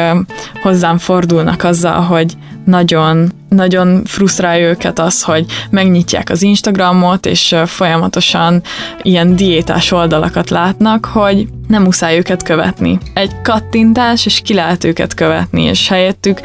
hozzám 0.62 0.98
fordulnak 0.98 1.64
azzal, 1.64 2.00
hogy 2.00 2.32
nagyon, 2.64 3.32
nagyon 3.48 4.04
frusztrálja 4.04 4.68
őket 4.68 4.98
az, 4.98 5.22
hogy 5.22 5.46
megnyitják 5.70 6.30
az 6.30 6.42
Instagramot, 6.42 7.26
és 7.26 7.56
folyamatosan 7.66 8.62
ilyen 9.02 9.36
diétás 9.36 9.92
oldalakat 9.92 10.50
látnak, 10.50 11.04
hogy 11.04 11.46
nem 11.68 11.82
muszáj 11.82 12.16
őket 12.16 12.42
követni. 12.42 12.98
Egy 13.14 13.40
kattintás, 13.42 14.26
és 14.26 14.40
ki 14.44 14.54
lehet 14.54 14.84
őket 14.84 15.14
követni, 15.14 15.62
és 15.62 15.88
helyettük 15.88 16.40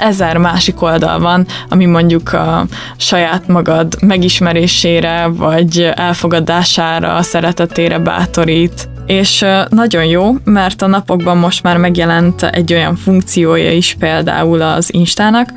ezer 0.00 0.36
másik 0.36 0.82
oldal 0.82 1.18
van, 1.18 1.46
ami 1.68 1.84
mondjuk 1.84 2.32
a 2.32 2.66
saját 2.96 3.48
magad 3.48 3.96
megismerésére, 4.00 5.26
vagy 5.26 5.90
elfogadására, 5.94 7.22
szeretetére 7.22 7.98
bátorít. 7.98 8.88
És 9.06 9.44
nagyon 9.68 10.04
jó, 10.04 10.34
mert 10.44 10.82
a 10.82 10.86
napokban 10.86 11.36
most 11.36 11.62
már 11.62 11.76
megjelent 11.76 12.42
egy 12.42 12.72
olyan 12.72 12.96
funkciója 12.96 13.72
is 13.72 13.96
például 13.98 14.62
az 14.62 14.94
Instának, 14.94 15.52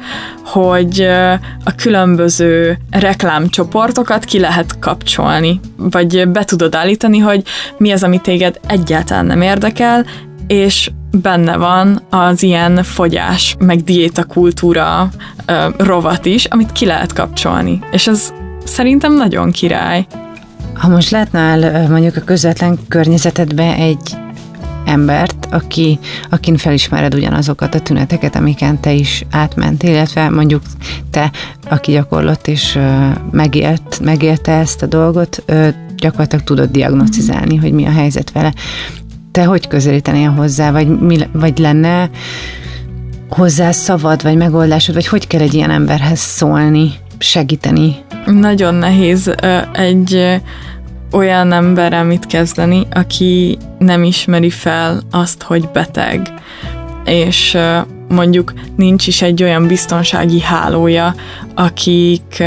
hogy 0.45 1.01
a 1.63 1.75
különböző 1.75 2.77
reklámcsoportokat 2.89 4.25
ki 4.25 4.39
lehet 4.39 4.79
kapcsolni, 4.79 5.59
vagy 5.77 6.27
be 6.27 6.43
tudod 6.43 6.75
állítani, 6.75 7.17
hogy 7.17 7.43
mi 7.77 7.91
az, 7.91 8.03
ami 8.03 8.19
téged 8.19 8.59
egyáltalán 8.67 9.25
nem 9.25 9.41
érdekel, 9.41 10.05
és 10.47 10.91
benne 11.21 11.57
van 11.57 12.01
az 12.09 12.43
ilyen 12.43 12.83
fogyás, 12.83 13.55
meg 13.59 13.83
diéta 13.83 14.23
kultúra 14.23 15.09
ö, 15.45 15.67
rovat 15.77 16.25
is, 16.25 16.45
amit 16.45 16.71
ki 16.71 16.85
lehet 16.85 17.13
kapcsolni. 17.13 17.79
És 17.91 18.07
ez 18.07 18.33
szerintem 18.63 19.15
nagyon 19.15 19.51
király. 19.51 20.05
Ha 20.73 20.87
most 20.87 21.09
látnál 21.09 21.87
mondjuk 21.89 22.15
a 22.15 22.21
közvetlen 22.21 22.79
környezetedbe 22.87 23.75
egy 23.75 24.17
embert, 24.85 25.47
aki, 25.51 25.99
akin 26.29 26.57
felismered 26.57 27.13
ugyanazokat 27.13 27.75
a 27.75 27.79
tüneteket, 27.79 28.35
amiken 28.35 28.79
te 28.79 28.91
is 28.91 29.25
átment, 29.31 29.83
illetve 29.83 30.29
mondjuk 30.29 30.61
te, 31.09 31.31
aki 31.69 31.91
gyakorlott 31.91 32.47
és 32.47 32.79
megélt, 33.31 33.99
megélte 34.03 34.51
ezt 34.51 34.81
a 34.81 34.85
dolgot, 34.85 35.43
gyakorlatilag 35.95 36.43
tudod 36.43 36.71
diagnosztizálni, 36.71 37.55
hogy 37.55 37.71
mi 37.71 37.85
a 37.85 37.91
helyzet 37.91 38.31
vele 38.31 38.53
te 39.33 39.43
hogy 39.43 39.67
közelítenél 39.67 40.29
hozzá, 40.29 40.71
vagy, 40.71 40.99
mi, 40.99 41.17
vagy 41.31 41.57
lenne 41.57 42.09
hozzá 43.29 43.71
szavad, 43.71 44.23
vagy 44.23 44.35
megoldásod, 44.37 44.95
vagy 44.95 45.07
hogy 45.07 45.27
kell 45.27 45.41
egy 45.41 45.53
ilyen 45.53 45.69
emberhez 45.69 46.19
szólni, 46.19 46.91
segíteni? 47.17 47.95
Nagyon 48.25 48.75
nehéz 48.75 49.35
egy 49.71 50.41
olyan 51.11 51.51
emberrel 51.51 52.03
mit 52.03 52.25
kezdeni, 52.25 52.87
aki 52.91 53.57
nem 53.77 54.03
ismeri 54.03 54.49
fel 54.49 55.01
azt, 55.11 55.41
hogy 55.41 55.69
beteg, 55.73 56.33
és 57.05 57.57
mondjuk 58.09 58.53
nincs 58.75 59.07
is 59.07 59.21
egy 59.21 59.43
olyan 59.43 59.67
biztonsági 59.67 60.41
hálója, 60.41 61.15
akik 61.55 62.43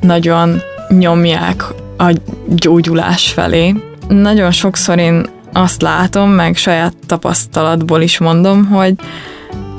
nagyon 0.00 0.60
nyomják 0.88 1.64
a 1.98 2.12
gyógyulás 2.48 3.32
felé. 3.32 3.74
Nagyon 4.08 4.50
sokszor 4.50 4.98
én 4.98 5.26
azt 5.52 5.82
látom, 5.82 6.30
meg 6.30 6.56
saját 6.56 6.94
tapasztalatból 7.06 8.00
is 8.00 8.18
mondom, 8.18 8.64
hogy, 8.66 8.94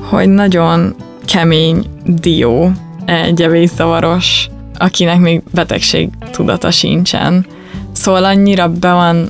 hogy 0.09 0.29
nagyon 0.29 0.95
kemény 1.25 1.85
dió 2.05 2.71
egy 3.05 3.41
evészavaros, 3.41 4.49
akinek 4.77 5.19
még 5.19 5.41
betegség 5.51 6.09
tudata 6.31 6.71
sincsen. 6.71 7.45
Szóval 7.91 8.23
annyira 8.23 8.67
be 8.67 8.93
van 8.93 9.29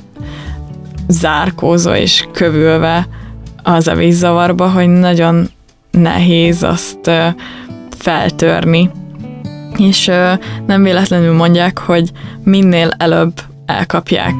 zárkózó 1.08 1.92
és 1.92 2.26
kövülve 2.32 3.08
az 3.62 3.88
evészavarba, 3.88 4.68
hogy 4.68 4.88
nagyon 4.88 5.48
nehéz 5.90 6.62
azt 6.62 7.10
feltörni. 7.98 8.90
És 9.76 10.06
nem 10.66 10.82
véletlenül 10.82 11.34
mondják, 11.34 11.78
hogy 11.78 12.10
minél 12.44 12.94
előbb 12.98 13.32
elkapják 13.66 14.34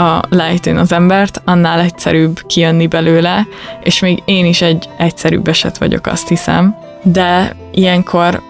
a 0.00 0.22
lejtőn 0.28 0.76
az 0.76 0.92
embert, 0.92 1.42
annál 1.44 1.80
egyszerűbb 1.80 2.46
kijönni 2.46 2.86
belőle, 2.86 3.46
és 3.82 4.00
még 4.00 4.22
én 4.24 4.46
is 4.46 4.62
egy 4.62 4.88
egyszerűbb 4.98 5.48
eset 5.48 5.78
vagyok, 5.78 6.06
azt 6.06 6.28
hiszem. 6.28 6.76
De 7.02 7.56
ilyenkor 7.72 8.42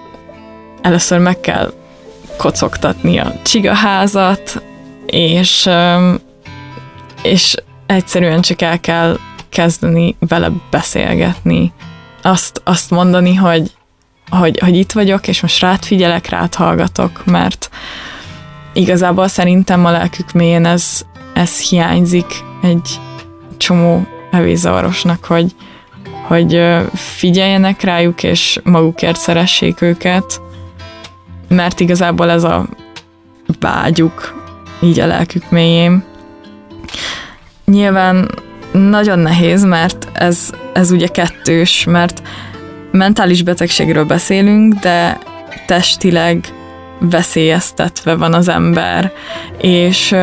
először 0.83 1.19
meg 1.19 1.41
kell 1.41 1.73
kocogtatni 2.37 3.19
a 3.19 3.33
csigaházat, 3.43 4.63
és, 5.07 5.69
és 7.23 7.55
egyszerűen 7.87 8.41
csak 8.41 8.63
el 8.63 8.81
kell 8.81 9.19
kezdeni 9.49 10.17
vele 10.29 10.51
beszélgetni. 10.71 11.73
Azt, 12.23 12.61
azt 12.65 12.91
mondani, 12.91 13.35
hogy 13.35 13.73
hogy, 14.31 14.59
hogy 14.59 14.77
itt 14.77 14.93
vagyok, 14.93 15.29
és 15.29 15.41
most 15.41 15.61
rád 15.61 15.85
figyelek, 15.85 16.29
rád 16.29 16.55
hallgatok, 16.55 17.25
mert 17.25 17.71
igazából 18.73 19.29
szerintem 19.29 19.85
a 19.85 19.91
lelkük 19.91 20.33
mélyén 20.33 20.67
ez, 20.67 21.05
ez 21.35 21.61
hiányzik 21.61 22.45
egy 22.63 23.01
csomó 23.57 24.07
evészavarosnak, 24.31 25.25
hogy, 25.25 25.55
hogy 26.27 26.63
figyeljenek 26.95 27.83
rájuk, 27.83 28.23
és 28.23 28.61
magukért 28.65 29.19
szeressék 29.19 29.81
őket, 29.81 30.41
mert 31.49 31.81
igazából 31.81 32.31
ez 32.31 32.45
a 32.45 32.67
vágyuk 33.61 34.43
így 34.81 35.01
a 35.01 35.07
lelkük 35.07 35.51
mélyén. 35.51 36.05
Nyilván 37.65 38.31
nagyon 38.73 39.19
nehéz, 39.19 39.65
mert 39.65 40.09
ez, 40.13 40.51
ez 40.73 40.91
ugye 40.91 41.07
kettős, 41.07 41.85
mert 41.85 42.23
mentális 42.91 43.43
betegségről 43.43 44.05
beszélünk, 44.05 44.75
de 44.75 45.19
testileg 45.67 46.45
veszélyeztetve 47.01 48.15
van 48.15 48.35
az 48.35 48.49
ember, 48.49 49.13
és 49.61 50.15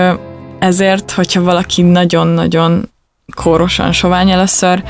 ezért, 0.60 1.12
hogyha 1.12 1.42
valaki 1.42 1.82
nagyon-nagyon 1.82 2.90
kórosan 3.36 3.92
sovány 3.92 4.30
először, 4.30 4.84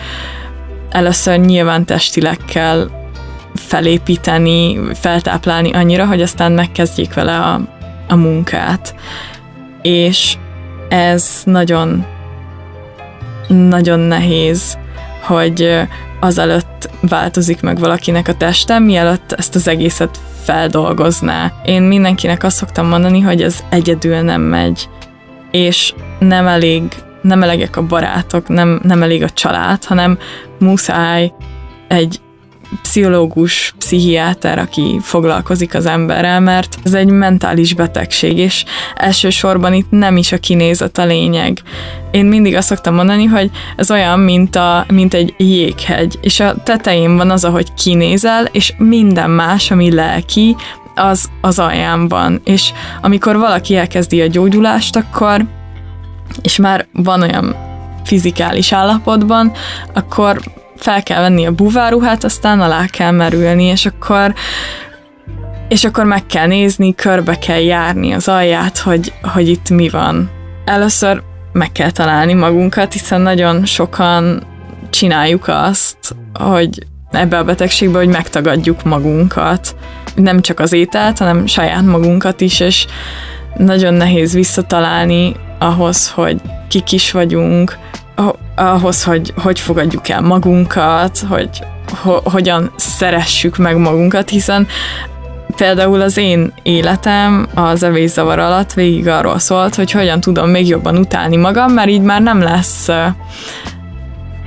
először 0.90 1.40
nyilván 1.40 1.86
testileg 1.86 2.38
kell 2.46 2.90
felépíteni, 3.56 4.80
feltáplálni 4.94 5.72
annyira, 5.72 6.06
hogy 6.06 6.22
aztán 6.22 6.52
megkezdjék 6.52 7.14
vele 7.14 7.38
a, 7.38 7.62
a 8.08 8.16
munkát. 8.16 8.96
És 9.82 10.38
ez 10.90 11.42
nagyon 11.44 12.06
nagyon 13.48 14.00
nehéz, 14.00 14.78
hogy 15.22 15.80
azelőtt 16.20 16.90
változik 17.02 17.62
meg 17.62 17.80
valakinek 17.80 18.28
a 18.28 18.34
testem, 18.34 18.84
mielőtt 18.84 19.32
ezt 19.32 19.56
az 19.56 19.68
egészet 19.68 20.20
feldolgozná. 20.44 21.52
Én 21.66 21.82
mindenkinek 21.82 22.44
azt 22.44 22.56
szoktam 22.56 22.88
mondani, 22.88 23.20
hogy 23.20 23.42
ez 23.42 23.64
egyedül 23.70 24.20
nem 24.20 24.42
megy, 24.42 24.90
és 25.52 25.94
nem 26.20 26.48
elég, 26.48 26.84
nem 27.22 27.44
elegek 27.44 27.78
a 27.78 27.86
barátok, 27.86 28.48
nem, 28.48 28.80
nem 28.84 29.02
elég 29.02 29.24
a 29.24 29.30
család, 29.30 29.84
hanem 29.84 30.18
muszáj 30.60 31.32
egy 31.88 32.20
pszichológus, 32.82 33.74
pszichiáter, 33.78 34.60
aki 34.60 35.00
foglalkozik 35.02 35.74
az 35.76 35.86
emberrel, 35.86 36.40
mert 36.40 36.78
ez 36.84 36.94
egy 36.94 37.10
mentális 37.10 37.74
betegség, 37.74 38.38
és 38.38 38.66
elsősorban 38.96 39.74
itt 39.74 39.90
nem 39.90 40.18
is 40.18 40.32
a 40.32 40.38
kinézet 40.38 40.98
a 40.98 41.06
lényeg. 41.06 41.58
Én 42.12 42.26
mindig 42.26 42.56
azt 42.56 42.68
szoktam 42.68 42.96
mondani, 42.96 43.26
hogy 43.26 43.52
ez 43.76 43.92
olyan, 43.92 44.20
mint, 44.20 44.56
a, 44.56 44.86
mint 44.94 45.14
egy 45.14 45.34
jéghegy, 45.38 46.20
és 46.22 46.40
a 46.40 46.64
tetején 46.64 47.16
van 47.18 47.32
az, 47.32 47.44
ahogy 47.44 47.74
kinézel, 47.74 48.46
és 48.52 48.74
minden 48.78 49.30
más, 49.30 49.72
ami 49.72 49.94
lelki, 49.94 50.56
az 50.98 51.30
az 51.42 51.60
alján 51.60 52.08
van. 52.08 52.42
És 52.44 52.72
amikor 53.02 53.38
valaki 53.38 53.76
elkezdi 53.76 54.22
a 54.22 54.28
gyógyulást, 54.28 54.96
akkor, 54.96 55.46
és 56.42 56.58
már 56.58 56.88
van 56.94 57.22
olyan 57.22 57.56
fizikális 58.04 58.72
állapotban, 58.72 59.52
akkor 59.94 60.40
fel 60.76 61.04
kell 61.04 61.22
venni 61.22 61.46
a 61.46 61.52
buváruhát, 61.52 62.24
aztán 62.24 62.62
alá 62.62 62.86
kell 62.86 63.12
merülni, 63.12 63.64
és 63.64 63.86
akkor 63.86 64.34
és 65.68 65.84
akkor 65.84 66.06
meg 66.06 66.26
kell 66.26 66.48
nézni, 66.48 66.96
körbe 66.96 67.40
kell 67.40 67.62
járni 67.62 68.12
az 68.12 68.28
alját, 68.28 68.78
hogy, 68.78 69.14
hogy 69.22 69.50
itt 69.50 69.70
mi 69.70 69.90
van. 69.90 70.30
Először 70.66 71.24
meg 71.52 71.72
kell 71.72 71.92
találni 71.92 72.34
magunkat, 72.34 72.94
hiszen 72.94 73.22
nagyon 73.22 73.66
sokan 73.66 74.44
csináljuk 74.90 75.48
azt, 75.48 76.16
hogy 76.34 76.86
ebbe 77.18 77.38
a 77.38 77.44
betegségbe, 77.44 77.98
hogy 77.98 78.08
megtagadjuk 78.08 78.84
magunkat. 78.84 79.76
Nem 80.16 80.42
csak 80.42 80.60
az 80.60 80.74
ételt, 80.74 81.18
hanem 81.18 81.46
saját 81.46 81.86
magunkat 81.86 82.42
is, 82.42 82.60
és 82.60 82.86
nagyon 83.58 83.94
nehéz 83.94 84.34
visszatalálni 84.34 85.36
ahhoz, 85.60 86.12
hogy 86.12 86.42
kik 86.68 86.92
is 86.92 87.12
vagyunk, 87.12 87.78
ahhoz, 88.56 89.04
hogy 89.04 89.34
hogy 89.38 89.60
fogadjuk 89.60 90.10
el 90.10 90.22
magunkat, 90.22 91.20
hogy 91.30 91.50
ho, 92.02 92.20
hogyan 92.24 92.72
szeressük 92.76 93.58
meg 93.58 93.78
magunkat, 93.78 94.30
hiszen 94.30 94.68
például 95.56 96.02
az 96.02 96.18
én 96.18 96.54
életem 96.64 97.48
az 97.54 97.84
evészavar 97.84 98.40
alatt 98.40 98.74
végig 98.74 99.08
arról 99.08 99.40
szólt, 99.40 99.76
hogy 99.76 99.92
hogyan 99.92 100.20
tudom 100.20 100.50
még 100.50 100.68
jobban 100.68 100.98
utálni 100.98 101.36
magam, 101.36 101.72
mert 101.72 101.90
így 101.90 102.02
már 102.02 102.22
nem 102.22 102.42
lesz 102.42 102.90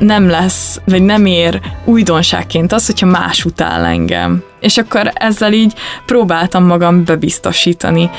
nem 0.01 0.28
lesz, 0.28 0.80
vagy 0.84 1.03
nem 1.03 1.26
ér 1.26 1.61
újdonságként 1.84 2.72
az, 2.72 2.86
hogyha 2.86 3.07
más 3.07 3.44
utál 3.44 3.84
engem. 3.84 4.42
És 4.61 4.78
akkor 4.78 5.11
ezzel 5.14 5.53
így 5.53 5.74
próbáltam 6.07 6.64
magam 6.64 7.05
bebiztosítani. 7.05 8.11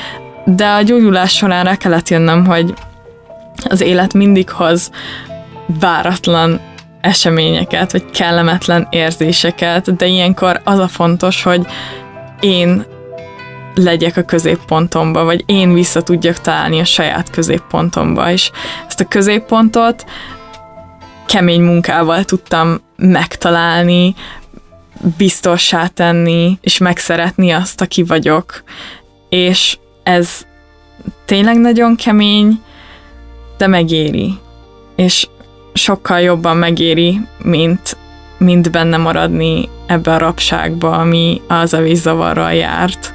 De 0.44 0.66
a 0.66 0.82
gyógyulás 0.82 1.32
során 1.32 1.64
rá 1.64 1.76
kellett 1.76 2.08
jönnöm, 2.08 2.46
hogy 2.46 2.74
az 3.68 3.80
élet 3.80 4.14
mindig 4.14 4.50
hoz 4.50 4.90
váratlan 5.80 6.60
eseményeket, 7.00 7.92
vagy 7.92 8.10
kellemetlen 8.10 8.86
érzéseket, 8.90 9.96
de 9.96 10.06
ilyenkor 10.06 10.60
az 10.64 10.78
a 10.78 10.88
fontos, 10.88 11.42
hogy 11.42 11.66
én 12.40 12.84
legyek 13.74 14.16
a 14.16 14.22
középpontomba, 14.22 15.24
vagy 15.24 15.42
én 15.46 15.72
vissza 15.74 16.02
tudjak 16.02 16.40
találni 16.40 16.80
a 16.80 16.84
saját 16.84 17.30
középpontomba, 17.30 18.30
és 18.30 18.50
ezt 18.86 19.00
a 19.00 19.08
középpontot 19.08 20.04
kemény 21.32 21.62
munkával 21.62 22.24
tudtam 22.24 22.80
megtalálni, 22.96 24.14
biztossá 25.16 25.86
tenni, 25.86 26.58
és 26.60 26.78
megszeretni 26.78 27.50
azt, 27.50 27.80
aki 27.80 28.02
vagyok. 28.02 28.62
És 29.28 29.78
ez 30.02 30.46
tényleg 31.24 31.56
nagyon 31.56 31.96
kemény, 31.96 32.60
de 33.56 33.66
megéri. 33.66 34.34
És 34.96 35.28
sokkal 35.72 36.20
jobban 36.20 36.56
megéri, 36.56 37.20
mint, 37.42 37.96
mint 38.38 38.70
benne 38.70 38.96
maradni 38.96 39.68
ebbe 39.86 40.14
a 40.14 40.18
rapságba, 40.18 40.98
ami 40.98 41.42
az 41.48 41.74
a 41.74 41.80
vízzavarral 41.80 42.52
járt. 42.52 43.14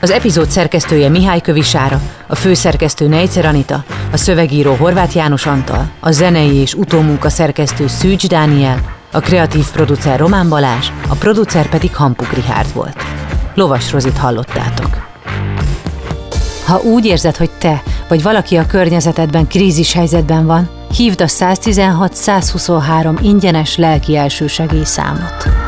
Az 0.00 0.10
epizód 0.10 0.50
szerkesztője 0.50 1.08
Mihály 1.08 1.40
Kövisára, 1.40 2.00
a 2.26 2.34
főszerkesztő 2.34 3.08
Nejcer 3.08 3.46
Anita, 3.46 3.84
a 4.12 4.16
szövegíró 4.16 4.74
Horváth 4.74 5.16
János 5.16 5.46
Antal, 5.46 5.90
a 6.00 6.10
zenei 6.10 6.54
és 6.54 6.74
utómunka 6.74 7.28
szerkesztő 7.28 7.86
Szűcs 7.86 8.28
Dániel, 8.28 8.96
a 9.12 9.20
kreatív 9.20 9.70
producer 9.72 10.18
Román 10.18 10.48
Balázs, 10.48 10.88
a 11.08 11.14
producer 11.14 11.68
pedig 11.68 11.96
Hampuk 11.96 12.32
Rihárd 12.32 12.74
volt. 12.74 13.02
Lovas 13.54 13.92
Rozit 13.92 14.18
hallottátok. 14.18 15.06
Ha 16.66 16.80
úgy 16.80 17.04
érzed, 17.04 17.36
hogy 17.36 17.50
te 17.50 17.82
vagy 18.08 18.22
valaki 18.22 18.56
a 18.56 18.66
környezetedben 18.66 19.46
krízis 19.46 19.92
helyzetben 19.92 20.46
van, 20.46 20.68
hívd 20.96 21.20
a 21.20 21.26
116-123 21.26 23.18
ingyenes 23.22 23.76
lelki 23.76 24.16
elsősegély 24.16 24.84
számot. 24.84 25.67